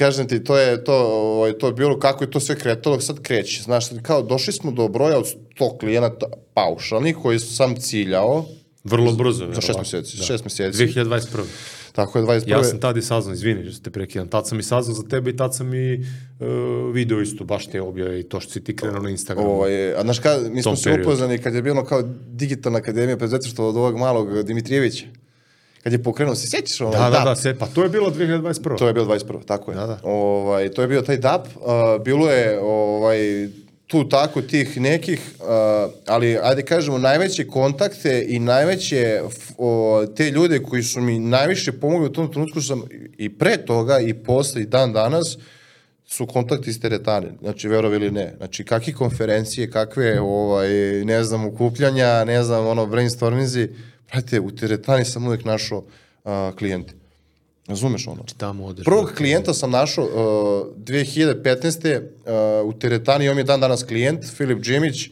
[0.01, 3.21] kažem ti, to je, to, ovaj, to je bilo kako je to sve kretalo, sad
[3.23, 3.63] kreće.
[3.63, 5.27] Znaš, kao došli smo do broja od
[5.59, 8.47] 100 klijenata paušalnih koji sam ciljao
[8.85, 9.53] Vrlo brzo.
[9.53, 10.17] za šest meseci.
[10.17, 10.25] Da.
[10.25, 10.87] Šest meseci.
[10.87, 11.45] 2021.
[11.93, 12.51] Tako je, 21.
[12.51, 15.31] Ja sam tad i saznao, izvini što te prekidam, tad sam i saznao za tebe
[15.31, 16.47] i tad sam i uh,
[16.95, 19.51] video isto, baš te objave i to što si ti krenuo na Instagramu.
[19.51, 23.69] Ovaj, a znaš kad, mi smo se upoznani kad je bilo kao digitalna akademija preduzetništva
[23.69, 25.05] od ovog malog Dimitrijevića.
[25.83, 26.91] Kad je pokrenuo, se sjećaš ono?
[26.91, 28.79] Da, da, da, sve, pa to je bilo 2021.
[28.79, 29.45] To je bilo 21.
[29.47, 29.75] Tako je.
[29.75, 30.01] Da, da.
[30.03, 31.47] Ovaj, to je bio taj DAP.
[31.47, 33.49] Uh, bilo je ovaj,
[33.87, 35.47] tu tako tih nekih, uh,
[36.07, 39.23] ali ajde kažemo, najveće kontakte i najveće
[39.59, 42.83] o, te ljude koji su mi najviše pomogli u tom trenutku sam
[43.19, 45.39] i pre toga i posle i dan danas
[46.07, 48.35] su kontakti iz teretane, znači verovi ili ne.
[48.37, 50.69] Znači kakve konferencije, kakve ovaj,
[51.05, 53.69] ne znam, ukupljanja, ne znam, ono, brainstorminzi,
[54.13, 56.95] brate, u teretani sam uvijek našao uh, klijente.
[57.67, 58.25] Razumeš ono?
[58.37, 58.85] Tamo odeš.
[58.85, 62.01] Prvog klijenta sam našao uh, 2015.
[62.01, 65.11] Uh, u teretani, on je dan danas klijent, Filip Džemić.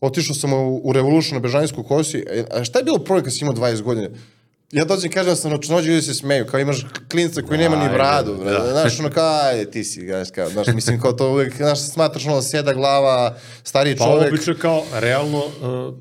[0.00, 2.24] Otišao sam u, u Revolution na Bežanijsku kosi.
[2.30, 4.08] E, a šta je bilo prvo kad si imao 20 godina?
[4.72, 7.76] Ja dođem i kažem da sam računođe, ljudi se smeju, kao imaš klinca koji nema
[7.76, 8.50] ni bradu, da.
[8.50, 8.70] da.
[8.70, 12.26] znaš, ono kao, ajde, ti si, znaš, kao, znaš, mislim, kao to uvijek, znaš, smatraš
[12.26, 14.32] ono, sjeda glava, stariji Pa čovek.
[14.32, 15.94] obično je kao realno uh,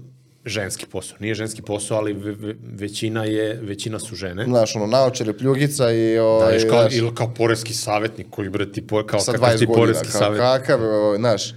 [0.45, 1.17] ženski posao.
[1.19, 4.43] Nije ženski posao, ali ve, ve, većina je, većina su žene.
[4.45, 8.49] Znaš, ono, naočare, pljugica i, Da, ovaj, ješ kao, znaš, ili kao poreski savjetnik koji
[8.49, 10.41] bre ti po, kao sa kakav 20 ti poreski kao, savjetnik.
[10.41, 11.53] kakav, ovaj, znaš,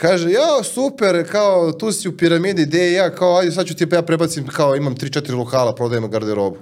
[0.00, 3.86] Kaže, ja, super, kao, tu si u piramidi, gde ja, kao, ajde, sad ću ti
[3.92, 6.56] ja prebacim, kao, imam 3-4 lokala, prodajem garderobu.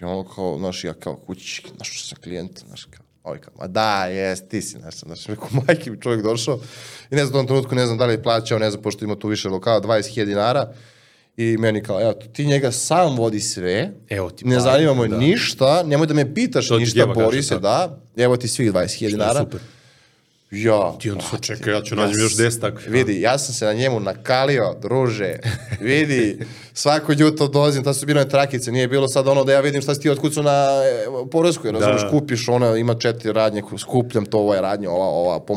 [0.00, 3.52] I ono, kao, znaš, ja, kao, kući, znaš, što sam klijent, znaš, kao, ovaj, kao,
[3.60, 6.58] ma da, jes, ti si, znaš, znaš, rekao, majke mi čovjek došao,
[7.10, 9.04] i ne znam, u tom trenutku, ne znam da li je plaćao, ne znam, pošto
[9.04, 10.72] ima tu više lokala, 20.000 dinara,
[11.36, 15.08] i meni kao, evo, ti njega sam vodi sve, Evo ti ne pare, zanima me
[15.08, 15.16] da.
[15.16, 17.60] ništa, nemoj da me pitaš To ništa, bori se, tako.
[17.60, 19.40] da, evo ti svih 20.000 dinara.
[19.40, 19.60] Super.
[20.50, 20.96] Ja.
[21.00, 22.90] Ti onda se čekaj, ja ću nađem još 10 takvih.
[22.90, 25.36] Vidi, ja sam se na njemu nakalio, druže.
[25.80, 26.38] Vidi,
[26.74, 29.94] svako jutro dolazim, ta su bile trakice, nije bilo sad ono da ja vidim šta
[29.94, 32.10] si ti otkucao na e, porezkoj, razumiješ, Da.
[32.10, 35.54] kupiš ona, ima četiri radnje, skupljam to, ovo je radnje, ova, ova, po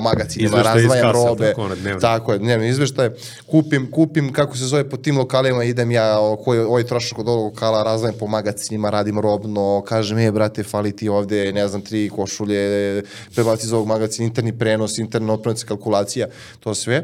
[0.64, 1.48] razdvajam kase, robe.
[1.48, 2.00] tako, dnevno.
[2.00, 3.10] Tako je, dnevni izveštaj.
[3.46, 7.44] Kupim, kupim, kako se zove, po tim lokalima idem ja, koji, ovaj trošak od ovog
[7.44, 12.10] lokala, razdvajam po magacima, radim robno, kažem, e, brate, fali ti ovde, ne znam, tri
[12.10, 13.04] košulje,
[13.36, 16.28] prebaci iz ovog magacina, interni prenos, interna otpravnica, kalkulacija,
[16.60, 17.04] to sve.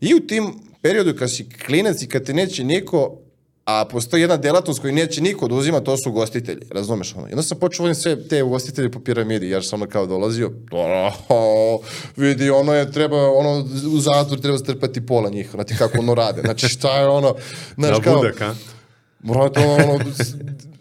[0.00, 3.21] I u tim periodu kad si klinac i kad te neće niko,
[3.64, 7.28] a postoji jedna delatnost koju neće niko da uzima, to su ugostitelji, razumeš ono.
[7.28, 10.50] I onda sam počeo vodim sve te ugostitelje po piramidi, jer sam ono kao dolazio,
[11.28, 11.80] oh,
[12.16, 13.64] vidi, ono je, treba, ono,
[13.94, 17.34] u zatvor treba strpati pola njih, znate kako ono rade, znači šta je ono,
[17.74, 18.54] znaš Da kao, budak, a?
[19.18, 20.34] Brate, ono, s-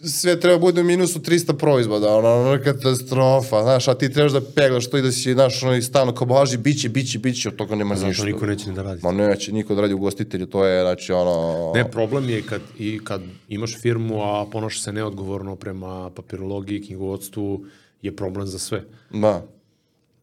[0.04, 4.42] sve treba bude u minusu 300 proizvoda, ono, ono, katastrofa, znaš, a ti trebaš da
[4.42, 7.56] peglaš to i da si, znaš, ono, i stalno kao, boži, biće, biće, biće, od
[7.56, 8.26] toga nema Zato ništa.
[8.26, 9.02] niko neće da radi.
[9.04, 11.72] Ma neće, niko da radi ugostitelju, to je, znači, ono...
[11.76, 17.66] Ne, problem je kad, i kad imaš firmu, a ponaša se neodgovorno prema papirologiji, knjigovodstvu,
[18.02, 18.84] je problem za sve.
[19.10, 19.46] Da.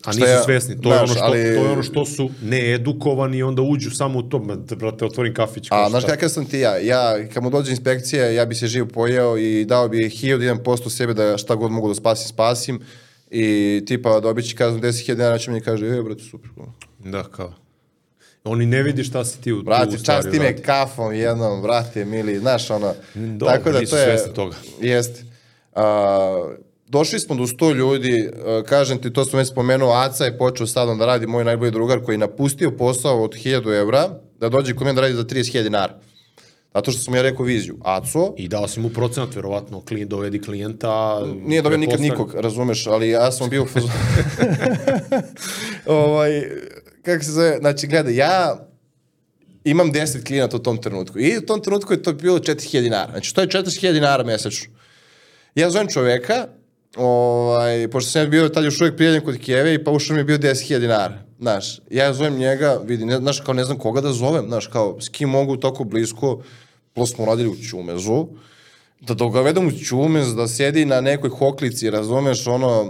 [0.05, 0.81] A nisu ja- svesni.
[0.81, 3.91] To, je znaš, ono što, ali- to je ono što su needukovani i onda uđu
[3.91, 4.39] samo u to.
[4.39, 5.69] Da, brate, otvorim kafić.
[5.71, 6.77] A, znaš kakav sam ti ja?
[6.79, 11.15] Ja, kad mu dođe inspekcija, ja bi se živ pojeo i dao bi 1001% sebe
[11.15, 12.81] da šta god mogu da spasim, spasim.
[13.31, 16.51] I tipa dobit će kaznu 10.000 dinara, će mi kaže, e, brate, super.
[16.99, 17.55] Da, kao.
[18.45, 21.63] Oni ne vidi šta si ti u, tu Brate, u stvari časti me kafom jednom,
[21.63, 22.95] brate, mili, znaš, ono.
[23.15, 24.05] Dobro, tako da nisu to je...
[24.19, 24.57] svesni toga.
[24.81, 25.23] Jeste.
[25.75, 26.55] A,
[26.89, 30.67] došli smo do 100 ljudi, a, kažem ti, to sam već spomenuo, Aca je počeo
[30.67, 34.09] sadom da radi, moj najbolji drugar koji je napustio posao od 1000 evra,
[34.41, 35.95] da dođe kod mene da radi za 30.000 dinara.
[36.75, 37.79] Zato što sam ja rekao viziju.
[37.85, 41.23] Aco, I dao si mu procenat, verovatno, klient, dovedi klijenta.
[41.47, 43.67] Nije dobio nikad nikog, razumeš, ali ja sam bio
[45.87, 46.43] ovaj,
[47.03, 48.67] kako se zove, znači, gledaj, ja
[49.65, 53.11] imam 10 klijenata u tom trenutku i u tom trenutku je to bilo 4000 dinara.
[53.11, 54.75] Znači, to je 4000 dinara mesečno.
[55.55, 56.47] Ja zovem čoveka,
[56.99, 60.21] ovaj, pošto sam ja bio tad još uvijek prijavljen kod Kijeve i pa ušao mi
[60.21, 61.19] je bio 10.000 dinara.
[61.39, 65.01] Znaš, ja zovem njega, vidi, ne, znaš, kao ne znam koga da zovem, znaš, kao
[65.01, 66.43] s kim mogu tako blisko,
[66.95, 68.27] plus smo radili u Ćumezu,
[69.01, 72.87] da dogavedem u Ćumez, da sedi na nekoj hoklici, razumeš, ono,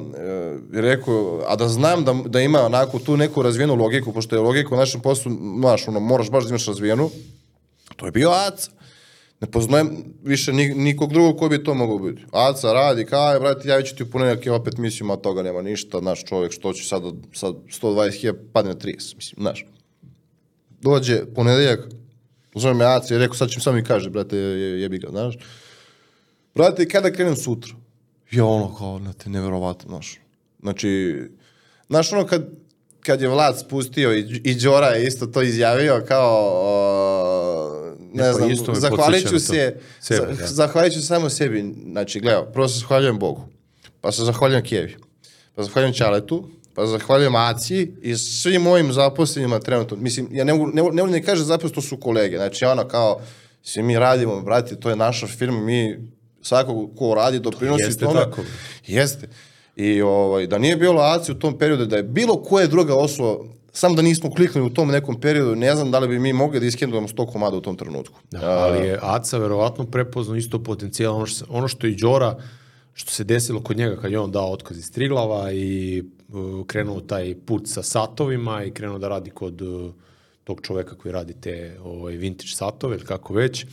[0.73, 4.43] e, rekao, a da znam da, da ima onako tu neku razvijenu logiku, pošto je
[4.43, 7.11] logika u našem poslu, znaš, ono, moraš baš da imaš razvijenu,
[7.97, 8.78] to je bio Aca.
[9.41, 12.25] Ne poznajem više ni, nikog drugog ko bi to mogao biti.
[12.33, 15.63] Aca radi, kaj, brate, javit ću ti u ponedjeljak i opet mislim, a toga nema
[15.63, 17.03] ništa, naš čovjek, što će sad,
[17.33, 19.67] sad 120.000 padne na 30, mislim, znaš.
[20.81, 21.89] Dođe ponedeljak,
[22.55, 25.09] zove me Aca i rekao, sad će mi samo mi kaže, brate, je, jebi ga,
[25.11, 25.35] znaš.
[26.55, 27.75] Brate, i kada krenem sutra?
[28.31, 30.19] Ja ono kao, znate, neverovatno, znaš.
[30.63, 31.23] Znači,
[31.89, 32.49] znaš ono kad,
[33.01, 37.18] kad je Vlad spustio i, i Đora je isto to izjavio kao, o,
[38.13, 39.81] ne, Ne, pa znam, me zahvalit ću se, to.
[40.01, 40.47] Sebe, da.
[40.47, 43.43] zahvalit ću samo sebi, znači, gledaj, prvo se zahvaljujem Bogu,
[44.01, 44.97] pa se zahvaljujem Kijevi,
[45.55, 49.97] pa zahvaljujem Ćaletu, pa zahvaljujem Aci i svim mojim zaposlenima trenutno.
[49.97, 52.37] Mislim, ja ne mogu, ne, ne volim da kažem zaposlen, to su kolege.
[52.37, 53.21] Znači, ono kao,
[53.63, 55.99] svi mi radimo, brate, to je naša firma, mi
[56.43, 58.21] svako ko radi doprinosi jeste tome.
[58.21, 58.43] tako.
[58.87, 59.29] Jeste.
[59.77, 63.45] I ovaj, da nije bilo Aci u tom periodu, da je bilo koja druga osoba,
[63.73, 66.61] samo da nismo kliknuli u tom nekom periodu, ne znam da li bi mi mogli
[66.61, 68.21] da iskendujemo 100 komada u tom trenutku.
[68.31, 72.39] Da, ali je Aca verovatno prepoznao isto potencijal, ono što, ono što i Đora,
[72.95, 77.01] što se desilo kod njega kad je on dao otkaz iz Triglava i uh, krenuo
[77.01, 79.93] taj put sa satovima i krenuo da radi kod uh,
[80.45, 83.67] tog čoveka koji radi te ovaj, vintage satove ili kako već,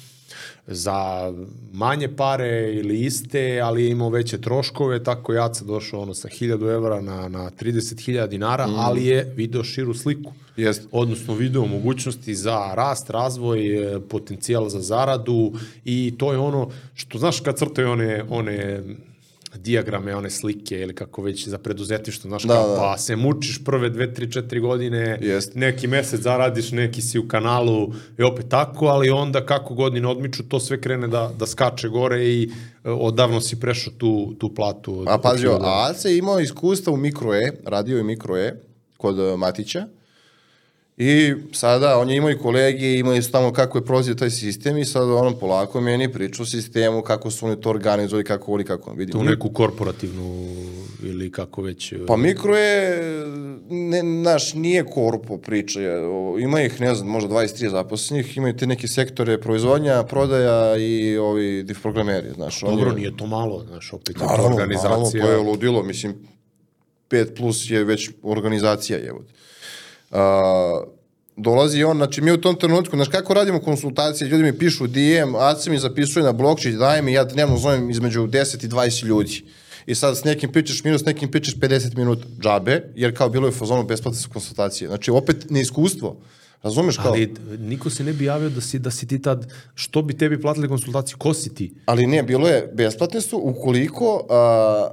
[0.68, 1.34] za
[1.74, 6.28] manje pare ili iste, ali je imao veće troškove, tako je Aca došao ono sa
[6.28, 10.88] 1000 evra na, na 30.000 dinara, ali je video širu sliku Jeste.
[10.92, 15.54] odnosno video mogućnosti za rast, razvoj, e, potencijal za zaradu
[15.86, 18.84] i to je ono što, znaš, kad crtaju one, one
[19.58, 22.76] dijagrame, one slike ili kako već za preduzetništvo, znaš, Da, kao, da.
[22.76, 25.56] pa se mučiš prve dve, tri, četiri godine, Jest.
[25.56, 27.88] neki mesec zaradiš, neki si u kanalu
[28.20, 32.26] i opet tako, ali onda kako godine odmiču, to sve krene da, da skače gore
[32.26, 32.50] i e,
[32.86, 35.00] odavno si prešao tu, tu platu.
[35.00, 38.04] od- A od pazi, 1000 a Aca je imao iskustva u Mikro E, radio je
[38.04, 38.60] Mikro E
[38.98, 39.88] kod eh, Matića.
[40.98, 44.78] I sada on je imao i kolege, imali su tamo kako je prolazio taj sistem
[44.78, 48.64] i sad on polako meni priča o sistemu, kako su oni to organizovali, kako voli,
[48.64, 49.12] kako vidi.
[49.12, 50.46] tu neku korporativnu
[51.04, 51.92] ili kako već...
[51.92, 53.00] e, Pa mikro je,
[53.70, 58.68] ne, naš, nije korpo priča, o, ima ih, ne znam, možda 23 zaposlenih, imaju te
[58.68, 62.62] neke sektore proizvodnja, prodaja i ovi div programeri, znaš.
[62.62, 64.90] Dobro, je- nije to malo, znaš, opet Naravno, organizacija.
[64.90, 66.16] naravno, to je ludilo, mislim,
[67.10, 69.12] 5 plus je već organizacija, je.
[70.16, 70.82] A,
[71.38, 75.36] dolazi on, znači mi u tom trenutku, znaš kako radimo konsultacije, ljudi mi pišu DM,
[75.36, 79.44] Aca mi zapisuje na blokčić, daj mi, ja dnevno zovem između 10 i 20 ljudi.
[79.86, 83.48] I sad s nekim pričaš minus, s nekim pričaš 50 minuta džabe, jer kao bilo
[83.48, 84.88] je u fazonu besplatne su konsultacije.
[84.88, 86.18] Znači, opet neiskustvo.
[86.64, 87.12] Razumeš kao?
[87.12, 90.42] Ali niko se ne bi javio da si, da si ti tad, što bi tebi
[90.42, 91.74] platili konsultaciju, ko si ti?
[91.86, 94.90] Ali ne, bilo je, besplatne su ukoliko a,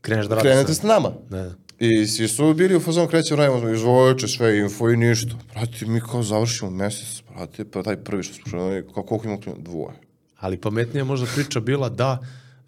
[0.00, 0.74] Kreneš da radiš krenete sam.
[0.74, 1.12] s nama.
[1.30, 1.50] Ne.
[1.80, 5.34] I svi su bili u fazonu krećemo radimo, izvojeće sve info i ništa.
[5.54, 8.58] Brate, mi kao završimo mesec, brate, pa taj prvi što smo
[8.94, 9.62] kao koliko imamo klijenta?
[9.62, 9.94] Dvoje.
[10.36, 12.18] Ali pametnija možda priča bila da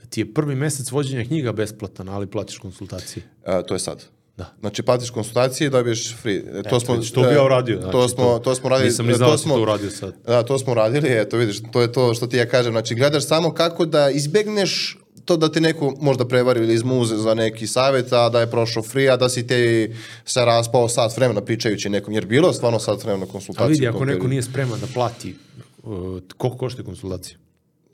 [0.08, 3.22] ti je prvi mesec vođenja knjiga besplatan, ali platiš konsultacije.
[3.46, 4.04] A, to je sad.
[4.36, 4.54] Da.
[4.60, 6.36] Znači, platiš konsultacije i dobiješ free.
[6.54, 8.88] E, to smo, vidiš, to bi ja uradio, to znači, smo, to- to smo radili.
[8.88, 10.14] nisam ni e, znao to da smo- to uradio sad.
[10.26, 12.72] Da, to smo radili, eto vidiš, to je to što ti ja kažem.
[12.72, 14.98] Znači, gledaš samo kako da izbegneš
[15.30, 18.82] to da te neko možda prevari ili izmuze za neki savjet, a da je prošao
[18.82, 19.90] free, a da si te
[20.24, 22.14] se raspao sat vremena pričajući nekom.
[22.14, 23.66] Jer bilo je stvarno sat vremena konsultacije.
[23.66, 25.34] A vidi, ako neko nije spreman da plati,
[25.82, 27.38] uh, koliko košta konsultacija?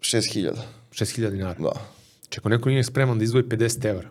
[0.00, 0.52] 6000,
[0.90, 1.60] 6000 dinara.
[1.60, 1.72] da.
[2.22, 4.08] Znači, ako neko nije spreman da izdvoji 50 evra,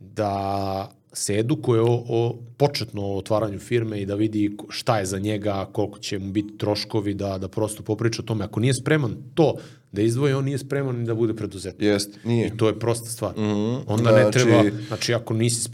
[0.00, 5.18] da se edukuje o, o početno o otvaranju firme i da vidi šta je za
[5.18, 8.44] njega, koliko će mu biti troškovi, da, da prosto popriča o tome.
[8.44, 9.54] Ako nije spreman to
[9.92, 11.82] da izdvoji, on nije spreman ni da bude preduzetnik.
[11.82, 12.46] Jest, nije.
[12.46, 13.36] I to je prosta stvar.
[13.36, 13.80] Mm -hmm.
[13.86, 15.72] Onda ne Znači- treba, znači ako nisi, sp-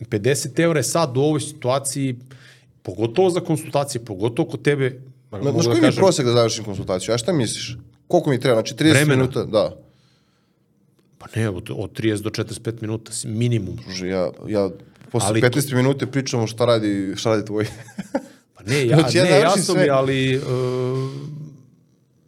[0.00, 2.16] 50 evra je sad u ovoj situaciji,
[2.82, 5.00] pogotovo za konsultacije, pogotovo kod tebe,
[5.30, 7.14] ma, znaš da koji mi je kažem, prosjek da završim konsultaciju?
[7.14, 7.76] A šta misliš?
[8.08, 8.56] Koliko mi treba?
[8.56, 9.16] Znači 30 Vremena?
[9.16, 9.44] minuta?
[9.44, 9.76] Da.
[11.18, 13.76] pa ne, od, od 30 do 45 minuta, si minimum.
[13.76, 14.70] Druže, ja, ja
[15.12, 17.66] posle Ali 15 minute pričamo šta radi, šta radi tvoj.
[18.54, 19.88] Pa ne, ja, Znači, ja ne, jasno mi, sve.
[19.88, 20.36] ali...
[20.36, 20.42] Uh,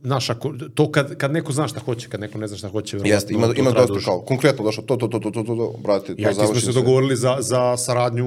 [0.03, 2.99] znaš, ako, to kad, kad neko zna šta hoće, kad neko ne zna šta hoće,
[3.05, 4.05] Jeste, ima, to ima dosta duže.
[4.05, 6.73] kao, konkretno došlo, to, to, to, to, to, to, brate, to Ja ti smo se
[6.73, 8.27] dogovorili za, za saradnju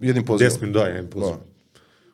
[0.00, 0.52] Jednim pozivom.
[0.52, 1.34] 10 minuta, da, jedan poziv.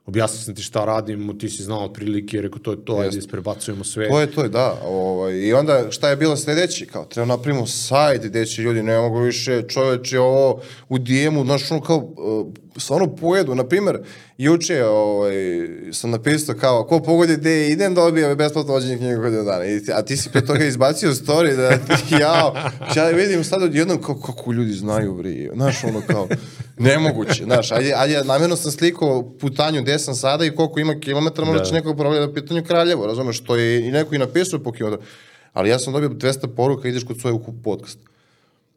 [0.07, 3.85] Objasnio sam ti šta radimo, ti si znao otprilike, rekao to je to, ajde isprebacujemo
[3.85, 4.09] sve.
[4.09, 4.81] To je to, da.
[4.85, 6.87] Ovaj, I onda šta je bilo sledeće?
[6.87, 11.71] Kao, treba napravimo sajt gde će ljudi, ne mogu više, čoveče, ovo u DM-u, znaš,
[11.71, 12.47] ono kao, uh,
[12.77, 13.55] stvarno pojedu.
[13.55, 13.99] Naprimer,
[14.39, 15.35] juče ovaj,
[15.93, 19.65] sam napisao kao, ko pogodi gde idem, dobija besplatno vođenje knjiga godinu dana.
[19.65, 22.55] I, a ti si pre toga izbacio story da ti, jao,
[22.97, 25.51] ja vidim sad odjednom kao, kako ljudi znaju, bri.
[25.55, 26.29] Znaš, ono kao,
[26.79, 27.45] nemoguće.
[27.45, 31.59] Znaš, ajde, ajde, namjerno sam slikao putanju gde sam sada i koliko ima kilometra, možda
[31.59, 31.65] Da.
[31.65, 35.07] će nekog problema da pitanju Kraljevo, razumeš, što je i neko i napisao po kilometru.
[35.53, 37.99] Ali ja sam dobio 200 poruka, ideš kod svoje u podcast.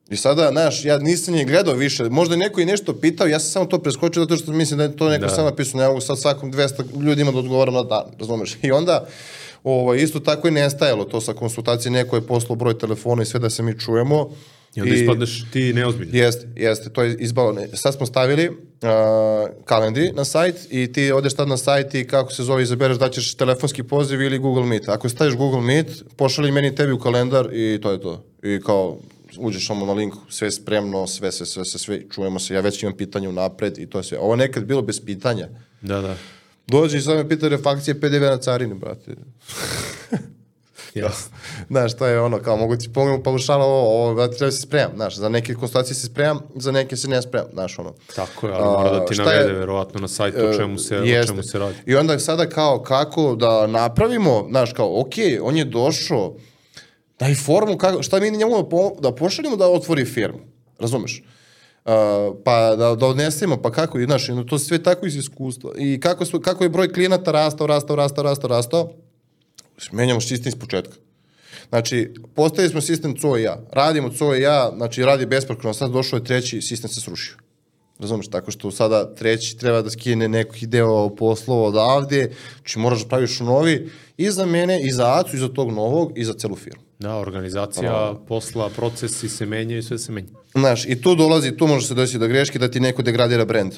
[0.09, 3.39] I sada, znaš, ja nisam je gledao više, možda je neko i nešto pitao, ja
[3.39, 5.29] sam samo to preskočio zato što mislim da je to neko Da.
[5.29, 8.57] sam napisao, ne mogu sad svakom 200 ljudima da odgovaram na dan, razumeš?
[8.61, 9.07] I onda,
[9.63, 13.39] ovo, isto tako i nestajalo to sa konsultacije, neko je poslao broj telefona i sve
[13.39, 14.29] da se mi čujemo.
[14.75, 16.17] I onda ispadneš ti neozbiljno.
[16.17, 17.55] Jeste, jeste, to je izbalo.
[17.73, 18.55] Sad smo stavili uh,
[19.65, 23.09] kalendi na sajt i ti odeš tad na sajt i kako se zove, izabereš da
[23.09, 24.89] ćeš telefonski poziv ili Google Meet.
[24.89, 28.23] Ako staviš Google Meet, pošalji meni i tebi u kalendar i to je to.
[28.43, 28.97] I kao,
[29.37, 32.61] uđeš samo na link, sve je spremno, sve, sve, sve, sve, sve, čujemo se, ja
[32.61, 34.19] već imam pitanje unapred i to je sve.
[34.19, 35.47] Ovo nekad bilo bez pitanja.
[35.81, 36.15] Da, da.
[36.69, 39.15] Dođe i sad me pita refakcije PDV na carini, brate.
[40.95, 41.37] Jasno.
[41.67, 44.91] Znaš, to je ono, kao mogu ti pomoći paušala ovo, ovo, brate, treba se spremam,
[44.95, 47.93] znaš, za neke konstatacije se spremam, za neke se ne spremam, znaš, ono.
[48.15, 51.03] Tako je, ali mora da ti navede je- verovatno na sajtu o čemu se, o
[51.03, 51.27] Jeste.
[51.27, 51.75] čemu se radi.
[51.85, 56.35] I onda sada kao kako da napravimo, znaš, kao, ok, on je došao,
[57.19, 60.39] daj formu, kako, šta mi njemu da, po, da pošaljemo da otvori firmu,
[60.79, 61.19] razumeš?
[61.19, 61.38] Uh,
[62.43, 65.71] pa da, da odnesemo, pa kako, znaš, i ono, to sve tako iz iskustva.
[65.77, 68.93] I kako, su, kako je broj klijenata rastao, rastao, rastao, rastao, rastao,
[69.91, 70.95] menjamo sistem iz početka.
[71.69, 73.59] Znači, postavili smo sistem CO i ja.
[73.71, 77.35] Radimo CO i ja, znači radi besprekorno, sad došao je treći, sistem se srušio.
[77.99, 83.07] Razumeš, tako što sada treći treba da skine nekih deo poslova odavde, znači moraš da
[83.07, 86.55] praviš novi i za mene, i za Acu, i za tog novog, i za celu
[86.55, 86.83] firmu.
[86.99, 90.27] Da, organizacija posla, procesi se menjaju sve se menja.
[90.53, 93.73] Znaš, i tu dolazi, tu može se desiti do greške da ti neko degradira brend.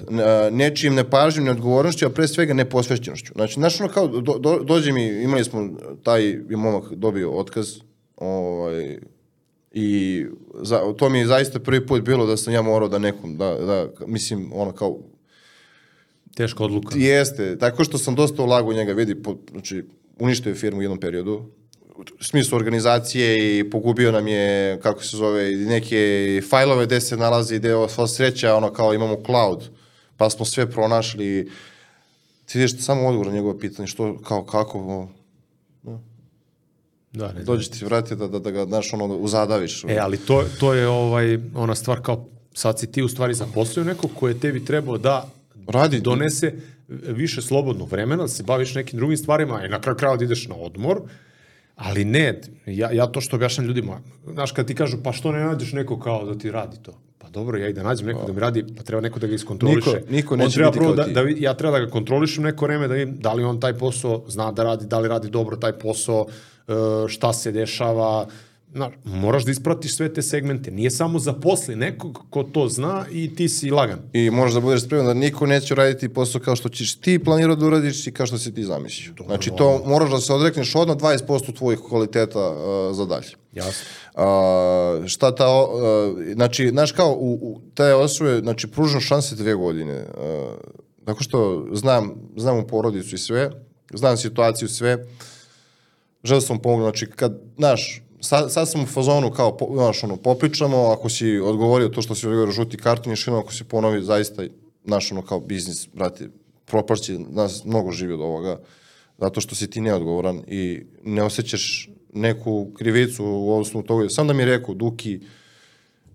[0.52, 3.34] Nečijim nepažnjim, neodgovornošću, a pre svega neposvećenošću.
[3.36, 5.70] Znači, znaš, ono kao, do, do, dođe mi, imali smo,
[6.04, 7.76] taj momak dobio otkaz,
[8.18, 9.00] ovaj,
[9.72, 10.26] i
[10.62, 13.54] za, to mi je zaista prvi put bilo da sam ja morao da nekom, da,
[13.54, 14.98] da mislim, ono kao,
[16.36, 16.96] Teška odluka.
[16.98, 19.84] Jeste, tako što sam dosta ulagao u njega, vidi, po, znači,
[20.20, 21.46] uništio je firmu u jednom periodu,
[22.20, 27.60] u smislu organizacije i pogubio nam je, kako se zove, neke fajlove gde se nalazi,
[27.60, 29.70] gde je sva sreća, ono kao imamo cloud,
[30.18, 31.52] pa smo sve pronašli,
[32.46, 36.00] ti vidiš samo odgovor na njegovo pitanje, što, kao, kako, o,
[37.12, 39.84] Da, ne dođe ti vrati da, da, da ga, znaš, ono, uzadaviš.
[39.88, 43.86] E, ali to, to je ovaj, ona stvar kao, sad si ti u stvari zaposlio
[43.86, 45.30] nekog ko je tebi trebao da
[45.68, 46.00] Radi.
[46.02, 46.54] donese
[47.08, 50.48] više slobodnog vremena, da se baviš nekim drugim stvarima i na kraju kraja da ideš
[50.48, 51.02] na odmor,
[51.76, 54.02] ali ne, ja, ja to što objašnjam ljudima,
[54.34, 56.92] znaš, kad ti kažu, pa što ne nađeš neko kao da ti radi to?
[57.18, 59.36] Pa dobro, ja i da nađem nekog da mi radi, pa treba neko da ga
[59.36, 59.90] iskontroliše.
[59.90, 62.66] Niko- niko On neće treba biti prvo da, da, ja treba da ga kontrolišem neko
[62.66, 65.56] vreme, da vidim da li on taj posao zna da radi, da li radi dobro
[65.56, 66.32] taj posao, e,
[67.08, 68.28] šta se dešava,
[68.74, 70.72] znaš, moraš da ispratiš sve te segmente.
[70.72, 74.00] Nije samo zaposli nekog ko to zna i ti si lagan.
[74.14, 77.60] I možeš da budeš spreman da niko neće raditi posao kao što ćeš ti planirati
[77.60, 79.14] da uradiš i kao što si ti zamislio.
[79.26, 83.28] Znači to moraš da se odrekneš odmah 20% tvojih kvaliteta uh, za dalje.
[83.54, 83.86] Jasno.
[84.16, 89.54] A, šta ta, a, znači, znaš kao, u, u te osobe, znači, pružam šanse dve
[89.56, 90.06] godine.
[90.18, 90.56] A,
[91.06, 93.52] tako što znam, znam u porodicu i sve,
[93.94, 95.06] znam situaciju sve,
[96.24, 100.78] želeo sam pomogu, znači, kad, znaš, sad, sad sam u fazonu kao, znaš, ono, popričamo,
[100.78, 104.44] ako si odgovorio to što si odgovorio žuti karton, još jednom ako se ponovi, zaista,
[104.86, 106.30] znaš, ono, kao biznis, brate,
[106.66, 108.60] propašće, nas mnogo živi od ovoga,
[109.18, 114.10] zato što si ti neodgovoran i ne osjećaš neku krivicu u osnovu toga.
[114.10, 115.20] Sam da mi je rekao, Duki,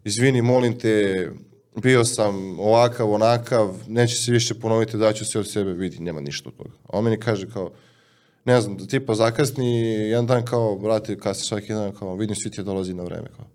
[0.05, 1.29] izvini, molim te,
[1.83, 6.49] bio sam ovakav, onakav, neće se više ponoviti, daću se od sebe, vidi, nema ništa
[6.49, 6.71] od toga.
[6.83, 7.71] A on meni kaže kao,
[8.47, 12.63] ne znam, tipa zakasni, jedan dan kao, brate, kasni svaki dan, kao, vidim, svi ti
[12.63, 13.47] dolazi na vreme, kao.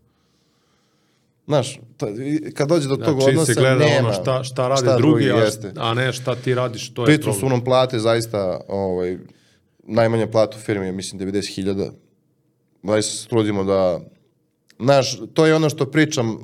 [1.48, 1.80] Znaš,
[2.26, 4.08] i kad dođe do tog Znači odnosa, se gleda nema.
[4.08, 5.72] ono šta, šta rade šta drugi, a, jeste.
[5.78, 7.58] a ne šta ti radiš, to je Pritom su problem.
[7.58, 9.18] nam plate zaista, ovaj,
[9.84, 11.92] najmanja plata u firmi je, mislim, 90.000.
[12.84, 14.00] Zaista se trudimo da,
[14.80, 16.40] znaš, to je ono što pričam,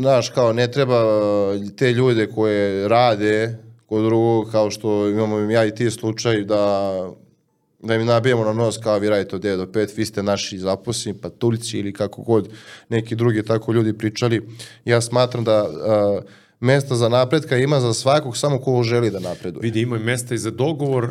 [0.00, 5.64] znaš, kao ne treba uh, te ljude koje rade kod drugog, kao što imamo ja
[5.64, 6.92] i ti slučaj, da
[7.78, 10.58] da im nabijemo na nos kao vi radite od 9 do 5, vi ste naši
[10.58, 12.48] zaposleni, pa Turci ili kako god
[12.88, 14.48] neki drugi tako ljudi pričali.
[14.84, 16.24] Ja smatram da uh,
[16.60, 19.62] mesta za napretka ima za svakog samo ko želi da napreduje.
[19.62, 21.10] Vidi, ima i mesta i za dogovor, e,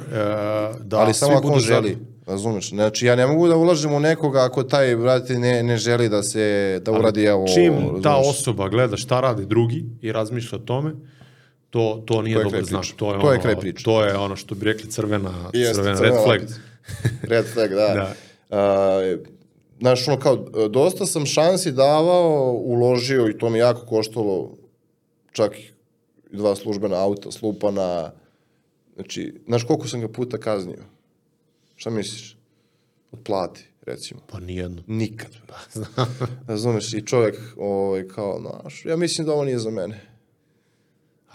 [0.84, 2.70] da Ali samo ako on želi, razumeš?
[2.70, 6.24] Znači, ja ne mogu da ulažem u nekoga ako taj, brate, ne, ne želi da
[6.24, 8.04] se, da uradi evo, Čim razumeš?
[8.04, 10.94] ta osoba gleda šta rade drugi i razmišlja o tome,
[11.78, 12.86] to, to nije To je dobar znak.
[12.96, 13.84] To je, To je ono, kraj priče.
[13.84, 16.42] To je ono što bi rekli crvena, Jeste, crvena crvena red flag.
[17.32, 17.88] Red flag, da.
[17.94, 18.14] Da.
[18.50, 19.18] A,
[19.80, 20.36] znaš, ono kao,
[20.70, 24.58] dosta sam šansi davao, uložio i to mi jako koštalo
[25.32, 25.58] čak
[26.32, 28.12] i dva službena auta, slupana.
[28.96, 30.84] Znači, znaš koliko sam ga puta kaznio?
[31.76, 32.38] Šta misliš?
[33.12, 34.20] Od plati, recimo.
[34.28, 34.84] Pa nijedno.
[34.88, 35.30] Nikad.
[36.48, 40.17] Razumeš, i čovjek ovaj, kao, znaš, ja mislim da ovo nije za mene.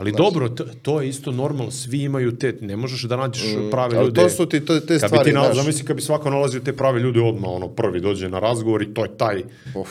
[0.02, 3.94] Ali dobro, to, to je isto normalno, svi imaju te, ne možeš da nađeš prave
[3.94, 4.22] Mm, Ali ljude.
[4.22, 5.56] to su ti to, te Kad bi stvari, ti na, znaš.
[5.56, 8.94] zamisli kad bi svako nalazio te prave ljude odmah, ono, prvi dođe na razgovor i
[8.94, 9.42] to je taj,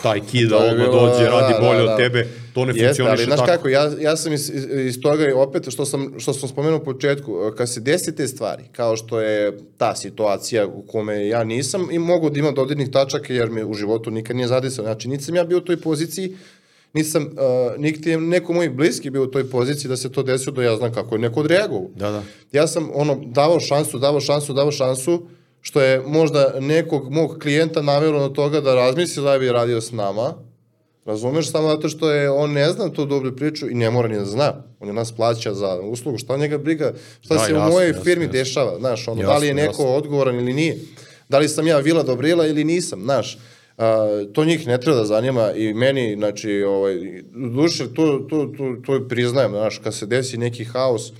[0.03, 1.91] taj kida, odmah dođe, da, radi da, bolje da.
[1.91, 3.51] od tebe, to ne Jeste, funkcioniše ali znaš tako.
[3.51, 4.51] kako, ja, ja sam iz,
[4.87, 8.27] iz, toga i opet, što sam, što sam spomenuo u početku, kad se desi te
[8.27, 12.89] stvari, kao što je ta situacija u kome ja nisam i mogu da imam dodirnih
[12.89, 14.85] tačaka jer me u životu nikad nije zadesao.
[14.85, 16.35] Znači, niti sam ja bio u toj poziciji,
[16.93, 17.31] nisam, uh,
[17.77, 20.75] niti je neko moj bliski bio u toj poziciji da se to desilo da ja
[20.75, 21.87] znam kako je neko odreagovao.
[21.95, 22.23] Da, da.
[22.51, 25.21] Ja sam ono davao šansu, davao šansu, davao šansu,
[25.61, 29.91] što je možda nekog mog klijenta navelo na toga da razmisli da bi radio s
[29.91, 30.33] nama,
[31.05, 34.15] Razumeš, samo zato što je on ne zna tu dobru priču i ne mora ni
[34.15, 34.53] da zna.
[34.79, 37.87] On je nas plaća za uslugu, šta njega briga, šta Da, se jasno, u mojoj
[37.87, 38.33] jasno, firmi jasno.
[38.33, 39.85] dešava, znaš, ono, da Jasno, li je neko jasno.
[39.87, 40.77] odgovoran ili nije.
[41.29, 43.37] Da li sam ja Vila Dobrila ili nisam, znaš.
[43.77, 47.21] A, to njih ne treba da zanima i meni, znači, ovaj,
[47.55, 51.11] duše, to, to, to, to priznajem, znaš, kad se desi neki haos,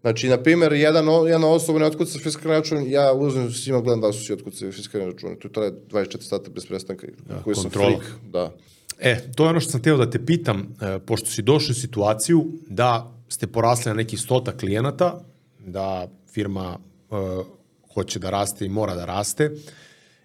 [0.00, 4.12] Znači, na primjer, jedan, jedna osoba ne otkuca fiskalni račun, ja uzmem svima gledam da
[4.12, 5.36] su svi otkucali fiskalni račun.
[5.36, 7.06] To traje 24 sata bez prestanka.
[7.44, 8.52] koji sam freak, da.
[8.98, 11.74] E, to je ono što sam htio da te pitam, e, pošto si došao u
[11.74, 15.20] situaciju da ste porasli na nekih stota klijenata,
[15.66, 17.14] da firma e,
[17.94, 19.50] hoće da raste i mora da raste,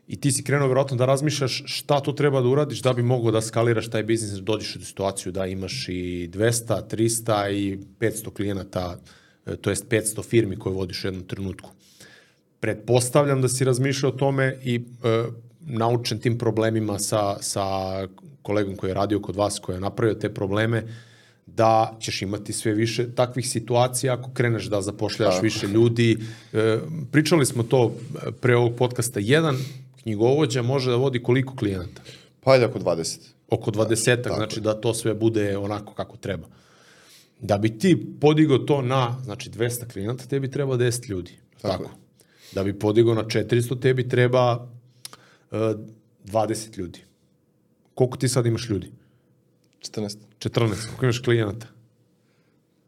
[0.08, 3.32] i ti si krenuo vjerojatno da razmišljaš šta to treba da uradiš da bi mogao
[3.32, 8.34] da skaliraš taj biznis, da dođeš u situaciju da imaš i 200, 300 i 500
[8.34, 8.98] klijenata,
[9.46, 11.70] e, to jest 500 firmi koje vodiš u jednom trenutku
[12.66, 15.24] pretpostavljam da si razmišljao o tome i e,
[15.62, 17.62] naučen tim problemima sa, sa
[18.42, 20.84] kolegom koji je radio kod vas, koji je napravio te probleme,
[21.46, 26.18] da ćeš imati sve više takvih situacija ako kreneš da zapošljaš više ljudi.
[26.54, 26.80] E,
[27.12, 27.94] pričali smo to
[28.42, 29.20] pre ovog podcasta.
[29.20, 29.58] Jedan
[30.06, 32.02] knjigovođa može da vodi koliko klijenata?
[32.42, 33.20] Pa ajde oko 20.
[33.50, 36.48] Oko 20 znači da to sve bude onako kako treba.
[37.40, 41.32] Da bi ti podigao to na, znači 200 klijenata, tebi treba 10 ljudi.
[41.62, 41.84] Tako.
[41.84, 41.90] je.
[42.52, 45.60] Da bi podigao na 400, tebi treba uh,
[46.26, 47.00] 20 ljudi.
[47.94, 48.92] Koliko ti sad imaš ljudi?
[49.82, 50.18] 14.
[50.40, 50.86] 14.
[50.86, 51.68] Koliko imaš klijenata?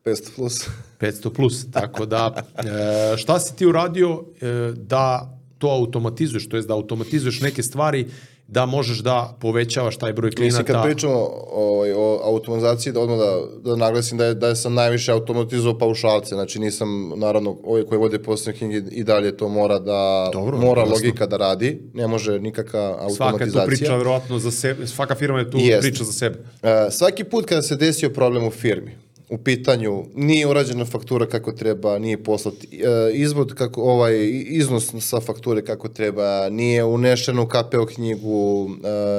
[0.06, 0.68] 500 plus.
[1.00, 1.72] 500 plus.
[1.72, 7.42] Tako da, e, šta si ti uradio e, da to automatizuješ, to jest da automatizuješ
[7.42, 8.06] neke stvari
[8.48, 10.84] da možeš da povećavaš taj broj Mislim, kad klijenata.
[10.88, 11.14] pričamo
[11.52, 16.36] o, o automatizaciji, da odmah da, da naglasim da, je, da sam najviše automatizovao paušalce,
[16.36, 20.82] znači nisam, naravno, ovi koji vode poslovne knjige i dalje to mora da, Dobro, mora
[20.82, 20.96] jasno.
[20.96, 23.66] logika da radi, ne može nikakva Svaka je automatizacija.
[23.66, 25.82] priča verovatno za sebe, svaka firma je tu Jeste.
[25.82, 26.38] priča za sebe.
[26.64, 28.98] E, svaki put kada se desio problem u firmi,
[29.30, 32.68] u pitanju nije urađena faktura kako treba, nije poslat e,
[33.14, 38.70] izvod kako ovaj iznos sa fakture kako treba, nije unešeno u KPO knjigu,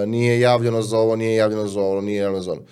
[0.02, 2.62] e, nije javljeno za ovo, nije javljeno za ovo, nije javljeno za ono.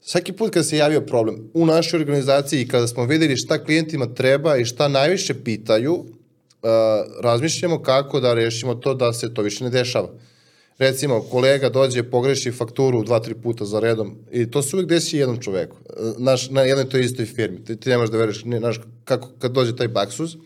[0.00, 4.06] Svaki put kada se javio problem u našoj organizaciji i kada smo videli šta klijentima
[4.14, 6.06] treba i šta najviše pitaju, uh,
[7.20, 10.08] razmišljamo kako da rešimo to da se to više ne dešava.
[10.78, 15.18] Recimo, kolega dođe, pogreši fakturu dva, tri puta za redom i to se uvek desi
[15.18, 15.76] jednom čoveku.
[15.76, 17.64] Uh, Naš, na jednoj toj istoj firmi.
[17.64, 20.36] Ti, ti nemaš da veruješ, ne, znaš, kako, kad dođe taj baksuz,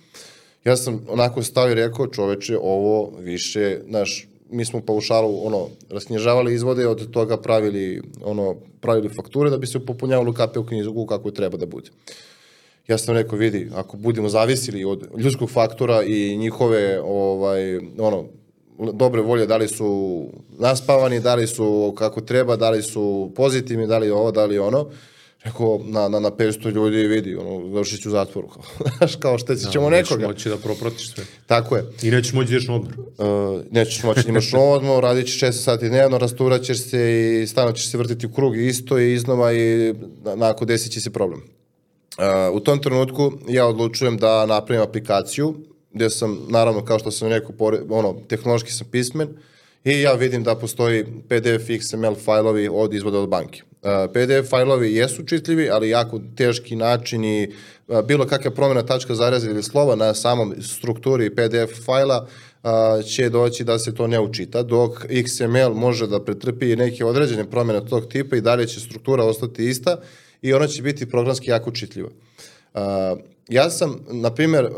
[0.65, 6.55] ja sam onako stao i rekao, čoveče, ovo više, znaš, mi smo paušalu, ono, rasknježavali
[6.55, 11.31] izvode, od toga pravili, ono, pravili fakture da bi se popunjavalo kape u knjigu kako
[11.31, 11.90] treba da bude.
[12.89, 18.24] Ja sam rekao, vidi, ako budemo zavisili od ljudskog faktora i njihove, ovaj, ono,
[18.93, 23.86] dobre volje, da li su naspavani, da li su kako treba, da li su pozitivni,
[23.86, 24.86] da li ovo, da li ono,
[25.44, 28.48] rekao, na, na, na 500 ljudi vidi, ono, završit ću u zatvoru.
[28.98, 30.27] Znaš, kao šteći ćemo Nećeš nekoga.
[30.27, 31.24] moći da propratiš sve.
[31.47, 31.85] Tako je.
[32.03, 32.93] I nećeš moći da ideš na odmor.
[32.98, 37.01] Uh, nećeš moći da imaš odmor, radit ćeš 6 sati dnevno, rasturat ćeš se
[37.43, 39.94] i stalno ćeš se vrtiti u krug i isto i iznova i
[40.24, 41.40] na- nakon desit će se problem.
[41.40, 45.55] Uh, u tom trenutku ja odlučujem da napravim aplikaciju
[45.97, 49.28] gde sam, naravno, kao što sam rekao, pore, ono, tehnološki sam pismen
[49.85, 53.62] i ja vidim da postoji PDF XML fajlovi od izvoda od banke.
[53.62, 57.48] Uh, PDF fajlovi jesu čitljivi, ali jako teški način i
[57.89, 62.27] uh, bilo kakva promjena tačka zareza ili slova na samom strukturi PDF fajla
[62.62, 67.51] a, će doći da se to ne učita, dok XML može da pretrpi neke određene
[67.51, 70.01] promjene tog tipa i dalje će struktura ostati ista
[70.43, 72.09] i ona će biti programski jako čitljiva.
[73.48, 74.68] Ja sam, na primjer,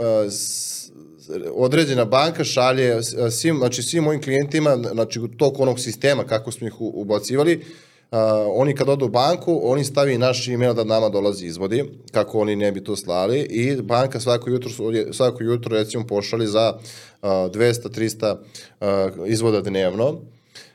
[1.54, 6.66] određena banka šalje a, svim, znači svim mojim klijentima, znači tog onog sistema kako smo
[6.66, 7.64] ih ubacivali,
[8.10, 12.38] a, oni kad odu u banku, oni stavi naš email da nama dolazi izvodi, kako
[12.40, 14.70] oni ne bi to slali i banka svako jutro,
[15.12, 16.78] svako jutro recimo pošali za
[17.22, 18.36] a, 200-300
[18.80, 20.20] a, izvoda dnevno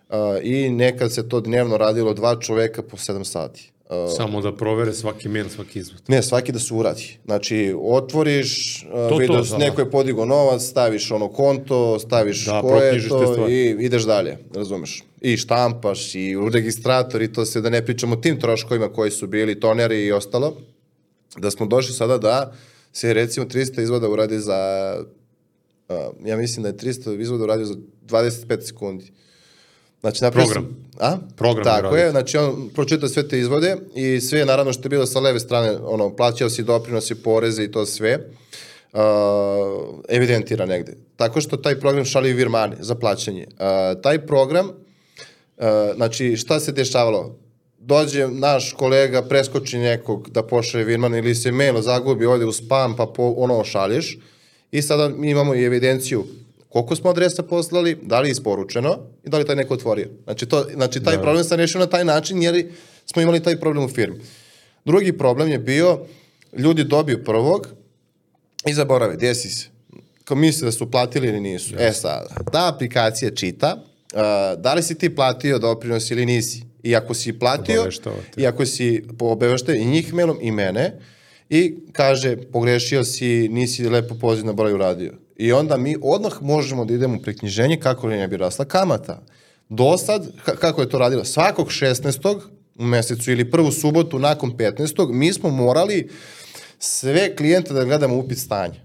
[0.10, 3.73] a, i nekad se to dnevno radilo dva čoveka po 7 sati.
[3.94, 6.02] A, Samo da provere svaki mail, svaki izvod.
[6.08, 7.18] Ne, svaki da se uradi.
[7.26, 9.58] Znači, otvoriš, To, to, vidiš, da.
[9.58, 14.38] neko je podigao novac, staviš ono konto, staviš Da, ko je to i ideš dalje,
[14.56, 15.04] razumeš.
[15.22, 19.12] I štampaš, i u registrator, i to se da ne pričamo o tim troškovima koji
[19.12, 20.58] su bili, toneri i ostalo.
[21.38, 22.54] Da smo došli sada da
[22.94, 24.54] se recimo 300 izvoda uradi za,
[25.90, 27.76] a, ja mislim da je 300 izvoda uradio za
[28.08, 29.12] 25 sekundi.
[30.04, 30.76] Znači, napravio Program.
[30.98, 31.18] Sam, a?
[31.36, 35.06] Program Tako je, znači on pročita sve te izvode i sve naravno što je bilo
[35.06, 38.20] sa leve strane, ono, plaćao si doprinosi, poreze i to sve,
[38.94, 39.00] uh,
[40.10, 40.98] evidentira negde.
[41.16, 43.46] Tako što taj program šalje virmane za plaćanje.
[43.50, 45.66] Uh, taj program, uh,
[45.96, 47.36] znači šta se dešavalo?
[47.80, 52.96] Dođe naš kolega, preskoči nekog da pošalje virman ili se mail zagubi, ode u spam
[52.96, 54.18] pa po, ono šalješ
[54.72, 56.26] i sada mi imamo i evidenciju
[56.74, 60.10] koliko smo adresa poslali, da li je isporučeno i da li je taj neko otvorio.
[60.24, 62.72] Znači, to, znači taj problem sam rešio na taj način jer
[63.06, 64.20] smo imali taj problem u firmi.
[64.86, 66.00] Drugi problem je bio,
[66.58, 67.68] ljudi dobiju prvog
[68.66, 69.68] i zaborave, desi se.
[70.24, 71.76] Kao misle da su platili ili nisu.
[71.80, 76.64] E sad, ta aplikacija čita, uh, da li si ti platio doprinos ili nisi.
[76.84, 77.90] I ako si platio,
[78.38, 81.00] i ako si obaveštao i njih mailom i mene,
[81.50, 85.23] i kaže, pogrešio si, nisi lepo poziv na broj uradio.
[85.38, 89.22] I onda mi odmah možemo da idemo u preknjiženje kako ne bi rasla kamata.
[89.70, 91.26] Do sad, ka- kako je to radilo?
[91.26, 92.40] Svakog 16.
[92.76, 95.14] u mesecu ili prvu subotu nakon 15.
[95.14, 96.10] mi smo morali
[96.80, 98.80] sve klijente da gledamo upit stanja.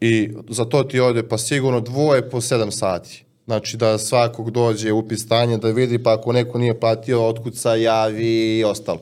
[0.00, 3.24] I za to ti ode pa sigurno dvoje po 7 sati.
[3.44, 8.58] Znači da svakog dođe upit stanja da vidi pa ako neko nije platio otkuca, javi
[8.58, 9.00] i ostalo.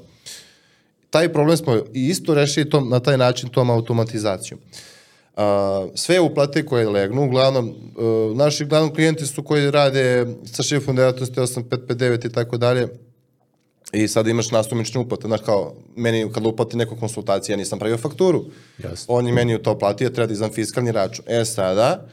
[1.11, 4.61] Taj problem smo isto rešili tom, na taj način tom automatizacijom.
[4.61, 4.92] Uh,
[5.95, 11.41] sve uplate koje legnu, uglavnom, uh, naši glavnom klijenti su koji rade sa šifrom dejatnosti
[11.41, 12.89] 8559 i tako dalje,
[13.93, 17.99] i sad imaš nasumične uplate, znaš kao, meni kad uplati neko konsultacija, ja nisam pravio
[17.99, 18.45] fakturu.
[18.85, 19.15] Jasno.
[19.15, 21.25] On je meni to platio, treba da izdam fiskalni račun.
[21.29, 22.07] E sada,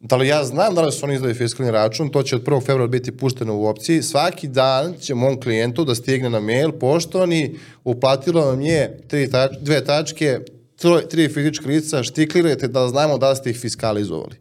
[0.00, 2.60] da li ja znam da li su oni izdali fiskalni račun, to će od 1.
[2.60, 4.02] februara biti pušteno u opciji.
[4.02, 9.50] Svaki dan će mom klijentu da stigne na mail, poštovani, uplatilo vam je tri tač,
[9.60, 10.38] dve tačke,
[10.78, 14.36] troj, tri fizička lica, štiklirajte da znamo da ste ih fiskalizovali.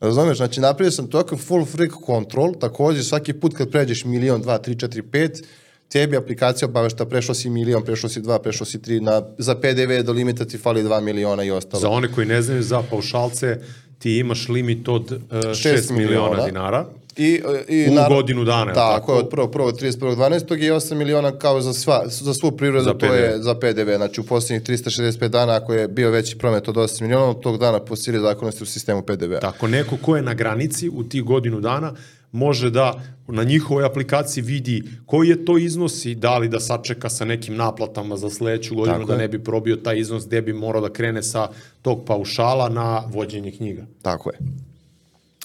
[0.00, 4.58] Razumeš, znači napravio sam token full freak control, takođe svaki put kad pređeš milion, dva,
[4.58, 5.44] tri, četiri, pet,
[5.88, 10.02] tebi aplikacija obavešta prešao si milion, prešao si dva, prešao si tri, na, za PDV
[10.04, 11.80] do limita ti fali dva miliona i ostalo.
[11.80, 13.58] Za one koji ne znaju, za paušalce
[13.98, 16.46] ti imaš limit od uh, 6 Šest miliona, miliona.
[16.46, 16.86] dinara.
[17.16, 19.12] I, i U naravno- godinu dana, Tako, tako?
[19.12, 19.48] je, od 1.
[19.48, 19.98] 1.
[19.98, 20.16] 31.
[20.16, 20.58] 12.
[20.58, 23.14] i 8 miliona kao za, sva, za svu privredu, Za to PDV.
[23.14, 23.96] je za PDV.
[23.96, 27.58] Znači u posljednjih 365 dana, ako je bio veći promet od 8 miliona, od tog
[27.58, 29.40] dana po sili zakonnosti u sistemu PDV-a.
[29.40, 31.92] Tako, neko ko je na granici u tih godinu dana
[32.34, 37.08] može da na njihovoj aplikaciji vidi koji je to iznos i da li da sačeka
[37.08, 39.18] sa nekim naplatama za sledeću godinu Tako da je.
[39.18, 41.48] ne bi probio taj iznos gde bi morao da krene sa
[41.82, 43.86] tog paušala na vođenje knjiga.
[44.02, 44.38] Tako je.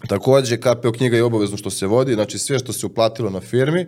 [0.07, 3.86] Takođe, KPO knjiga je obavezno što se vodi, znači sve što se uplatilo na firmi,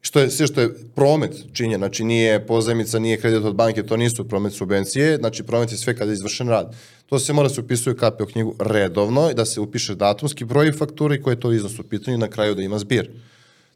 [0.00, 3.96] što je, sve što je promet činjen, znači nije pozajmica, nije kredit od banke, to
[3.96, 6.76] nisu promet subvencije, znači promet je sve kada je izvršen rad.
[7.06, 10.72] To se mora se upisuje u KPO knjigu redovno i da se upiše datumski broj
[10.72, 13.10] fakture i koji je to iznos u pitanju na kraju da ima zbir.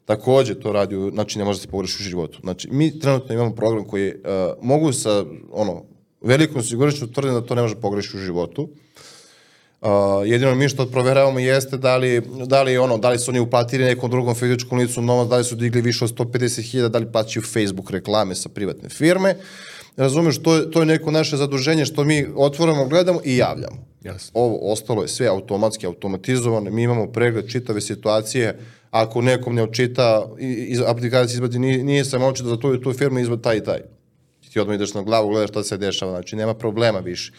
[0.05, 2.39] Takođe to radi, znači ne može da se pogreši u životu.
[2.41, 4.15] Znači mi trenutno imamo program koji uh,
[4.61, 5.83] mogu sa ono,
[6.21, 8.69] velikom sigurnošću tvrdim da to ne može pogrešiti u životu.
[9.81, 9.87] Uh,
[10.25, 13.83] jedino mi što proveravamo jeste da li, da li, ono, da li su oni uplatili
[13.83, 17.43] nekom drugom fizičkom licu novac, da li su digli više od 150.000, da li plaćaju
[17.43, 19.35] Facebook reklame sa privatne firme.
[19.97, 23.77] Razumeš, to je, to je neko naše zaduženje što mi otvoramo, gledamo i javljamo.
[24.03, 24.31] Jasno.
[24.33, 28.59] Ovo ostalo je sve automatski, automatizovano, mi imamo pregled čitave situacije,
[28.91, 30.27] ako nekom ne očita,
[30.67, 33.63] iz aplikacije izbadi, nije, nije sam očito za tu, i tu firmu izbadi taj i
[33.63, 33.79] taj.
[34.53, 37.31] Ti odmah ideš na glavu, gledaš šta se dešava, znači nema problema više.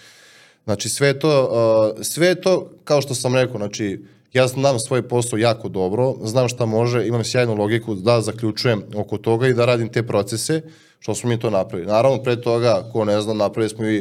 [0.65, 1.49] Znači sve to,
[1.97, 4.01] uh, sve to, kao što sam rekao, znači
[4.33, 9.19] ja znam svoj posao jako dobro, znam šta može, imam sjajnu logiku da zaključujem oko
[9.19, 10.63] toga i da radim te procese,
[10.99, 11.91] što smo mi to napravili.
[11.91, 13.99] Naravno, pre toga, ko ne zna, napravili smo i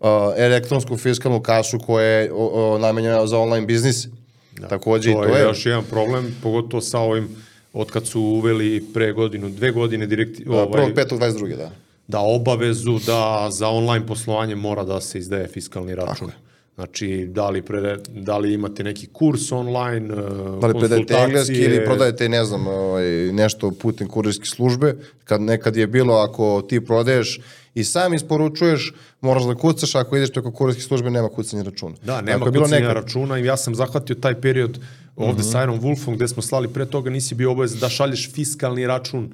[0.00, 4.06] uh, elektronsku fiskalnu kasu koja je o, namenjena za online biznis.
[4.60, 5.42] Da, Takođe i To, to je je.
[5.42, 7.28] još jedan problem, pogotovo sa ovim
[7.72, 11.56] od kad su uveli pre godinu, dve godine direkti, Ovaj, ovaj, 1.5.22.
[11.56, 11.70] da.
[12.08, 16.30] Da obavezu da za online poslovanje mora da se izdaje fiskalni račun.
[16.74, 20.14] Znači, da li, pre, da li imate neki kurs online,
[20.60, 24.96] Da li predajete engleski ili prodajete, ne znam, ovaj, nešto putem kurirske službe.
[25.24, 27.40] Kad nekad je bilo, ako ti prodaješ
[27.74, 31.94] i sam isporučuješ, moraš da kucaš, ako ideš preko kurirske službe, nema kucanja računa.
[32.02, 34.78] Da, nema Ako kucanja nekad- računa i ja sam zahvatio taj period
[35.16, 35.52] ovde mm -hmm.
[35.52, 39.32] sa Iron Wolfom gde smo slali pre toga nisi bio obavezan da šalješ fiskalni račun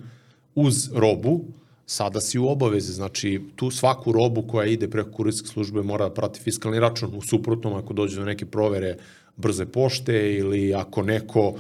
[0.55, 1.45] uz robu,
[1.91, 6.15] sada si u obavezi, znači tu svaku robu koja ide preko kurirske službe mora da
[6.15, 8.97] prati fiskalni račun, u suprotnom ako dođe do neke provere
[9.37, 11.55] brze pošte ili ako neko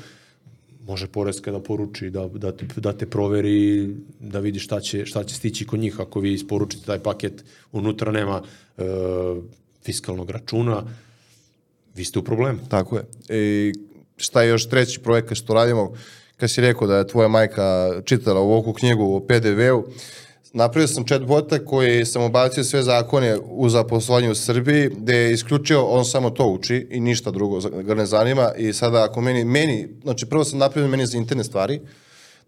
[0.87, 3.89] može poreska da poruči da, da, te, da te proveri
[4.21, 6.01] da vidi šta će, šta će stići kod njih.
[6.01, 8.43] Ako vi isporučite taj paket unutra nema
[8.79, 8.85] e,
[9.83, 10.85] fiskalnog računa
[11.95, 12.59] vi ste u problemu.
[12.69, 13.05] Tako je.
[13.31, 13.73] I
[14.17, 15.93] šta je još treći projekat što radimo,
[16.41, 19.85] kad si rekao da je tvoja majka čitala ovu knjigu o PDV-u,
[20.53, 25.85] napravio sam chatbota koji sam obacio sve zakone u zaposlovanju u Srbiji, gde je isključio,
[25.87, 29.89] on samo to uči i ništa drugo ga ne zanima i sada ako meni, meni
[30.03, 31.81] znači prvo sam napravio meni za interne stvari,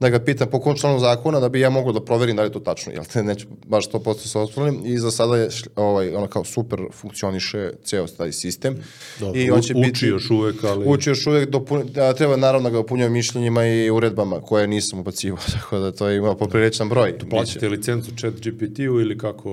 [0.02, 2.48] da ga pitam po kom članu zakona da bi ja mogao da proverim da li
[2.48, 6.14] je to tačno, jel te neću baš 100% sa osnovnim i za sada je ovaj,
[6.14, 8.76] ono kao super funkcioniše ceo taj sistem.
[9.20, 12.36] Dobro, I on će uči biti, još uvek, ali- Uči još uvek, dopun, da, treba
[12.36, 16.88] naravno da ga dopunjava mišljenjima i uredbama koje nisam ubacivao, tako da to ima popriličan
[16.88, 17.18] broj.
[17.30, 19.50] plaćate licencu chat GPT-u ili kako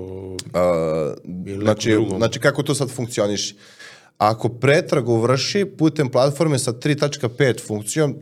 [0.53, 1.13] A,
[1.45, 3.55] Ili znači, znači kako to sad funkcioniše?
[4.19, 8.15] Ako pretragu vrši putem platforme sa 3.5 funkcijom, e,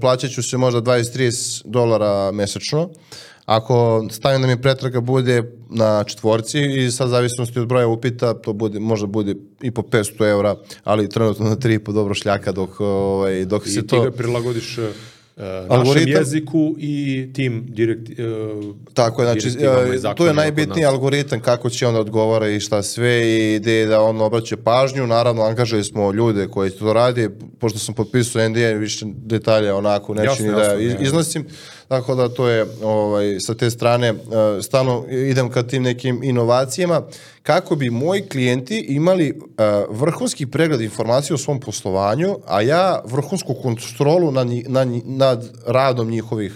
[0.00, 2.90] plaćat ću se možda 20-30 dolara mesečno.
[3.44, 8.52] Ako stavim da mi pretraga bude na četvorci i sad zavisnosti od broja upita, to
[8.52, 13.44] bude, možda bude i po 500 evra, ali trenutno na 3,5 dobro šljaka dok, ovaj,
[13.44, 14.02] dok i se ti to...
[14.02, 14.78] ga prilagodiš
[15.36, 21.40] uh, našem jeziku i tim direkt, uh, Tako je, znači, e, to je najbitniji algoritam
[21.40, 25.06] kako će on da odgovara i šta sve i gde da on obraća pažnju.
[25.06, 27.28] Naravno, angažali smo ljude koji to radi,
[27.58, 31.44] pošto sam potpisao NDA, više detalja onako neću Jasno, ni da jasno, iz- ne.
[31.90, 34.14] Tako da to je ovaj, sa te strane, e,
[34.62, 37.02] stalno idem ka tim nekim inovacijama,
[37.42, 39.34] kako bi moji klijenti imali e,
[39.88, 46.52] vrhunski pregled informacija o svom poslovanju, a ja vrhunsku kontrolu nad, nad, nad radom njihovih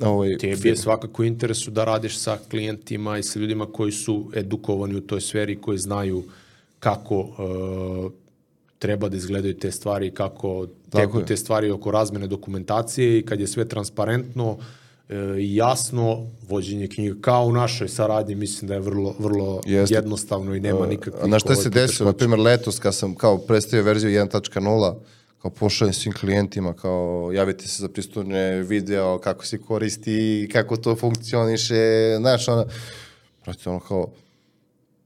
[0.00, 4.94] ovaj, Tebi je svakako interesu da radiš sa klijentima i sa ljudima koji su edukovani
[4.94, 6.24] u toj sferi, koji znaju
[6.80, 8.12] kako uh,
[8.78, 13.46] treba da izgledaju te stvari, kako teku te stvari oko razmene dokumentacije i kad je
[13.46, 14.58] sve transparentno
[15.08, 19.94] e, i jasno, vođenje knjiga kao u našoj saradnji, mislim da je vrlo, vrlo Jeste.
[19.94, 21.24] jednostavno i nema nikakvih...
[21.24, 22.06] A na šta ovaj, se desilo?
[22.06, 24.94] Na primjer, letos kad sam kao predstavio verziju 1.0,
[25.42, 30.96] kao pošaljem svim klijentima, kao javite se za pristupne video, kako se koristi, kako to
[30.96, 32.66] funkcioniše, znaš, ono,
[33.44, 34.10] brate, ono kao,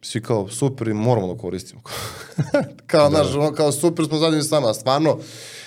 [0.03, 1.81] svi kao super i moramo da koristimo.
[2.87, 3.23] kao, da.
[3.23, 5.19] ono, kao super smo zadovoljni s vama, stvarno,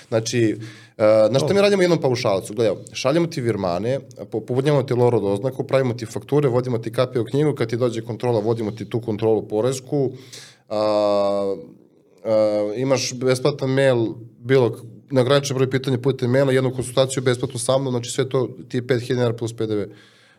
[0.08, 0.56] znači,
[0.98, 2.54] Uh, na što mi radimo jednom paušalcu?
[2.54, 4.00] Gledaj, šaljemo ti virmane,
[4.46, 8.02] povodnjamo ti loro doznaku, pravimo ti fakture, vodimo ti kapije u knjigu, kad ti dođe
[8.02, 10.14] kontrola, vodimo ti tu kontrolu porezku, uh,
[10.68, 11.58] uh,
[12.76, 14.06] imaš besplatan mail,
[14.38, 14.76] bilo
[15.10, 18.82] neograničen broj pitanja putem maila, jednu konsultaciju besplatno sa mnom, znači sve to ti je
[18.82, 19.82] 5000 dinara plus PDV.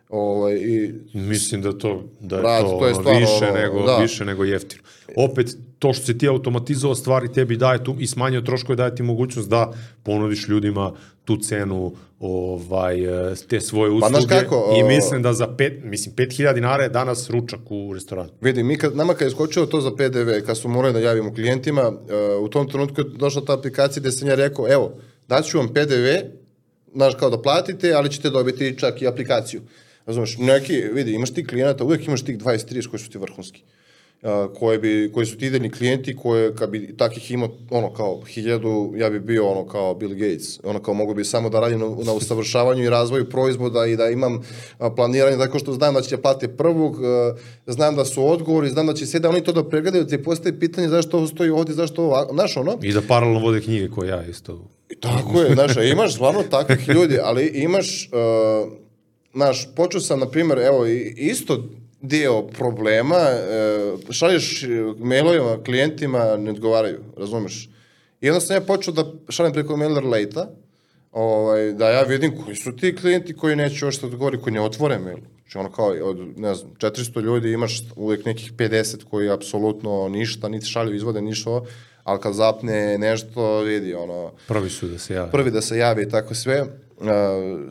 [0.10, 3.98] Ovaj, i, Mislim da to, da je brat, to, to je stvarno, više, nego, da.
[3.98, 4.84] više nego jeftino.
[5.16, 9.04] Opet, to što si ti automatizovao stvari tebi daje tu i smanjio troškove daje ti
[9.04, 9.74] mogućnost da
[10.04, 10.94] ponudiš ljudima
[11.26, 12.98] tu cenu ovaj
[13.50, 17.30] te svoje usluge pa, kako, i mislim da za pet, mislim 5000 dinara je danas
[17.30, 18.30] ručak u restoranu.
[18.42, 21.34] Vidi, mi kad nama kad je skočilo to za PDV, kad smo morali da javimo
[21.34, 21.98] klijentima, uh,
[22.44, 24.92] u tom trenutku je došla ta aplikacija gde sam ja rekao, evo,
[25.28, 26.08] daću vam PDV,
[26.96, 29.62] znaš kao da platite, ali ćete dobiti čak i aplikaciju.
[30.06, 33.62] Razumeš, neki, vidi, imaš ti klijenata, uvek imaš tih 20-30 koji su ti vrhunski.
[34.22, 34.30] Uh,
[34.60, 38.94] koje bi, koji su ti idejni klijenti koje kad bi takih imao ono kao hiljadu,
[38.98, 41.86] ja bi bio ono kao Bill Gates, ono kao mogu bi samo da radim na,
[42.06, 44.42] na usavršavanju i razvoju proizvoda i da imam
[44.78, 47.36] a, planiranje, tako što znam da će plate prvog, a,
[47.68, 50.24] znam da su odgovori, znam da će sve da oni to da pregledaju, da ti
[50.24, 52.78] postaje pitanje zašto ovo stoji ovdje, zašto ovo, znaš ono?
[52.82, 54.68] I da paralelno vode knjige koje ja isto.
[55.00, 58.85] Tako je, znaš, imaš stvarno takvih ljudi, ali imaš uh,
[59.36, 60.86] znaš, počeo sam, na primjer, evo,
[61.16, 61.64] isto
[62.02, 64.66] dio problema, e, šalješ
[65.00, 67.70] mailovima klijentima, ne odgovaraju, razumeš?
[68.22, 70.46] I onda sam ja počeo da šaljem preko mailer late
[71.12, 74.62] ovaj, da ja vidim koji su ti klijenti koji neće još da odgovori, koji ne
[74.62, 75.18] otvore mail.
[75.42, 80.50] Znači ono kao od, ne znam, 400 ljudi imaš uvek nekih 50 koji apsolutno ništa,
[80.50, 81.62] niti šalju izvode, ništa,
[82.04, 84.32] ali kad zapne nešto, vidi, ono...
[84.48, 85.32] Prvi su da se javi.
[85.32, 86.66] Prvi da se javi i tako sve.
[86.98, 87.08] Uh,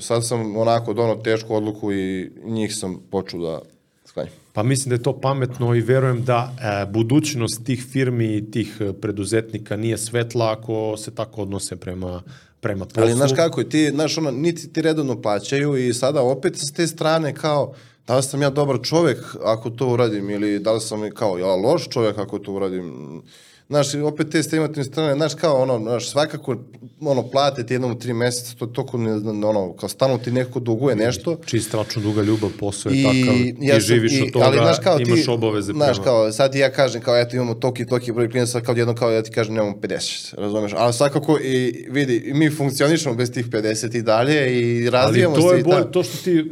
[0.00, 3.60] sad sam onako dono tešku odluku i njih sam počeo da
[4.04, 4.32] sklanjam.
[4.52, 8.80] Pa mislim da je to pametno i verujem da e, budućnost tih firmi i tih
[9.00, 12.22] preduzetnika nije svetla ako se tako odnose prema
[12.64, 13.02] prema poslu.
[13.02, 16.86] Ali znaš kako, ti, znaš, ono, niti ti redovno plaćaju i sada opet s te
[16.86, 17.74] strane kao,
[18.06, 21.54] da li sam ja dobar čovek ako to uradim ili da li sam kao ja
[21.54, 23.22] loš čovek ako to uradim
[23.68, 26.56] znaš, opet te stimulativne strane, znaš, kao ono, znaš, svakako,
[27.00, 29.12] ono, plate ti jednom u tri meseca, to toko, ne,
[29.46, 31.36] ono, kao stalno ti neko duguje nešto.
[31.46, 34.56] Čist račun duga ljubav, posao je I, takav, ja ti živiš i, od toga, ali,
[34.56, 35.84] znaš, kao, imaš ti, obaveze prema.
[35.84, 38.74] Znaš, kao, sad ti ja kažem, kao, eto, imamo toki, toki broj klijenata, sad kao
[38.74, 43.32] jedno, kao, ja ti kažem, nemamo 50, razumeš, ali svakako, i vidi, mi funkcionišemo bez
[43.32, 45.42] tih 50 i dalje i razvijamo se.
[45.42, 46.50] Ali to je bolje, to što ti,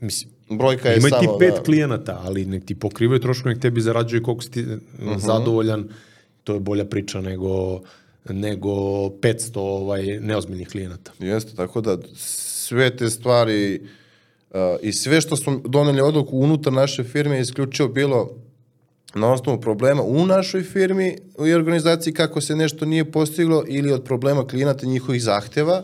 [0.00, 1.08] mislim, brojka je samo...
[1.08, 1.62] Imaj ti pet da.
[1.62, 5.10] klijenata, ali nek ti pokrivaju troško, nek tebi zarađuje koliko si ti uh mhm.
[5.10, 5.18] -huh.
[5.18, 5.88] zadovoljan,
[6.44, 7.80] to je bolja priča nego
[8.28, 11.12] nego 500 ovaj neozbiljnih klijenata.
[11.18, 13.80] Jeste, tako da sve te stvari
[14.50, 18.30] uh, i sve što smo doneli odluku unutar naše firme je isključivo bilo
[19.14, 21.16] na osnovu problema u našoj firmi
[21.46, 25.82] i organizaciji kako se nešto nije postiglo ili od problema klijenata njihovih zahteva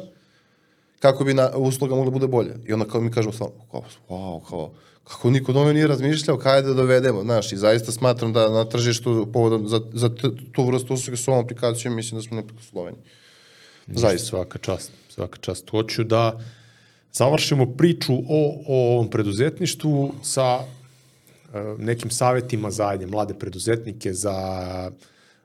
[1.01, 2.55] kako bi na, usluga mogla da bude bolja.
[2.67, 4.71] I onda kao mi kažemo stvarno, kao, wow, kao,
[5.05, 9.29] kako niko dome nije razmišljao kada da dovedemo, znaš, i zaista smatram da na tržištu
[9.33, 10.11] povodom za, za
[10.53, 12.97] tu vrstu usluge s ovom aplikacijom mislim da smo neprikosloveni.
[13.87, 14.27] Zaista.
[14.27, 15.71] Svaka čast, svaka čast.
[15.71, 16.41] Hoću da
[17.13, 24.37] završimo priču o, o ovom preduzetništvu sa uh, nekim savetima za ajde, mlade preduzetnike, za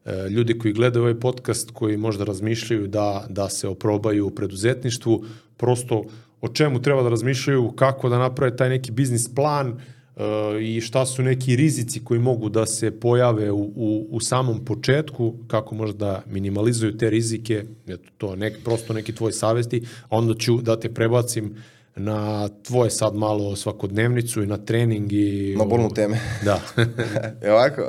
[0.05, 5.25] uh, ljudi koji gledaju ovaj podcast, koji možda razmišljaju da, da se oprobaju u preduzetništvu,
[5.57, 6.03] prosto
[6.41, 10.23] o čemu treba da razmišljaju, kako da naprave taj neki biznis plan uh,
[10.61, 15.33] i šta su neki rizici koji mogu da se pojave u, u, u samom početku,
[15.47, 20.33] kako možda da minimalizuju te rizike, eto to nek, prosto neki tvoj savesti, a onda
[20.33, 21.55] ću da te prebacim
[21.95, 25.55] na tvoje sad malo svakodnevnicu i na trening i...
[25.57, 26.19] Na bolnu teme.
[26.43, 26.61] Da.
[27.43, 27.81] e ovako,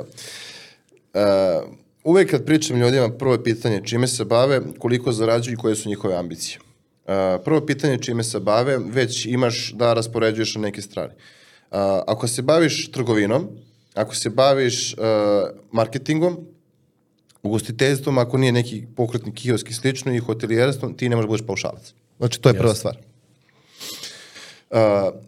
[1.13, 1.69] uh,
[2.03, 5.89] uvek kad pričam ljudima, prvo je pitanje čime se bave, koliko zarađuju i koje su
[5.89, 6.59] njihove ambicije.
[7.43, 11.13] Prvo pitanje čime se bave, već imaš da raspoređuješ na neke strane.
[11.71, 11.77] Uh,
[12.07, 13.47] ako se baviš trgovinom,
[13.93, 14.99] ako se baviš uh,
[15.71, 16.37] marketingom,
[17.43, 21.47] ugostiteljstvom, ako nije neki pokretni kiosk i slično i hotelijerstvom, ti ne možeš da budeš
[21.47, 21.93] paušalac.
[22.17, 22.97] Znači, to je prva stvar.
[24.69, 24.77] Uh,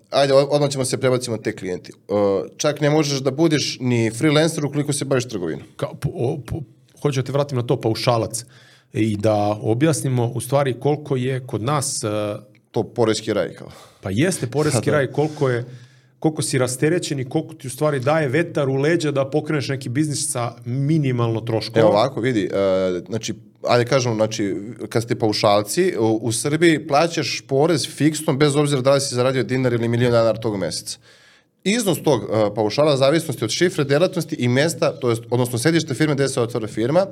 [0.10, 1.94] ajde, odmah ćemo se prebacimo te klijenti.
[2.08, 2.18] Uh,
[2.58, 5.68] čak ne možeš da budeš ni freelancer ukoliko se baviš trgovinom.
[5.76, 6.62] Ka, po, po,
[7.02, 8.42] hoću da te vratim na to paušalac.
[8.44, 8.50] Uh,
[8.94, 12.02] i da objasnimo u stvari koliko je kod nas...
[12.72, 13.72] To porezki raj kao.
[14.02, 14.98] Pa jeste porezki da.
[14.98, 15.66] raj, koliko je
[16.20, 19.90] koliko si rasterećen i koliko ti u stvari daje vetar u leđa da pokreneš neki
[19.90, 21.80] biznis sa minimalno troškova.
[21.80, 23.34] Evo ovako, vidi, uh, znači,
[23.68, 24.56] ajde kažemo, znači,
[24.90, 29.44] kad ste paušalci, u, u Srbiji plaćaš porez fiksno bez obzira da li si zaradio
[29.44, 30.98] dinar ili milion dinara tog meseca.
[31.64, 36.16] Iznos tog uh, paušala zavisnosti od šifre delatnosti i mesta, to jest, odnosno sedište firme
[36.16, 37.06] gde se otvara firma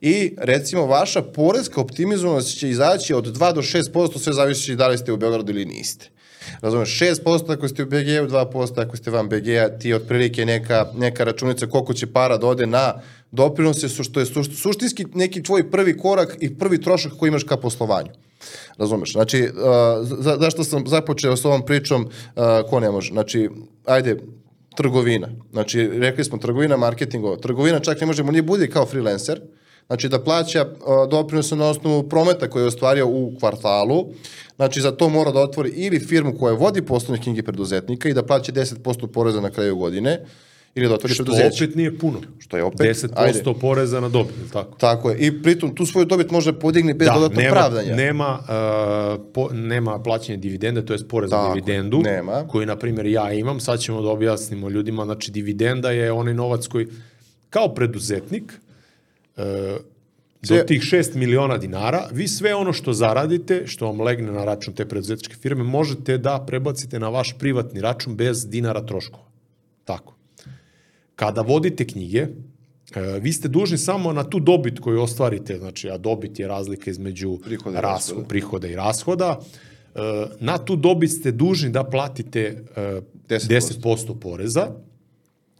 [0.00, 4.98] i recimo vaša porezka optimizovanost će izaći od 2 do 6%, sve zavisi da li
[4.98, 6.08] ste u Beogradu ili niste.
[6.60, 11.24] Razumeš, 6% ako ste u BG-u, 2% ako ste van BG-a, ti otprilike neka, neka
[11.24, 13.00] računica koliko će para da ode na
[13.30, 14.26] doprinose, su što je
[14.56, 18.10] suštinski neki tvoj prvi korak i prvi trošak koji imaš ka poslovanju.
[18.76, 19.12] Razumeš?
[19.12, 23.12] Znači, uh, za, zašto sam započeo s ovom pričom, uh, ko ne može?
[23.12, 23.50] Znači,
[23.84, 24.16] ajde,
[24.76, 25.28] trgovina.
[25.52, 27.36] Znači, rekli smo trgovina, marketingova.
[27.36, 29.40] Trgovina čak ne možemo ni budi kao freelancer,
[29.86, 34.06] znači da plaća uh, doprinose na osnovu prometa koje je ostvario u kvartalu,
[34.56, 38.22] znači za to mora da otvori ili firmu koja vodi poslovne knjige preduzetnika i da
[38.22, 40.20] plaća 10% poreza na kraju godine,
[40.74, 41.64] ili da otvori Što preduzeće.
[41.64, 42.20] opet nije puno.
[42.38, 43.42] Što je opet, 10% ajde.
[43.60, 44.78] poreza na dobit, tako?
[44.78, 45.18] Tako je.
[45.18, 47.96] I pritom tu svoju dobit može podigni bez dodatnog nema, pravdanja.
[47.96, 52.44] Nema, uh, po, nema plaćanje dividende, to je porez na dividendu, nema.
[52.48, 53.60] koji, na primjer, ja imam.
[53.60, 56.86] Sad ćemo da objasnimo ljudima, znači, dividenda je onaj novac koji,
[57.50, 58.52] kao preduzetnik,
[59.36, 59.42] uh,
[60.42, 64.74] do tih 6 miliona dinara, vi sve ono što zaradite, što vam legne na račun
[64.74, 69.24] te preduzetničke firme, možete da prebacite na vaš privatni račun bez dinara troškova.
[69.84, 70.21] Tako.
[71.22, 72.28] Kada vodite knjige, e,
[73.20, 77.38] vi ste dužni samo na tu dobit koju ostvarite, znači, a dobit je razlika između
[77.44, 78.28] Prihoda i ras- rashoda.
[78.28, 79.40] prihoda i rashoda,
[79.94, 79.98] e,
[80.40, 82.40] na tu dobit ste dužni da platite
[82.76, 83.48] e, 10%.
[83.48, 84.66] 10% poreza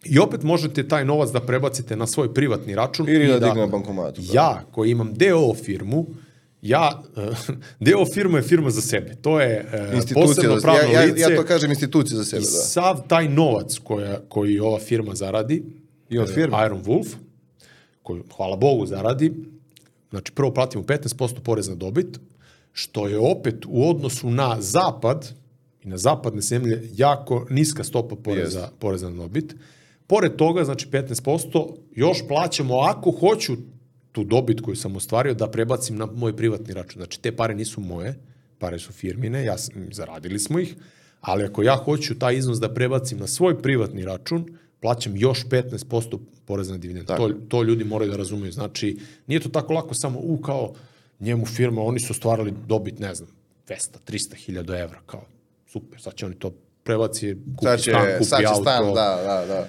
[0.05, 3.09] i opet možete taj novac da prebacite na svoj privatni račun.
[3.09, 4.35] Ili i da digne na bankomatu, da.
[4.35, 6.07] Ja, koji imam DO firmu,
[6.63, 7.31] ja, e,
[7.81, 9.15] DO firma je firma za sebe.
[9.23, 11.21] To je e, Institucija, posebno za, pravno ja, ja, lice.
[11.21, 12.47] ja to kažem institucija za I sebe, da.
[12.47, 15.63] sav taj novac koja, koji ova firma zaradi,
[16.11, 16.67] I od e, firme.
[16.67, 17.07] Iron Wolf,
[18.03, 19.33] koju, hvala Bogu, zaradi,
[20.11, 22.21] znači prvo platimo 15% porez na dobit,
[22.73, 25.33] što je opet u odnosu na zapad
[25.85, 28.73] i na zapadne zemlje jako niska stopa poreza, Jest.
[28.79, 29.55] poreza na dobit.
[30.07, 33.57] Pored toga, znači 15%, još plaćamo ako hoću
[34.13, 37.01] tu dobit koju sam ostvario da prebacim na moj privatni račun.
[37.01, 38.15] Znači te pare nisu moje,
[38.59, 40.75] pare su firmine, ja sam, zaradili smo ih,
[41.21, 46.19] ali ako ja hoću taj iznos da prebacim na svoj privatni račun, plaćam još 15%
[46.45, 47.07] poreza na dividendu.
[47.07, 47.29] Tako.
[47.29, 48.53] To, to ljudi moraju da razumeju.
[48.53, 50.75] Znači, nije to tako lako samo, u, kao
[51.21, 53.29] njemu firma, oni su ostvarili dobit, ne znam,
[53.69, 53.77] 200,
[54.07, 55.25] 300 hiljada evra, kao,
[55.67, 56.53] super, sad će oni to
[56.85, 58.63] prebaci, kupi Sad će, stan, kupi sad će auto.
[58.63, 59.69] stan, da, da, da.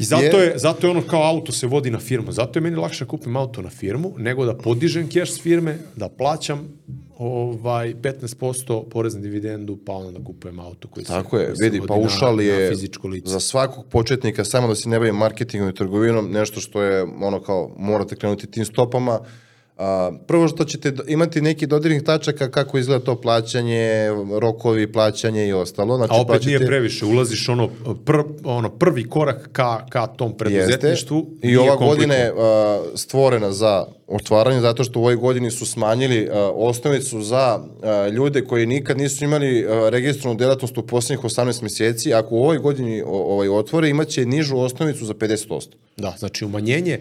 [0.00, 2.32] I zato Je- je, zato je ono kao auto se vodi na firmu.
[2.32, 5.78] Zato je meni lakše da kupim auto na firmu, nego da podižem keš s firme,
[5.96, 6.68] da plaćam
[7.18, 11.56] ovaj 15% porez na dividendu, pa onda da kupujem auto koji se, Tako je, koji
[11.56, 12.74] se vidi, vodi paušal na, je
[13.24, 17.40] za svakog početnika, samo da se ne bavi marketingom i trgovinom, nešto što je ono
[17.42, 19.20] kao morate krenuti tim stopama.
[19.80, 24.08] A, prvo što ćete imati neki dodirnih tačaka kako izgleda to plaćanje,
[24.40, 25.96] rokovi, plaćanje i ostalo.
[25.96, 27.68] Znači, A opet plaćate- nije previše, ulaziš ono,
[28.04, 31.26] pr, ono prvi korak ka, ka tom preduzetništvu.
[31.42, 36.28] I ova godina je a, stvorena za otvaranje zato što u ovoj godini su smanjili
[36.32, 41.62] a, osnovicu za a, ljude koji nikad nisu imali a, registrovanu delatnost u poslednjih 18
[41.62, 42.14] meseci.
[42.14, 45.66] Ako u ovoj godini o, ovaj otvore, imaće nižu osnovicu za 50%.
[45.96, 47.00] Da, znači umanjenje,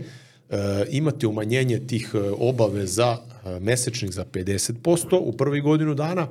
[0.90, 6.28] imate umanjenje tih e, obaveza e, mesečnih za 50% u prvi godinu dana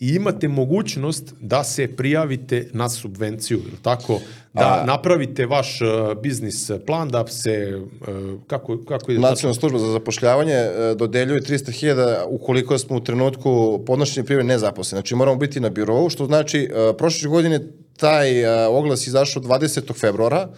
[0.00, 4.20] i imate mogućnost da se prijavite na subvenciju, ili tako,
[4.54, 5.84] da A- napravite vaš e,
[6.22, 7.80] biznis plan, da se, e,
[8.46, 9.20] kako, kako ide?
[9.20, 15.00] Nacionalna služba za zapošljavanje e, dodeljuje 300.000 ukoliko smo u trenutku podnošenja prijave nezaposleni.
[15.00, 17.60] Znači moramo biti na birovu, što znači e, prošle godine
[17.96, 19.94] taj e, oglas izašao 20.
[19.94, 20.48] februara,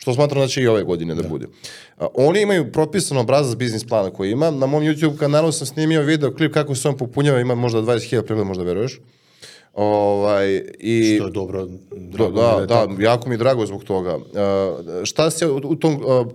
[0.00, 1.46] što smatram da će i ove godine da, bude.
[1.98, 4.50] A, oni imaju propisan obrazac biznis plana koji ima.
[4.50, 8.22] Na mom YouTube kanalu sam snimio video klip kako se on popunjava, ima možda 20.000
[8.22, 9.00] pregleda, možda veruješ.
[9.74, 11.16] Ovaj, i...
[11.16, 11.66] Što je dobro.
[11.66, 13.02] Da, drago da, je da, tako.
[13.02, 14.16] jako mi je drago zbog toga.
[14.16, 14.22] Uh,
[15.04, 16.26] šta se u, u tom uh, uh,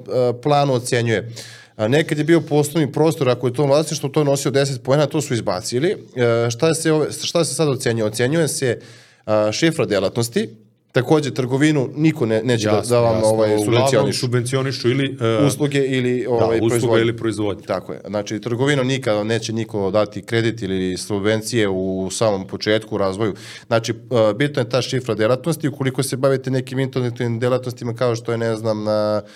[0.44, 1.32] planu ocenjuje?
[1.76, 5.06] A, nekad je bio poslovni prostor, ako je to vlasništvo, to je nosio 10 pojena,
[5.06, 5.94] to su izbacili.
[5.94, 8.06] Uh, šta, se ove, šta se sad ocenjuje?
[8.06, 8.80] Ocenjuje se
[9.26, 10.50] uh, šifra delatnosti,
[10.96, 16.26] takođe trgovinu niko ne, neće da, da vam ovaj, subvencioniš subvencionišu ili e, usluge ili
[16.26, 17.02] ovaj, da, usluga proizvodnje.
[17.02, 17.64] ili proizvodnje.
[17.64, 18.02] Tako je.
[18.08, 23.34] Znači, trgovinu nikada neće niko dati kredit ili subvencije u samom početku, u razvoju.
[23.68, 25.68] Znači, uh, bitno je ta šifra delatnosti.
[25.68, 29.30] Ukoliko se bavite nekim internetovim delatnostima kao što je, ne znam, na uh,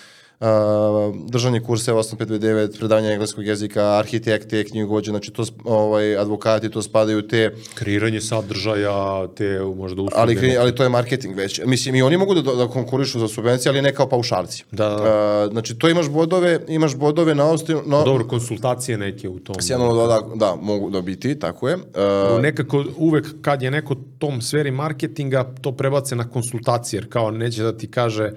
[1.27, 7.55] držanje kurseva 8529, predavanje engleskog jezika, arhitekte, knjigovođe, znači to, ovaj, advokati, to spadaju te,
[7.73, 10.21] Kreiranje sadržaja, te možda usluge.
[10.21, 11.61] ali, ali to je marketing već.
[11.65, 14.63] Mislim, i oni mogu da, da konkurišu za subvencije, ali ne kao paušalci.
[14.71, 15.45] Da, da.
[15.45, 17.81] Uh, znači, to imaš bodove, imaš bodove na osnovu...
[17.85, 19.55] No, Dobro, konsultacije neke u tom.
[19.59, 21.75] Sjeno, da, da, da, mogu dobiti, tako je.
[21.75, 27.31] Uh, Nekako uvek kad je neko tom sferi marketinga, to prebace na konsultacije, jer kao
[27.31, 28.31] neće da ti kaže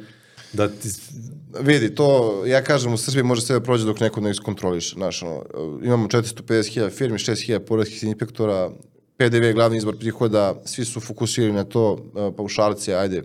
[0.52, 0.88] da ti...
[1.60, 4.94] Vidi, to, ja kažem, u Srbiji može sve da prođe dok neko ne iskontroliše.
[4.94, 5.44] Znaš, ono,
[5.84, 8.70] imamo 450.000 firmi, 6.000 porezkih inspektora,
[9.16, 13.22] PDV je glavni izbor prihoda, svi su fokusirani na to, uh, paušalci, ajde,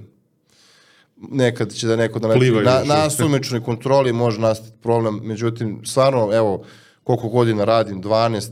[1.32, 6.30] nekad će da neko da Plivaju na, na sumičnoj kontroli može nastati problem, međutim, stvarno,
[6.34, 6.64] evo,
[7.04, 8.50] koliko godina radim, 12,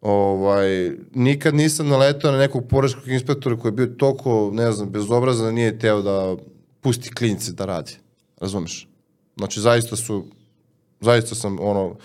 [0.00, 5.54] ovaj, nikad nisam naletao na nekog poreskog inspektora koji je bio toliko, ne znam, bezobrazan
[5.54, 6.36] nije teo da
[6.86, 7.92] pusti klinice da radi.
[8.40, 8.88] Razumeš?
[9.36, 10.24] Znači, zaista su,
[11.00, 11.96] zaista sam, ono,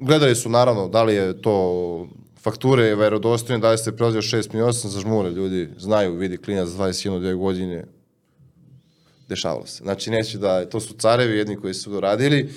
[0.00, 2.08] gledali su, naravno, da li je to
[2.42, 6.68] fakture verodostojne, da li se prelazio 6 mi 8 za žmure, ljudi znaju, vidi klinac
[6.68, 7.84] 21 dvije godine,
[9.28, 9.84] dešavalo se.
[9.84, 12.50] Znači, neće da, to su carevi jedni koji su radili,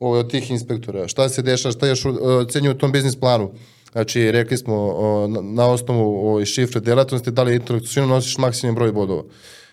[0.00, 1.08] ovo, od tih inspektora.
[1.08, 3.52] Šta se dešava, šta još ocenju u tom biznis planu?
[3.92, 4.94] Znači, rekli smo
[5.28, 9.24] na, na osnovu o, šifre delatnosti, da li intelektualno nosiš maksimum broj bodova.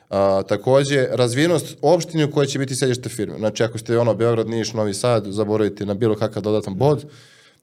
[0.09, 3.38] A, takođe, razvijenost opštine u kojoj će biti sedište firme.
[3.38, 7.05] Znači, ako ste ono Beograd, Niš, Novi Sad, zaboravite na bilo kakav dodatan bod.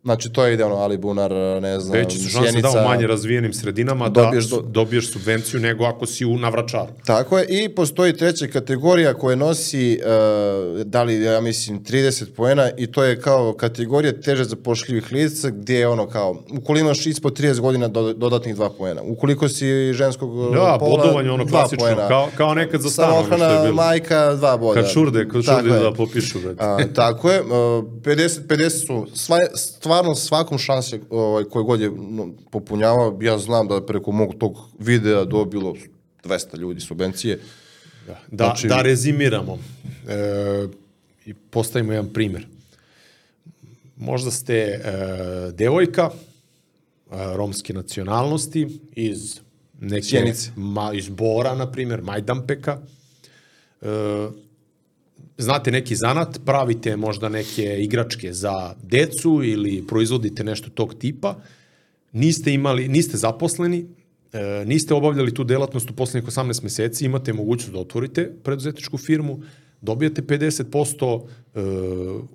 [0.04, 1.30] Znači, to je ide ono Ali Bunar,
[1.62, 5.60] ne znam, Veći su šanse da u manje razvijenim sredinama Dobiješ da do- dobiješ subvenciju
[5.60, 6.92] nego ako si u navračaru.
[7.06, 10.10] Tako je, i postoji treća kategorija koja nosi, uh,
[10.80, 15.78] da li, ja mislim, 30 poena i to je kao kategorija teže zapošljivih lica gdje
[15.78, 19.02] je ono kao, ukoliko imaš ispod 30 godina do, dodatnih 2 poena.
[19.02, 22.08] Ukoliko si ženskog Da, pola, bodovanje ono klasično, poena.
[22.08, 23.74] kao, kao nekad za stan, ono što je bilo.
[23.74, 24.80] majka, dva boda.
[24.80, 26.38] Kad šurde, kad šurde da popišu.
[26.58, 29.38] A, tako je, uh, 50, 50 su sva,
[29.94, 34.56] stvarno svakom šanse ovaj, koje god je no, popunjavao, ja znam da preko mog tog
[34.78, 35.74] videa dobilo
[36.24, 37.38] 200 ljudi subvencije.
[38.06, 39.58] Da, da, Znači- da rezimiramo
[40.08, 40.66] e,
[41.26, 42.46] i postavimo jedan primjer.
[43.96, 44.80] Možda ste e,
[45.52, 46.16] devojka e,
[47.36, 49.40] romske nacionalnosti iz
[49.80, 50.50] neke, Sjenice.
[50.56, 52.78] ma, iz Bora, na primjer, Majdanpeka.
[53.82, 53.86] E,
[55.38, 61.36] znate neki zanat, pravite možda neke igračke za decu ili proizvodite nešto tog tipa,
[62.12, 63.86] niste imali, niste zaposleni,
[64.32, 69.42] e, niste obavljali tu delatnost u poslednjih 18 meseci, imate mogućnost da otvorite preduzetničku firmu,
[69.84, 71.20] dobijate 50%
[71.54, 71.60] e,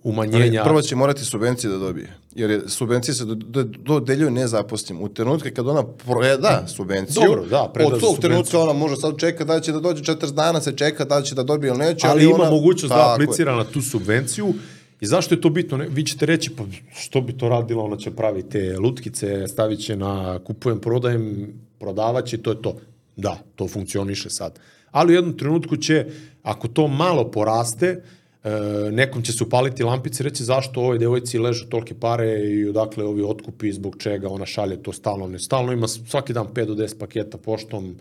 [0.04, 0.64] umanjenja.
[0.64, 5.04] Prvo će morati subvencije da dobije, jer je, subvencije se do- do- dodeljuju nezaposlenim.
[5.04, 8.22] U trenutku kad ona preda subvenciju, Dobro, da, preda od tog subvenciju.
[8.22, 11.36] trenutka ona može sad čeka da će da dođe 40 dana, se čeka da će
[11.36, 12.08] da dobije ili neće.
[12.08, 13.14] ali ima ona, mogućnost da Tako je.
[13.16, 14.54] aplicira na tu subvenciju
[15.02, 15.78] i zašto je to bitno?
[15.78, 16.64] Ne, vi ćete reći, pa
[16.94, 21.48] što bi to radila, ona će praviti te lutkice, stavit će na kupujem, prodajem,
[21.80, 22.76] prodavaće i to je to.
[23.16, 24.60] Da, to funkcioniše sad.
[24.92, 26.06] Ali u jednom trenutku će,
[26.44, 28.04] ako to malo poraste,
[28.44, 28.50] e,
[28.92, 33.06] nekom će se upaliti lampice i reći zašto ovoj devojci ležu tolike pare i odakle
[33.06, 36.74] ovi otkupi, zbog čega ona šalje to stalno, ne stalno, ima svaki dan 5 do
[36.74, 37.96] 10 paketa poštom,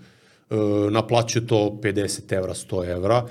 [0.50, 0.54] e,
[0.90, 3.26] naplaćuje to 50 evra, 100 evra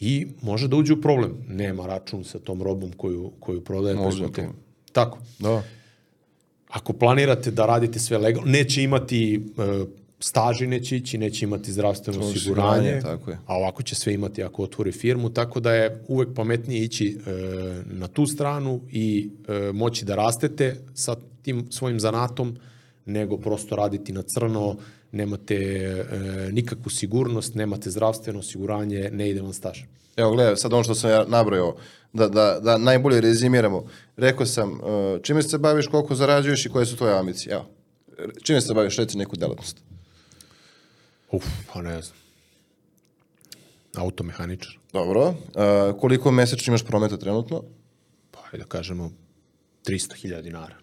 [0.00, 1.34] i može da uđe u problem.
[1.48, 3.98] Nema račun sa tom robom koju, koju prodaje.
[3.98, 4.62] Ozbiljan preko te- problem.
[4.92, 5.18] Tako.
[5.38, 5.62] Da.
[6.68, 9.40] Ako planirate da radite sve legalno, neće imati e,
[10.20, 13.38] staži neće ići, neće imati zdravstveno Osiguranje, tako je.
[13.46, 17.30] a ovako će sve imati ako otvori firmu, tako da je uvek pametnije ići e,
[17.86, 22.56] na tu stranu i e, moći da rastete sa tim svojim zanatom,
[23.06, 24.76] nego prosto raditi na crno,
[25.12, 26.04] nemate e,
[26.52, 29.78] nikakvu sigurnost, nemate zdravstveno osiguranje, ne ide vam staž.
[30.16, 31.76] Evo gledaj, sad ono što sam ja nabrojao,
[32.12, 33.84] da, da, da najbolje rezimiramo.
[34.16, 34.78] Rekao sam, uh,
[35.22, 37.54] čime se baviš, koliko zarađuješ i koje su tvoje ambicije?
[37.54, 37.64] Evo,
[38.42, 39.76] čime se baviš, reci neku delatnost.
[41.32, 42.16] Uf, pa ne znam.
[43.96, 44.78] Automehaničar.
[44.92, 45.28] Dobro.
[45.28, 45.34] Uh,
[46.00, 47.62] koliko mesečno imaš prometa trenutno?
[48.30, 49.10] Pa da kažemo
[49.86, 50.76] 300.000 dinara.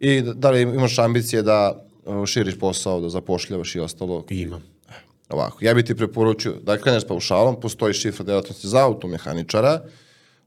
[0.00, 1.84] I da, li imaš ambicije da
[2.26, 4.24] širiš posao, da zapošljavaš i ostalo?
[4.30, 4.62] Imam.
[5.28, 9.82] Ovako, ja bih ti preporučio da kreneš paušalom, postoji šifra delatnosti za automehaničara,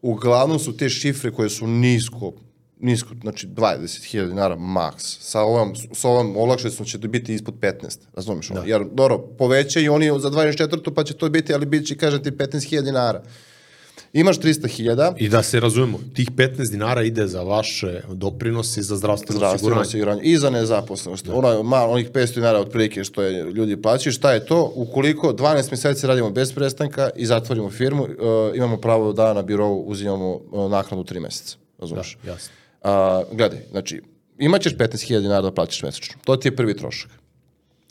[0.01, 2.34] uglavnom su te šifre koje su nisko,
[2.80, 5.18] nisko, znači 20.000 dinara maks.
[5.19, 8.47] Sa ovom, sa ovom olakšicom će to biti ispod 15, razumiješ?
[8.47, 8.64] Da.
[8.65, 10.93] Jer, dobro, poveća i oni za 24.
[10.93, 13.23] pa će to biti, ali bit će, kažem ti, 15.000 dinara.
[14.14, 19.38] Imaš 300.000, I da se razumemo, tih 15 dinara ide za vaše doprinose za zdravstveno,
[19.38, 20.22] zdravstveno osiguranje.
[20.23, 21.30] i za nezaposlenost.
[21.34, 24.72] Ona, malo, onih 500 dinara otprilike što je ljudi plaćaju, šta je to?
[24.76, 28.10] Ukoliko 12 mjeseci radimo bez prestanka i zatvorimo firmu, uh,
[28.56, 31.57] imamo pravo da na birovu uzimamo uh, naknadu 3 mjeseca.
[31.80, 32.18] Razumeš?
[32.23, 32.64] Da, jasno.
[33.32, 34.02] Gledaj, znači,
[34.38, 36.16] imaćeš 15.000 dinara da plaćaš mesečno.
[36.24, 37.12] To ti je prvi trošak.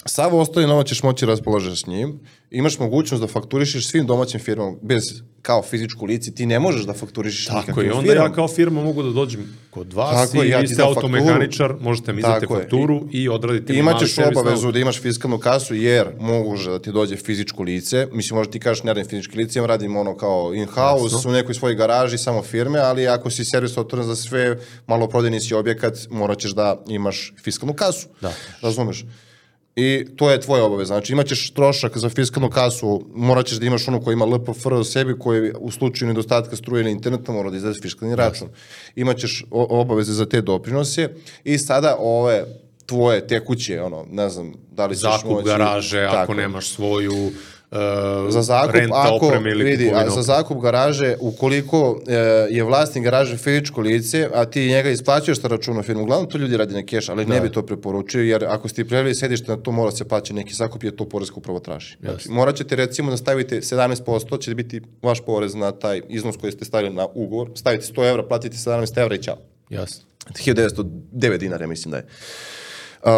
[0.06, 2.20] Sav ostali novac ćeš moći raspoložiti s njim.
[2.50, 5.02] Imaš mogućnost da fakturišeš svim domaćim firmama bez
[5.42, 6.34] kao fizičku lici.
[6.34, 8.28] Ti ne možeš da fakturišeš Tako nikakvim je, onda firmama.
[8.28, 12.12] ja kao firma mogu da dođem kod vas Tako i ja vi ste automehaničar, možete
[12.12, 16.70] mi izdati Tako fakturu i, odradite mi Imaćeš obavezu da imaš fiskalnu kasu jer može
[16.70, 18.08] da ti dođe fizičko lice.
[18.12, 21.54] Mislim, možda ti kažeš ne radim fizički lice, ja radim ono kao in-house, u nekoj
[21.54, 25.98] svojoj garaži, samo firme, ali ako si servis otvoren za sve, malo prodajni si objekat,
[26.10, 28.06] morat ćeš da imaš fiskalnu kasu.
[28.20, 28.32] Da.
[28.62, 29.04] Razumeš?
[29.76, 30.94] I to je tvoja obaveza.
[30.94, 34.84] Znači imaćeš trošak za fiskalnu kasu, morat ćeš da imaš ono koji ima LPFR u
[34.84, 38.48] sebi, koji u slučaju nedostatka struje ili interneta mora da izdaje fiskalni račun.
[38.96, 41.08] Imaćeš obaveze za te doprinose
[41.44, 42.44] i sada ove
[42.86, 45.46] tvoje tekuće, ono, ne znam, da li ćeš Zakup moći...
[45.48, 46.34] garaže, ako Tako.
[46.34, 47.30] nemaš svoju
[47.74, 52.14] uh, Za zakup, renta ako, opreme ili vidi, a za zakup garaže, ukoliko e,
[52.50, 56.56] je vlasnik garaže fizičko lice, a ti njega isplaćuješ sa računa firmu, uglavnom to ljudi
[56.56, 59.72] radi na keš, ali ne bi to preporučio, jer ako ste prijavili sedište na to
[59.72, 61.96] mora se plaća neki zakup, jer to porezka upravo traži.
[62.00, 66.52] Znači, morat ćete recimo da stavite 17%, će biti vaš porez na taj iznos koji
[66.52, 69.36] ste stavili na ugovor, stavite 100 evra, platite 17 evra i čao.
[69.70, 70.04] Jasno.
[70.30, 72.06] 1909 dinara, ja mislim da je.
[73.02, 73.10] Uh,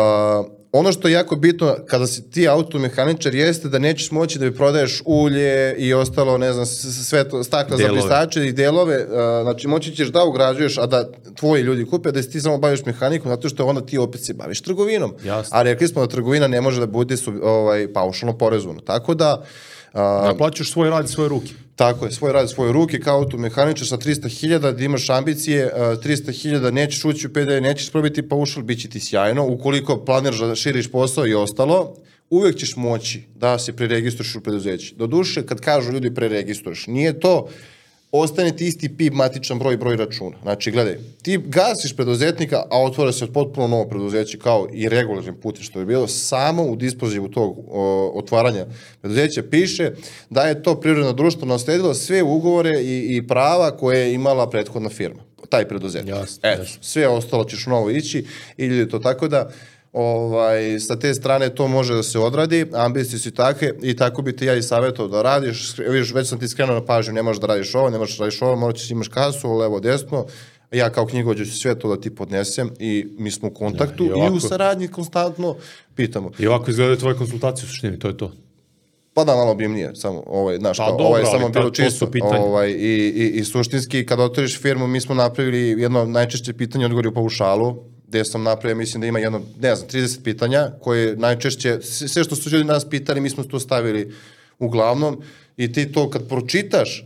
[0.78, 4.57] ono što je jako bitno kada si ti automehaničar jeste da nećeš moći da bi
[4.57, 8.01] prodaješ ulje i ostalo, ne znam, sve to, stakla za Delove.
[8.01, 9.11] brisače i delove, uh,
[9.43, 12.85] znači moći ćeš da ugrađuješ, a da tvoji ljudi kupe, da se ti samo baviš
[12.85, 15.15] mehanikom, zato što onda ti opet se baviš trgovinom.
[15.24, 15.59] Jasno.
[15.59, 18.81] A rekli smo da trgovina ne može da bude su, ovaj, paušalno porezovana.
[18.81, 19.47] Tako da, uh,
[20.02, 21.52] Naplaćaš svoj rad svoje ruke.
[21.77, 26.70] tako je, svoj rad, svoje ruke, kao automehaničar sa 300.000, da imaš ambicije, uh, 300.000,
[26.70, 29.47] nećeš ući u PD, nećeš probiti paušal, bit će ti sjajno.
[29.47, 31.94] Ukoliko planiraš da širiš posao i ostalo,
[32.31, 34.94] uvek ćeš moći da se preregistruješ u preduzeći.
[34.94, 37.48] Doduše, kad kažu ljudi preregistruješ, nije to
[38.12, 40.36] ostane ti isti PIB, matičan broj, broj računa.
[40.42, 45.62] Znači, gledaj, ti gasiš preduzetnika, a otvara se potpuno novo preduzeće kao i regularnim putem
[45.62, 48.66] što je bilo, samo u dispozivu tog o, otvaranja
[49.00, 49.90] preduzeća piše
[50.30, 54.88] da je to prirodno društvo nasledilo sve ugovore i, i prava koje je imala prethodna
[54.88, 56.14] firma, taj preduzetnik.
[56.14, 56.78] Jasno, Eto, jasno.
[56.80, 58.26] sve ostalo ćeš novo ići
[58.56, 59.50] i ljudi to tako da
[59.97, 64.36] ovaj, sa te strane to može da se odradi, ambicije su takve i tako bi
[64.36, 67.40] ti ja i savjetovao da radiš, vidiš, već sam ti skrenuo na pažnju, ne možeš
[67.40, 70.27] da radiš ovo, ne možeš da radiš ovo, morat ćeš imaš kasu, levo, desno,
[70.73, 74.06] ja kao knjigovođa ću sve to da ti podnesem i mi smo u kontaktu i
[74.06, 75.56] i, ovako- u saradnji konstantno
[75.94, 76.31] pitamo.
[76.39, 78.32] I ovako izgledaju tvoje konsultacije u suštini, to je to.
[79.14, 82.70] Pa da, malo obimnije, samo ovaj, znaš, Pa kao, dobro, ali samo bilo čisto, ovaj,
[82.70, 87.14] i, i, i suštinski, kada otvoriš firmu, mi smo napravili jedno najčešće pitanje odgovori u
[87.14, 92.24] paušalu, gde sam napravio, mislim da ima jedno, ne znam, 30 pitanja, koje najčešće, sve
[92.24, 94.14] što su ljudi nas pitali, mi smo to stavili
[94.58, 95.22] uglavnom,
[95.56, 97.04] i ti to kad pročitaš,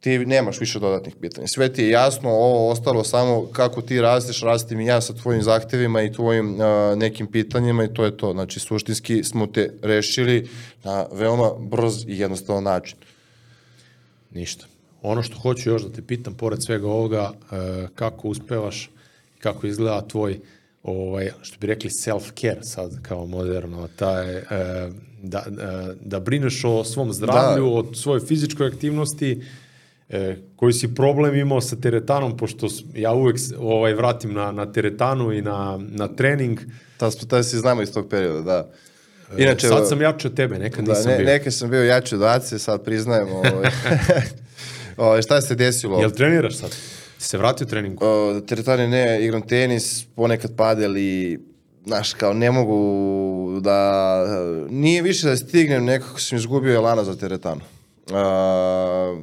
[0.00, 1.46] ti nemaš više dodatnih pitanja.
[1.46, 5.42] Sve ti je jasno, ovo ostalo samo kako ti rasteš, rastim i ja sa tvojim
[5.42, 8.32] zahtevima i tvojim a, nekim pitanjima i to je to.
[8.32, 10.48] Znači, suštinski smo te rešili
[10.84, 12.98] na veoma brz i jednostavan način.
[14.30, 14.66] Ništa.
[15.02, 18.90] Ono što hoću još da te pitam, pored svega ovoga, e, kako uspevaš,
[19.46, 20.40] kako izgleda tvoj,
[20.82, 24.42] ovaj, što bi rekli self-care sad kao moderno, taj, e,
[25.22, 29.42] da, e, da brineš o svom zdravlju, o svojoj fizičkoj aktivnosti,
[30.08, 35.32] e, koji si problem imao sa teretanom, pošto ja uvek ovaj, vratim na, na teretanu
[35.32, 36.60] i na, na trening,
[36.96, 38.68] Ta, ta se znamo iz tog perioda, da.
[39.38, 41.26] Inače, sad sam jači od tebe, nekad da, nisam ne, bio.
[41.26, 43.28] neke sam bio jači od Ace, sad priznajem.
[43.32, 43.50] Ovaj.
[44.96, 46.00] ovaj, šta se desilo?
[46.00, 46.70] Jel treniraš sad?
[47.18, 48.04] Si se vratio treningu?
[48.04, 51.38] O, teretani ne, igram tenis, ponekad padel i
[51.86, 54.24] znaš, kao ne mogu da,
[54.70, 57.60] nije više da stignem, nekako sam izgubio elana za teretanu.
[58.12, 59.16] A,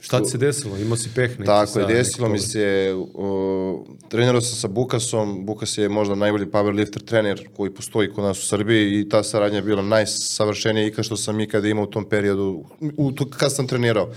[0.00, 0.76] Šta ti se desilo?
[0.76, 5.78] Imao si peh neki tako je, desilo mi se, o, trenirao sam sa Bukasom, Bukas
[5.78, 9.62] je možda najbolji powerlifter trener koji postoji kod nas u Srbiji i ta saradnja je
[9.62, 12.64] bila najsavršenija ikad što sam ikada imao u tom periodu,
[12.96, 14.10] u, tu, kad sam trenirao.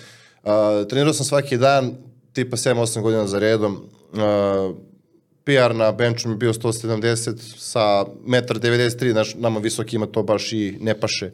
[0.44, 1.96] A, trenirao sam svaki dan,
[2.36, 4.74] tipa 7-8 godina za redom, a,
[5.44, 10.78] PR na benchu mi bio 170 sa 1,93 m, znaš, nama visokima to baš i
[10.82, 11.32] ne paše,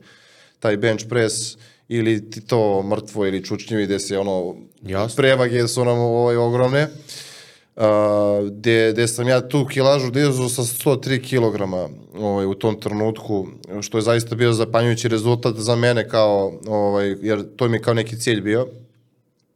[0.59, 1.57] taj bench press,
[1.87, 5.15] ili ti to mrtvo ili čučnjivi gde se ono Jasno.
[5.15, 6.87] prevage su nam ovaj, ogromne.
[7.75, 7.83] Uh,
[8.47, 11.61] gde, gde sam ja tu kilažu dizao sa 103 kg
[12.23, 13.47] ovaj, u tom trenutku,
[13.81, 17.93] što je zaista bio zapanjujući rezultat za mene kao, ovaj, jer to mi je kao
[17.93, 18.67] neki cilj bio.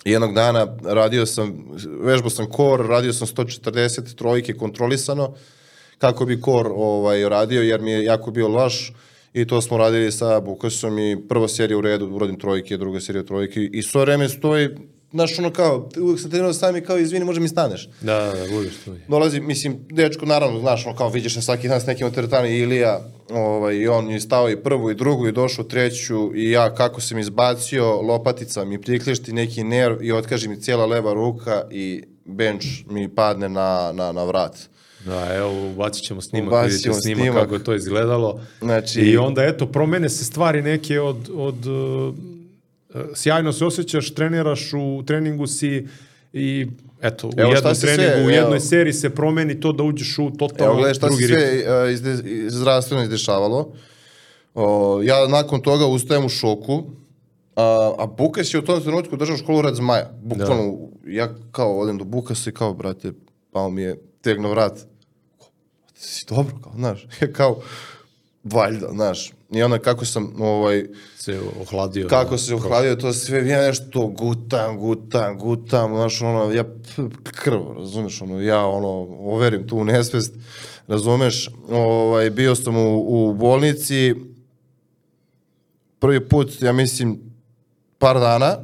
[0.05, 1.65] Jednog dana radio sam,
[2.01, 5.33] vežbao sam kor, radio sam 140 trojke kontrolisano,
[5.97, 8.93] kako bi kor ovaj, radio, jer mi je jako bio laš
[9.33, 13.23] i to smo radili sa Bukasom i prva serija u redu, uradim trojke, druga serija
[13.23, 13.69] trojke.
[13.73, 14.69] I svo vreme stoji,
[15.15, 17.89] znaš, ono kao, uvijek sam trenirao sami kao, izvini, može mi staneš.
[18.01, 18.95] Da, da, da, budeš tu.
[19.07, 22.47] Dolazi, mislim, dečko, naravno, znaš, ono kao vidiš se svaki dan s nekim od teretana
[22.47, 26.75] Ilija, ovaj, i on je stao i prvu i drugu i došao treću i ja
[26.75, 32.03] kako sam izbacio, lopatica mi priklišti neki nerv i otkaže mi cijela leva ruka i
[32.25, 34.57] bench mi padne na, na, na vrat.
[35.05, 37.41] Da, evo, ubacit ćemo snimak, Ubacit vidite ćemo snimak, snimak.
[37.41, 38.41] kako je to izgledalo.
[38.59, 42.15] Znači- I onda, eto, promene se stvari neke od, od uh,
[43.15, 45.87] sjajno se osjećaš, treniraš u treningu si
[46.33, 46.67] i
[47.01, 48.29] eto, u Evo, jednom si sve, treningu, u evo.
[48.29, 51.93] jednoj seriji se promeni to da uđeš u totalno Evo gledaj šta se sve uh,
[51.93, 53.73] izde, iz- zdravstveno izdešavalo.
[54.55, 56.83] O, ja nakon toga ustajem u šoku,
[57.55, 60.11] a, a Bukas je u tom trenutku držao školu Rad Zmaja.
[60.23, 60.77] Bukvalno,
[61.07, 63.11] ja kao odem do Bukasa i kao, brate,
[63.51, 64.77] pao mi je tegno vrat.
[65.93, 67.07] Ti si dobro, kao, znaš.
[67.37, 67.61] Kao,
[68.53, 69.31] valjda, znaš.
[69.51, 70.85] I onda kako sam, ovaj,
[71.17, 72.07] Se ohladio.
[72.07, 72.37] kako da.
[72.37, 76.63] se uhladio to sve, ja nešto gutam, gutam, gutam, znaš, ono, ja
[77.23, 78.87] krv, razumeš, ono, ja, ono,
[79.19, 80.33] overim tu nesvest,
[80.87, 84.15] razumeš, ovaj, bio sam u, u bolnici,
[85.99, 87.19] prvi put, ja mislim,
[87.97, 88.57] par dana,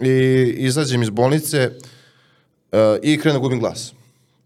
[0.00, 1.70] i izađem iz bolnice
[2.72, 3.92] uh, i krenem da gubim glas.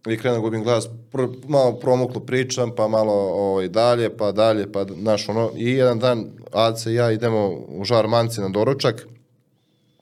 [0.07, 4.73] I krenem da gubim glas, pr, malo promuklo pričam, pa malo ovaj, dalje, pa dalje,
[4.73, 9.07] pa znaš ono, i jedan dan Aca i ja idemo u Žarmance na doručak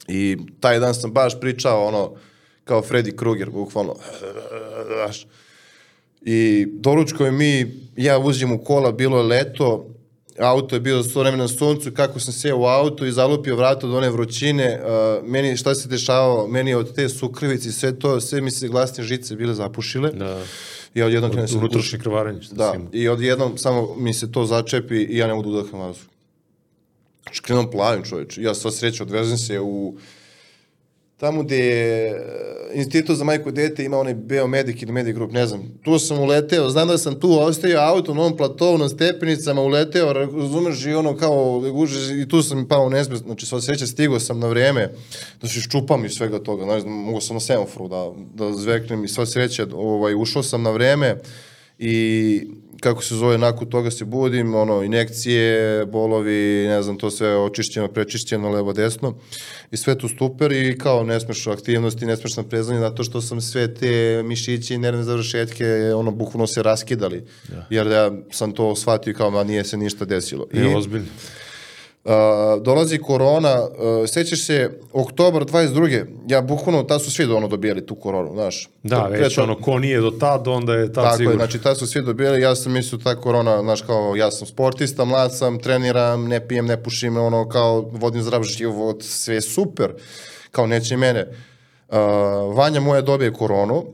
[0.09, 2.12] i taj dan sam baš pričao ono,
[2.65, 3.95] kao Freddy Krueger, bukvalno,
[4.95, 5.27] znaš,
[6.27, 9.87] I doručko je mi, ja uzim u kola, bilo je leto,
[10.39, 13.87] auto je bilo sto vremena na suncu, kako sam seo u auto i zalupio vrata
[13.87, 18.20] od one vrućine, uh, meni šta se dešavalo, meni od te sukrvice i sve to,
[18.20, 20.11] sve mi se glasne žice bile zapušile.
[20.11, 20.43] Da.
[20.97, 22.90] I odjednom krenem se Unutrašnje krvarenje, što da, si imao.
[22.93, 26.06] i odjednom samo mi se to začepi i ja ne mogu da udaham vazduh.
[27.23, 28.39] Znači, krenom plavim čoveč.
[28.39, 29.97] Ja sva sreća odvezem se u
[31.17, 32.15] tamo gde je
[32.75, 35.63] institut za majku i dete ima onaj Beomedik ili Medic Group, ne znam.
[35.83, 40.13] Tu sam uleteo, znam da sam tu ostavio auto na onom platovu, na stepenicama, uleteo,
[40.13, 44.39] razumeš, i ono kao, gužeš, i tu sam pao u znači sva sreća stigao sam
[44.39, 44.93] na vreme,
[45.43, 49.09] da se ščupam iz svega toga, znači, mogu sam na semaforu da, da zveknem i
[49.09, 51.17] sva sreća, ovaj, ušao sam na vreme
[51.79, 52.41] i
[52.81, 57.89] kako se zove, nakon toga se budim, ono, injekcije, bolovi, ne znam, to sve očišćeno,
[57.89, 59.15] prečišćeno, levo, desno
[59.70, 63.40] i sve tu super i kao ne smeš aktivnosti, ne smeš naprezanje, zato što sam
[63.40, 67.24] sve te mišiće i nervne završetke, ono, bukvalno se raskidali,
[67.70, 70.47] jer ja sam to shvatio kao, ma nije se ništa desilo.
[70.53, 71.07] I, I, ozbiljno.
[72.07, 72.12] Uh,
[72.62, 73.69] dolazi korona, uh,
[74.09, 76.05] sećaš se, oktobar 22.
[76.28, 78.69] Ja bukvalno, tad su svi ono dobijali tu koronu, znaš.
[78.83, 81.37] Da, Pre već to- ono, ko nije do tad, onda je tad Tako je, sigurno.
[81.39, 85.05] znači tad su svi dobijali, ja sam mislio ta korona, znaš kao, ja sam sportista,
[85.05, 89.93] mlad sam, treniram, ne pijem, ne pušim, ono kao, vodim zdrav život, sve super,
[90.51, 91.27] kao neće mene.
[91.89, 91.97] Uh,
[92.57, 93.85] Vanja moja dobije koronu,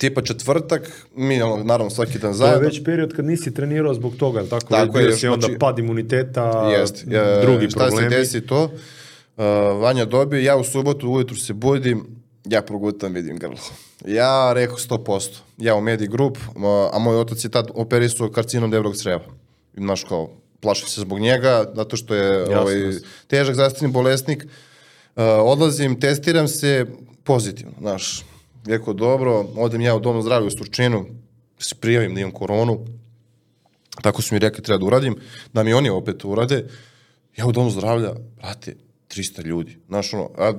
[0.00, 0.82] tipa četvrtak,
[1.14, 2.60] mi ono, naravno svaki dan To je zajedno.
[2.60, 4.66] već period kad nisi trenirao zbog toga, tako?
[4.66, 8.10] Tako Bio je, si onda znači- pad imuniteta, Jest, e, drugi šta problemi.
[8.10, 8.64] se desi to?
[8.64, 9.44] Uh,
[9.80, 12.06] Vanja dobije, ja u subotu ujutru se budim,
[12.44, 13.56] ja progutam, vidim grlo.
[14.06, 15.28] Ja rekao 100%.
[15.58, 16.38] Ja u Medi Group,
[16.92, 19.20] a moj otac je tad operisao karcinom debelog creva.
[19.76, 23.00] Znaš kao, plašio se zbog njega, zato što je ovaj, jasno.
[23.26, 24.44] težak zdravstveni bolesnik.
[25.16, 26.86] Uh, odlazim, testiram se
[27.24, 28.24] pozitivno, znaš.
[28.66, 31.06] Rekao, dobro, odem ja u domu zdravlja u Surčinu,
[31.58, 32.86] se prijavim da imam koronu,
[34.02, 35.16] tako su mi rekli treba da uradim,
[35.52, 36.68] da mi oni opet urade,
[37.36, 38.76] ja u domu zdravlja, brate,
[39.08, 40.52] 300 ljudi, znaš ono, a,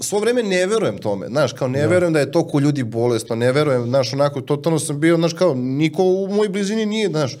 [0.00, 3.52] svo vreme ne verujem tome, znaš, kao ne verujem da je toliko ljudi bolesno, ne
[3.52, 7.38] verujem, znaš, onako, totalno sam bio, znaš, kao, niko u mojoj blizini nije, znaš,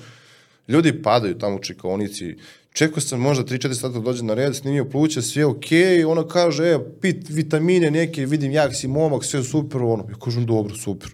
[0.68, 2.36] ljudi padaju tamo u čekaonici,
[2.72, 6.64] čekao sam možda 3-4 sata da dođe na red, snimio pluća, sve okej, ona kaže,
[6.64, 11.10] e, pit vitamine neke, vidim, jak si momak, sve super, ono, ja kažem, dobro, super.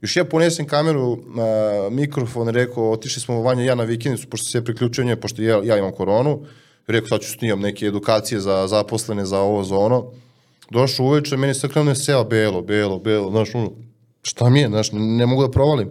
[0.00, 4.50] Još ja ponesem kameru, a, mikrofon, rekao, otišli smo Vanja i ja na vikendicu, pošto
[4.50, 6.44] se priključio nje, pošto ja, ja imam koronu,
[6.86, 10.10] rekao, sad ću snimam neke edukacije za zaposlene, za ovo, za ono.
[10.70, 13.72] Došao uveče, meni se krenuo seo belo, belo, belo, znaš, ono,
[14.22, 15.90] šta mi je, znaš, ne, ne mogu da provalim.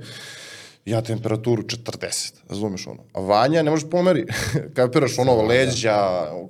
[0.87, 3.03] Ja temperaturu 40, razumeš ono.
[3.13, 4.25] A Vanja ne možeš pomeri.
[4.75, 5.97] Kapiraš ono leđa,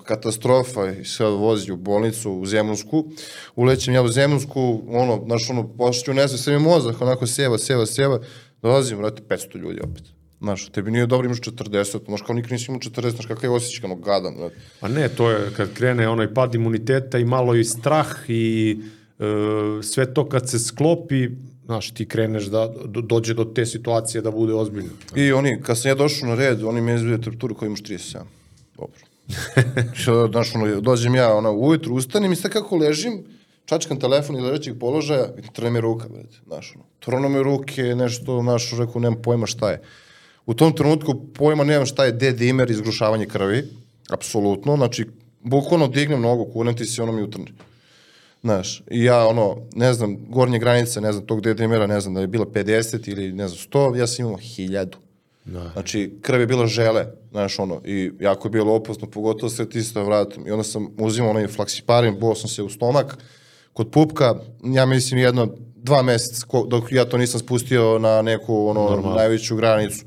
[0.04, 3.06] katastrofa i sve vozi u bolnicu u Zemlunsku.
[3.56, 7.86] Ulećem ja u Zemlunsku, ono, znaš ono, pošću nesve, sve mi mozak, onako sjeva, sjeva,
[7.86, 8.20] sjeva.
[8.62, 10.04] Dolazim, vrati, 500 ljudi opet.
[10.42, 13.56] Znaš, tebi nije dobro imaš 40, znaš kao nikad nisi imao 40, znaš kakav je
[13.56, 14.34] osjećaj, gadan.
[14.38, 14.52] Znaš.
[14.80, 18.78] Pa ne, to je kad krene onaj pad imuniteta i malo i strah i
[19.20, 19.24] e,
[19.84, 21.30] sve to kad se sklopi,
[21.68, 24.90] znaš, ti kreneš da do, dođe do te situacije da bude ozbiljno.
[25.16, 28.20] I oni, kad sam ja došao na red, oni mi izbiju temperaturu koja imaš 37.
[28.78, 29.00] Dobro.
[30.32, 33.24] Znaš, ono, dođem ja, ono, ujutru ustanem i sad kako ležim,
[33.66, 36.86] čačkam telefon iz ležećeg položaja i trne mi ruka, brate, znaš, ono.
[37.00, 39.82] Trono mi ruke, nešto, znaš, rekao, nemam pojma šta je.
[40.46, 43.64] U tom trenutku pojma nemam šta je D-dimer, izgrušavanje krvi,
[44.10, 45.06] apsolutno, znači,
[45.42, 47.52] bukvalno dignem nogu, kunem ti se, ono mi utrne.
[48.42, 52.22] Znaš, i ja, ono, ne znam, gornje granice, ne znam, tog D-dimera, ne znam, da
[52.22, 54.88] je bila 50 ili, ne znam, 100, ja sam imao 1000.
[55.46, 55.70] Da.
[55.74, 60.04] Znači, krv je bila žele, znaš, ono, i jako je bilo opasno, pogotovo sve tisto
[60.04, 60.48] vratom.
[60.48, 63.18] I onda sam uzimao onaj flaksiparin, bo sam se u stomak,
[63.74, 68.90] kod pupka, ja mislim jedno, dva meseca, dok ja to nisam spustio na neku, ono,
[68.90, 69.16] Normalno.
[69.16, 70.06] najveću granicu.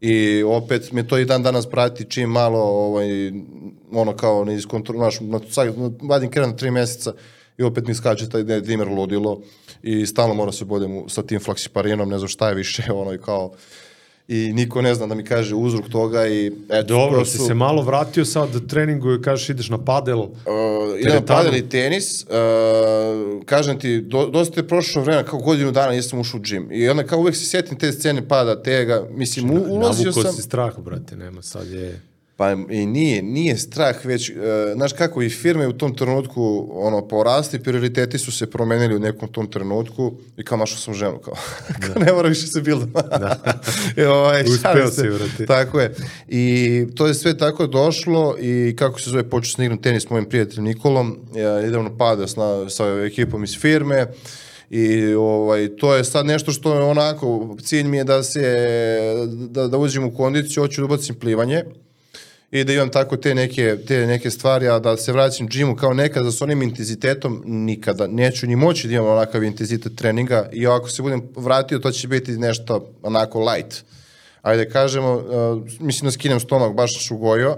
[0.00, 3.32] I opet me to i dan danas prati čim malo, ovaj,
[3.92, 7.12] ono kao ne iskontrolaš, na, sad, na, vadim na tri meseca
[7.58, 9.40] i opet mi skače taj dimer ludilo
[9.82, 13.18] i stalno mora se bodem sa tim flaksiparinom, ne znam šta je više, ono i
[13.18, 13.52] kao,
[14.28, 17.46] i niko ne zna da mi kaže uzrok toga i eto, Dobro, to si su-
[17.46, 20.18] se malo vratio sad da treningu i kažeš ideš na padel.
[20.18, 20.30] Uh,
[20.98, 22.28] idem na padel i tenis, uh,
[23.44, 26.68] kažem ti, do, dosta je prošlo vremena, kao godinu dana nisam ušao u džim.
[26.72, 30.32] I onda kao uvek se sjetim te scene pada, tega, mislim, u, ulazio Navukao sam...
[30.32, 32.00] si strah, brate, nema, sad je...
[32.36, 34.36] Pa i nije, nije strah, već, uh,
[34.74, 39.28] znaš kako, i firme u tom trenutku, ono, porasli, prioriteti su se promenili u nekom
[39.28, 41.34] tom trenutku i kao našao sam ženu, kao,
[41.86, 42.92] kao ne mora više se bildam.
[42.92, 43.60] Da.
[43.96, 45.46] I, ovaj, Uspeo si, brate.
[45.46, 45.94] Tako je.
[46.28, 50.02] I to je sve tako došlo i kako se zove, počeo sam da igram tenis
[50.02, 54.06] s mojim prijateljem Nikolom, ja na pada sa, sa ekipom iz firme
[54.70, 58.42] i ovaj, to je sad nešto što je onako, cilj mi je da se,
[59.26, 61.64] da, da uđem u kondiciju, hoću da ubacim plivanje
[62.54, 65.94] i da imam tako te neke, te neke stvari, a da se vraćam džimu kao
[65.94, 68.06] nekada sa onim intenzitetom, nikada.
[68.06, 72.08] Neću ni moći da imam onakav intenzitet treninga i ako se budem vratio, to će
[72.08, 73.84] biti nešto onako light.
[74.42, 75.22] Ajde kažemo, uh,
[75.80, 77.56] mislim da skinem stomak, baš se ugojio.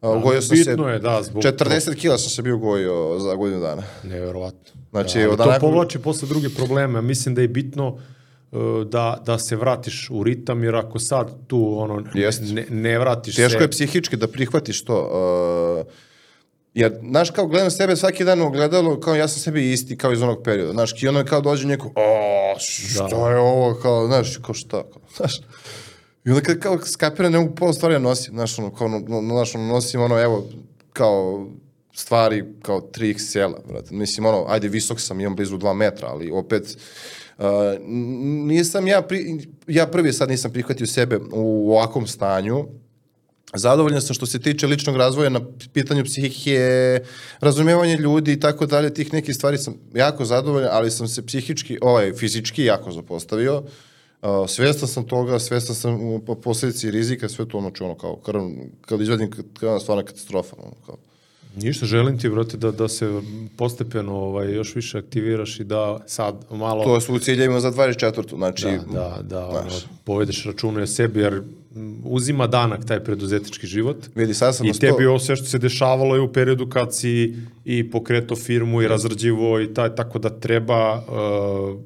[0.00, 1.42] Uh, ugojio sam se, Bitno je, da, zbog...
[1.42, 3.82] 40 kila sam se bio ugojio za godinu dana.
[4.02, 4.82] Neverovatno.
[4.90, 7.02] Znači, da, od to povlači posle druge probleme.
[7.02, 8.00] Mislim da je bitno uh,
[8.86, 12.42] da, da se vratiš u ritam, jer ako sad tu ono, Jest.
[12.52, 13.64] ne, ne vratiš Teško se...
[13.64, 15.84] je psihički da prihvatiš to.
[15.86, 15.92] Uh,
[16.74, 20.12] jer, znaš, kao gledam sebe svaki dan u ogledalo, kao ja sam sebi isti kao
[20.12, 20.72] iz onog perioda.
[20.72, 23.30] Znaš, i ono kao dođe neko, o, što Da.
[23.30, 25.40] je ovo, kao, znaš, kao šta, kao, znaš.
[26.24, 28.98] I onda kad kao skapiram, ne mogu pola stvari da nosim, znaš, ono, kao, no,
[29.08, 30.46] no, znaš, ono, nosim, ono, evo,
[30.92, 31.46] kao,
[31.94, 33.94] stvari kao 3XL-a, brate.
[33.94, 36.78] Mislim, ono, ajde, visok sam, imam blizu 2 metra, ali opet,
[37.38, 37.44] uh,
[38.46, 42.66] nisam ja, pri, ja prvi sad nisam prihvatio sebe u ovakvom stanju,
[43.54, 45.40] Zadovoljan sam što se tiče ličnog razvoja na
[45.72, 47.00] pitanju psihike,
[47.40, 51.78] razumevanje ljudi i tako dalje, tih nekih stvari sam jako zadovoljan, ali sam se psihički,
[51.82, 53.62] ovaj, fizički jako zapostavio.
[54.22, 58.16] Uh, svestan sam toga, svestan sam u po posledici rizika, sve to ono, ono kao,
[58.16, 58.40] krv,
[58.80, 60.96] kad izvedim, krvna stvarna katastrofa, ono, kao.
[61.56, 63.20] Ništa, želim ti, brate, da, da se
[63.56, 66.84] postepeno ovaj, još više aktiviraš i da sad malo...
[66.84, 68.36] To su u ciljevima za 24.
[68.36, 69.70] Znači, da, da, da ono,
[70.04, 71.42] povedeš račune o sebi, jer
[71.76, 73.96] m, uzima danak taj preduzetnički život.
[74.14, 77.36] vidi, sad sam I tebi ovo sve što se dešavalo je u periodu kad si
[77.64, 81.80] i pokreto firmu i razrađivo i taj, tako da treba uh,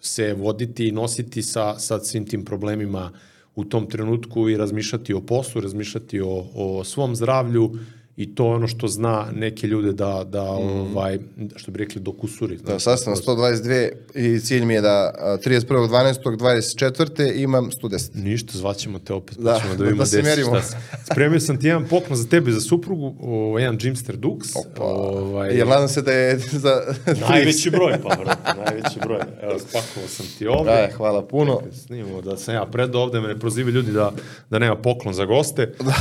[0.00, 3.12] se voditi i nositi sa, sa svim tim problemima
[3.54, 7.72] u tom trenutku i razmišljati o poslu, razmišljati o, o svom zdravlju
[8.20, 11.18] i to je ono što zna neke ljude da, da ovaj,
[11.56, 12.56] što bi rekli, dokusuri.
[12.56, 17.42] Da, sad sam na 122 i cilj mi je da a, 31.12.24.
[17.42, 18.10] imam 110.
[18.14, 20.60] Ništa, zvaćemo te opet, Da, pa ćemo da da vidimo se gde si, merimo.
[20.60, 20.76] šta si.
[21.12, 24.56] Spremio sam ti jedan poklon za tebe, za suprugu, o, jedan Jimster Dux.
[24.78, 26.80] Ovaj, Jer nadam se da je za...
[27.28, 29.20] najveći broj, pa brate, najveći broj.
[29.42, 30.70] Evo, spakovao sam ti ovde.
[30.70, 31.60] Aj, hvala puno.
[31.86, 34.12] Snimamo da sam ja predao ovde, me ne prozivaju ljudi da,
[34.50, 35.72] da nema poklon za goste.
[35.80, 35.94] Da.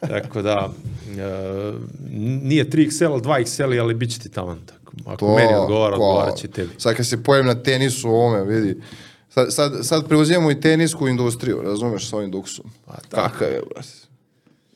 [0.00, 0.72] Tako da,
[1.08, 1.72] e,
[2.42, 4.58] nije 3XL, ali 2XL, ali bit će ti taman.
[4.66, 4.92] Tako.
[5.06, 6.70] Ako meni odgovara, odgovarat će tebi.
[6.78, 8.80] Sad kad se pojavim na tenisu u ovome, vidi.
[9.28, 12.64] Sad, sad, sad preuzimamo i tenisku industriju, razumeš, sa ovim duksom.
[12.86, 13.44] Pa, tako.
[13.44, 13.88] Je, brate.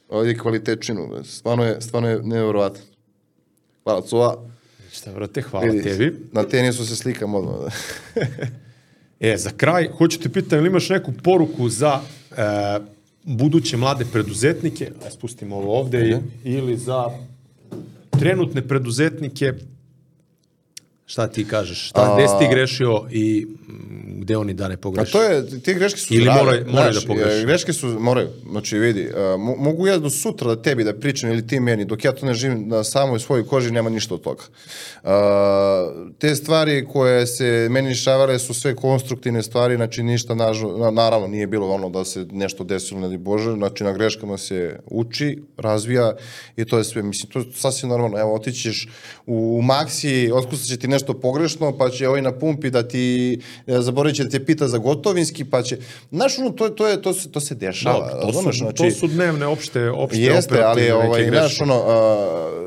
[0.08, 1.28] Ovdje je kvalitečinu, brate.
[1.28, 2.80] Stvarno je, stvarno je nevjerovatno.
[3.84, 4.36] Hvala, cuva.
[4.92, 6.28] Šta, brate, hvala Vidi, tebi.
[6.32, 7.54] Na tenisu se slikam odmah.
[7.54, 7.70] Da.
[9.20, 12.80] E, za kraj, hoću te pitam, ili imaš neku poruku za e,
[13.24, 17.04] buduće mlade preduzetnike, spustimo ovo ovde, ili za
[18.10, 19.52] trenutne preduzetnike,
[21.10, 23.72] šta ti kažeš, šta, gde si ti grešio i mm,
[24.20, 25.12] gde oni da ne A pogreše.
[25.12, 27.36] to je, te greške su Ili zdrave, moraju- moraju znaš, da pogreše.
[27.36, 31.30] e, Greške su, moraju, znači vidi, mo- mogu ja do sutra da tebi da pričam
[31.30, 34.20] ili ti meni, dok ja to ne živim na samoj svojoj koži, nema ništa od
[34.20, 34.42] toga.
[35.04, 35.08] E,
[36.18, 41.26] te stvari koje se meni dešavale su sve konstruktivne stvari, znači ništa, nažal- na, naravno,
[41.28, 46.12] nije bilo ono da se nešto desilo, ne Bože, znači na greškama se uči, razvija
[46.56, 48.88] i to je sve, mislim, to je sasvim normalno, evo, otićeš
[49.26, 50.00] u, u Maxi,
[50.32, 54.24] otkusat će ti nešto pogrešno, pa će ovaj na pumpi da ti, e, zaboravit će
[54.24, 55.78] da te pita za gotovinski, pa će,
[56.10, 58.90] znaš, ono, to, to, je, to, se, to se dešava, Da, to, su, znači, to
[58.90, 62.60] su dnevne opšte, opšte Jeste, ali ovaj, znaš, ono, a,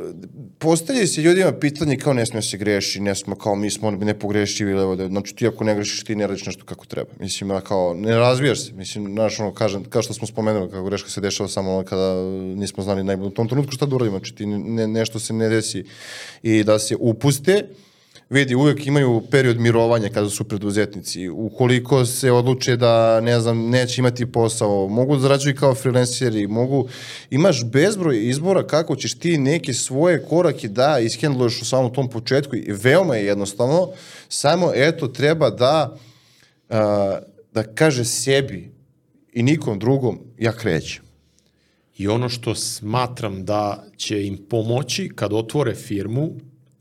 [0.63, 4.71] postavlja se ljudima pitanje kao ne smije se greši, ne smo kao mi smo nepogrešivi,
[4.71, 7.09] ili evo da, znači ti ako ne grešiš ti ne radiš nešto kako treba.
[7.19, 10.85] Mislim, a kao, ne razvijaš se, mislim, znaš, ono, kažem, kao što smo spomenuli, kako
[10.85, 12.13] greška se dešava samo ono kada
[12.55, 15.49] nismo znali najbolje u tom trenutku šta da uradimo, znači ti ne, nešto se ne
[15.49, 15.85] desi
[16.43, 17.67] i da se upuste,
[18.33, 21.29] vidi, uvek imaju period mirovanja kada su preduzetnici.
[21.29, 26.87] Ukoliko se odluče da, ne znam, neće imati posao, mogu da zarađuju kao freelanceri, mogu,
[27.29, 32.55] imaš bezbroj izbora kako ćeš ti neke svoje korake da ishendluješ u samom tom početku
[32.55, 33.89] i veoma je jednostavno,
[34.29, 35.97] samo eto treba da
[37.53, 38.71] da kaže sebi
[39.33, 41.03] i nikom drugom ja krećem.
[41.97, 46.31] I ono što smatram da će im pomoći kad otvore firmu,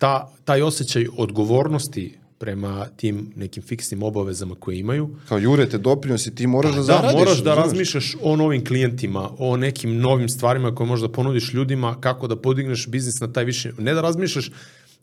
[0.03, 6.47] ta, taj osjećaj odgovornosti prema tim nekim fiksnim obavezama koje imaju, Kao jurete doprinosi, ti
[6.47, 7.19] moraš da, da, zaradiš.
[7.19, 12.27] moraš da razmišljaš o novim klijentima, o nekim novim stvarima koje možda ponudiš ljudima, kako
[12.27, 13.73] da podigneš biznis na taj više.
[13.79, 14.51] Ne da razmišljaš,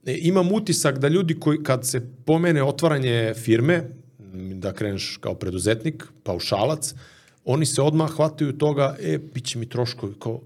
[0.06, 3.84] e, imam utisak da ljudi koji kad se pomene otvaranje firme,
[4.54, 6.94] da kreneš kao preduzetnik, paušalac,
[7.46, 10.42] oni se odmah hvataju toga, e, bit će mi troškovi, kao,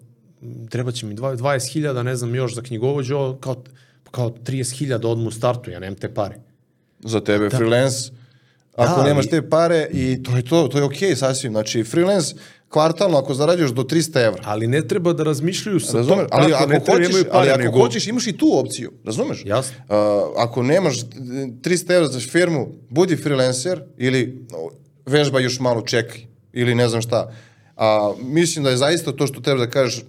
[0.70, 3.64] treba će mi dva- 20.000, ne znam, još za knjigovođu, ovo, kao,
[4.14, 6.36] kao 30.000 odmah u startu, ja nemam te pare.
[7.02, 7.58] za tebe da.
[7.58, 8.12] freelance.
[8.76, 11.52] Ako Da, nemaš ali- te pare i to je to, to je okej okay, sasvim.
[11.52, 12.36] Znači freelance
[12.70, 14.42] kvartalno ako zarađuješ do 300 evra.
[14.46, 16.18] Ali ne treba da razmišljaju sa Razumeš?
[16.20, 18.60] tom, Ali tako, ako ne hoćeš, imaju ali pare, ako nego- hoćeš imaš i tu
[18.60, 19.44] opciju, razumeš?
[19.46, 19.76] Jasno.
[19.80, 19.96] Uh,
[20.38, 20.96] ako nemaš
[21.62, 24.46] 300 evra za firmu, budi freelancer ili
[25.06, 26.22] vežba još malo čekaj
[26.54, 27.32] ili ne znam šta.
[27.78, 30.04] A, mislim da je zaista to što treba da kažeš,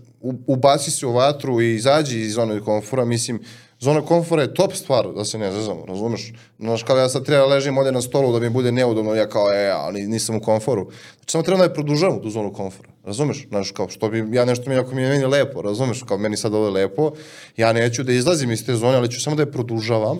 [0.46, 3.40] ubaci se u vatru i izađi iz zone komfora, mislim,
[3.84, 6.32] zona komfora je top stvar, da se ne zezamo, razumeš?
[6.58, 9.28] Znaš, kao ja sad treba da ležim ovdje na stolu da mi bude neudobno, ja
[9.28, 10.88] kao, e, ali nisam u komforu.
[11.16, 13.46] Znači, samo treba da je produžavam tu zonu komfora, razumeš?
[13.48, 16.02] Znaš, kao, što bi, ja nešto mi, ako mi je meni lepo, razumeš?
[16.02, 17.12] Kao, meni sad ovo je lepo,
[17.56, 20.18] ja neću da izlazim iz te zone, ali ću samo da je produžavam,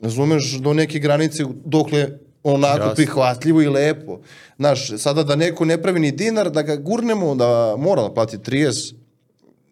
[0.00, 2.08] razumeš, do neke granice dokle
[2.42, 2.94] onako Jasno.
[2.94, 4.18] prihvatljivo i lepo.
[4.56, 8.38] Znaš, sada da neko ne pravi ni dinar, da ga gurnemo, da mora da plati
[8.38, 8.94] 30,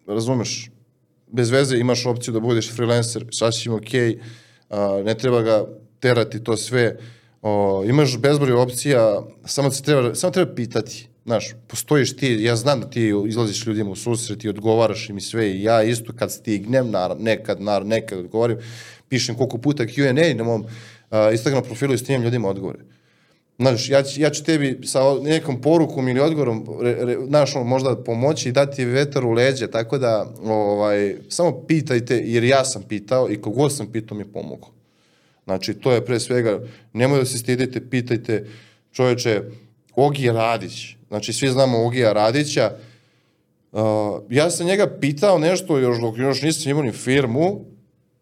[0.07, 0.69] razumeš,
[1.27, 4.19] bez veze imaš opciju da budeš freelancer, sasvim okej,
[4.69, 5.65] a, ne treba ga
[5.99, 6.97] terati to sve,
[7.41, 12.81] o, imaš bezbroj opcija, samo, se treba, samo treba pitati, znaš, postojiš ti, ja znam
[12.81, 16.31] da ti izlaziš ljudima u susret i odgovaraš im i sve, i ja isto kad
[16.31, 18.57] stignem, naravno, nekad, naravno, nekad odgovorim,
[19.09, 20.65] pišem koliko puta Q&A na mom
[21.09, 22.96] a, Instagram profilu i snimam ljudima odgovore.
[23.59, 27.65] Znaš, ja, ću- ja ću tebi sa nekom porukom ili odgovorom, re, re, znaš, ono,
[27.65, 32.83] možda pomoći i dati vetar u leđe, tako da, ovaj, samo pitajte, jer ja sam
[32.83, 34.69] pitao i kogod sam pitao mi je pomogao.
[35.43, 36.59] Znači, to je pre svega,
[36.93, 38.47] nemoj da se stidite, pitajte,
[38.91, 39.41] čoveče,
[39.95, 42.71] Ogi Radić, znači, svi znamo Ogija Radića,
[43.71, 43.81] uh,
[44.29, 47.65] ja sam njega pitao nešto, još dok još nisam imao ni firmu,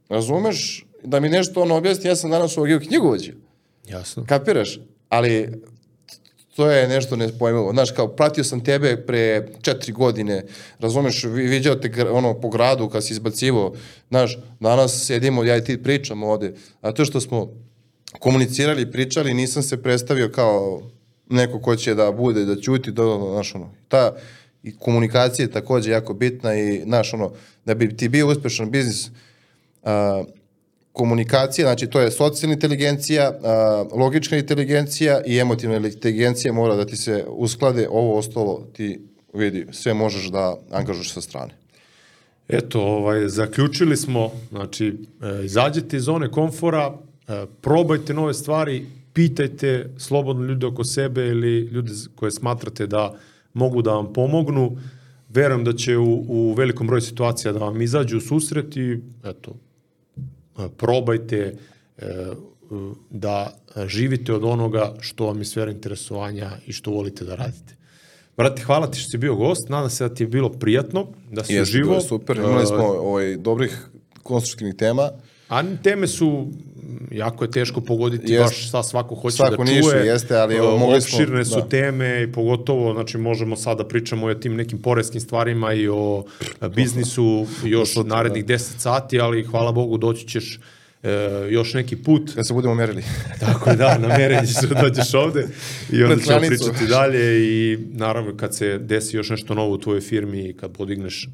[0.09, 3.31] razumeš, da mi nešto on objasni, ja sam danas u Ogiju knjigovođu.
[3.89, 4.25] Jasno.
[4.27, 4.79] Kapiraš?
[5.15, 5.49] Ali
[6.55, 7.71] to je nešto nepojmljivo.
[7.71, 10.43] Znaš, kao pratio sam tebe pre četiri godine,
[10.79, 13.75] razumeš, vi- viđao te ono po gradu kad si izbacivo,
[14.09, 17.49] znaš, danas sedimo, ja i ti pričamo ovde, a to što smo
[18.19, 20.81] komunicirali, pričali, nisam se predstavio kao
[21.29, 24.15] neko ko će da bude, da ćuti, da, znaš, ono, ta
[24.63, 27.31] i komunikacija je takođe jako bitna i, znaš, ono,
[27.65, 29.09] da bi ti bio uspešan biznis,
[29.83, 30.23] a,
[30.95, 36.97] komunikacija, znači to je socijalna inteligencija, a, logička inteligencija i emotivna inteligencija mora da ti
[36.97, 38.99] se usklade, ovo ostalo ti
[39.33, 41.53] vidi, sve možeš da angažuješ sa strane.
[42.47, 44.87] Eto, ovaj, zaključili smo, znači,
[45.21, 46.93] e, izađete iz zone komfora,
[47.27, 53.13] e, probajte nove stvari, pitajte slobodno ljude oko sebe ili ljude koje smatrate da
[53.53, 54.77] mogu da vam pomognu.
[55.29, 59.55] Verujem da će u, u velikom broju situacija da vam izađu u susret i eto,
[60.77, 61.57] probajte
[61.97, 62.05] e,
[63.09, 63.57] da
[63.87, 67.75] živite od onoga što vam je sfera interesovanja i što volite da radite.
[68.37, 71.43] Brate, hvala ti što si bio gost, nadam se da ti je bilo prijatno, da
[71.43, 71.85] si Jeste, uživo.
[71.85, 73.87] bilo je super, imali smo E, ovaj, dobrih
[74.23, 75.09] konstruktivnih tema.
[75.49, 76.47] A teme su
[77.11, 78.43] jako je teško pogoditi Jest.
[78.45, 80.05] baš sa svako hoće Svaku da nišu, čuje.
[80.05, 81.67] jeste, ali evo, E, mogli smo- Opširne su da.
[81.67, 86.23] teme i pogotovo, znači možemo sada da pričamo o tim nekim poreskim stvarima i o
[86.69, 90.59] biznisu još narednih 10 sati, ali hvala Bogu doći ćeš
[91.03, 91.09] e,
[91.49, 92.31] još neki put.
[92.35, 93.03] Kad se budemo merili.
[93.39, 95.47] Tako je, da, namerenje ćeš da dođeš ovde
[95.91, 100.01] i onda ćemo pričati dalje i naravno kad se desi još nešto novo u tvojoj
[100.01, 101.27] firmi i kad podigneš e,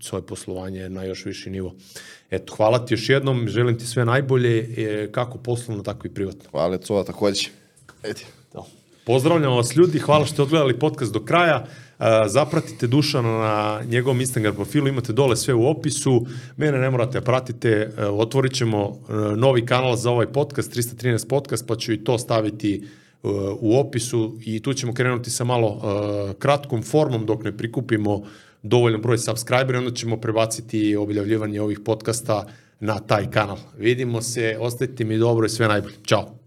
[0.00, 1.74] svoje poslovanje na još viši nivo.
[2.30, 6.50] Eto, hvala ti još jednom, želim ti sve najbolje, e, kako poslovno, tako i privatno.
[6.50, 7.48] Hvala, Cova, takođe.
[8.02, 8.26] Eti.
[8.52, 8.62] Da.
[9.04, 11.66] Pozdravljamo vas ljudi, hvala što ste odgledali podcast do kraja.
[11.98, 16.26] E, Zapratite Dušana na njegovom Instagram profilu, imate dole sve u opisu.
[16.56, 18.98] Mene ne morate da pratite, e, otvorit ćemo
[19.36, 22.84] novi kanal za ovaj podcast, 313 podcast, pa ću i to staviti
[23.60, 25.80] u opisu i tu ćemo krenuti sa malo
[26.38, 28.22] kratkom formom dok ne prikupimo
[28.62, 32.46] dovoljan broj subscribera, onda ćemo prebaciti objavljivanje ovih podcasta
[32.80, 33.58] na taj kanal.
[33.78, 35.94] Vidimo se, ostajte mi dobro i sve najbolje.
[36.06, 36.39] Ćao!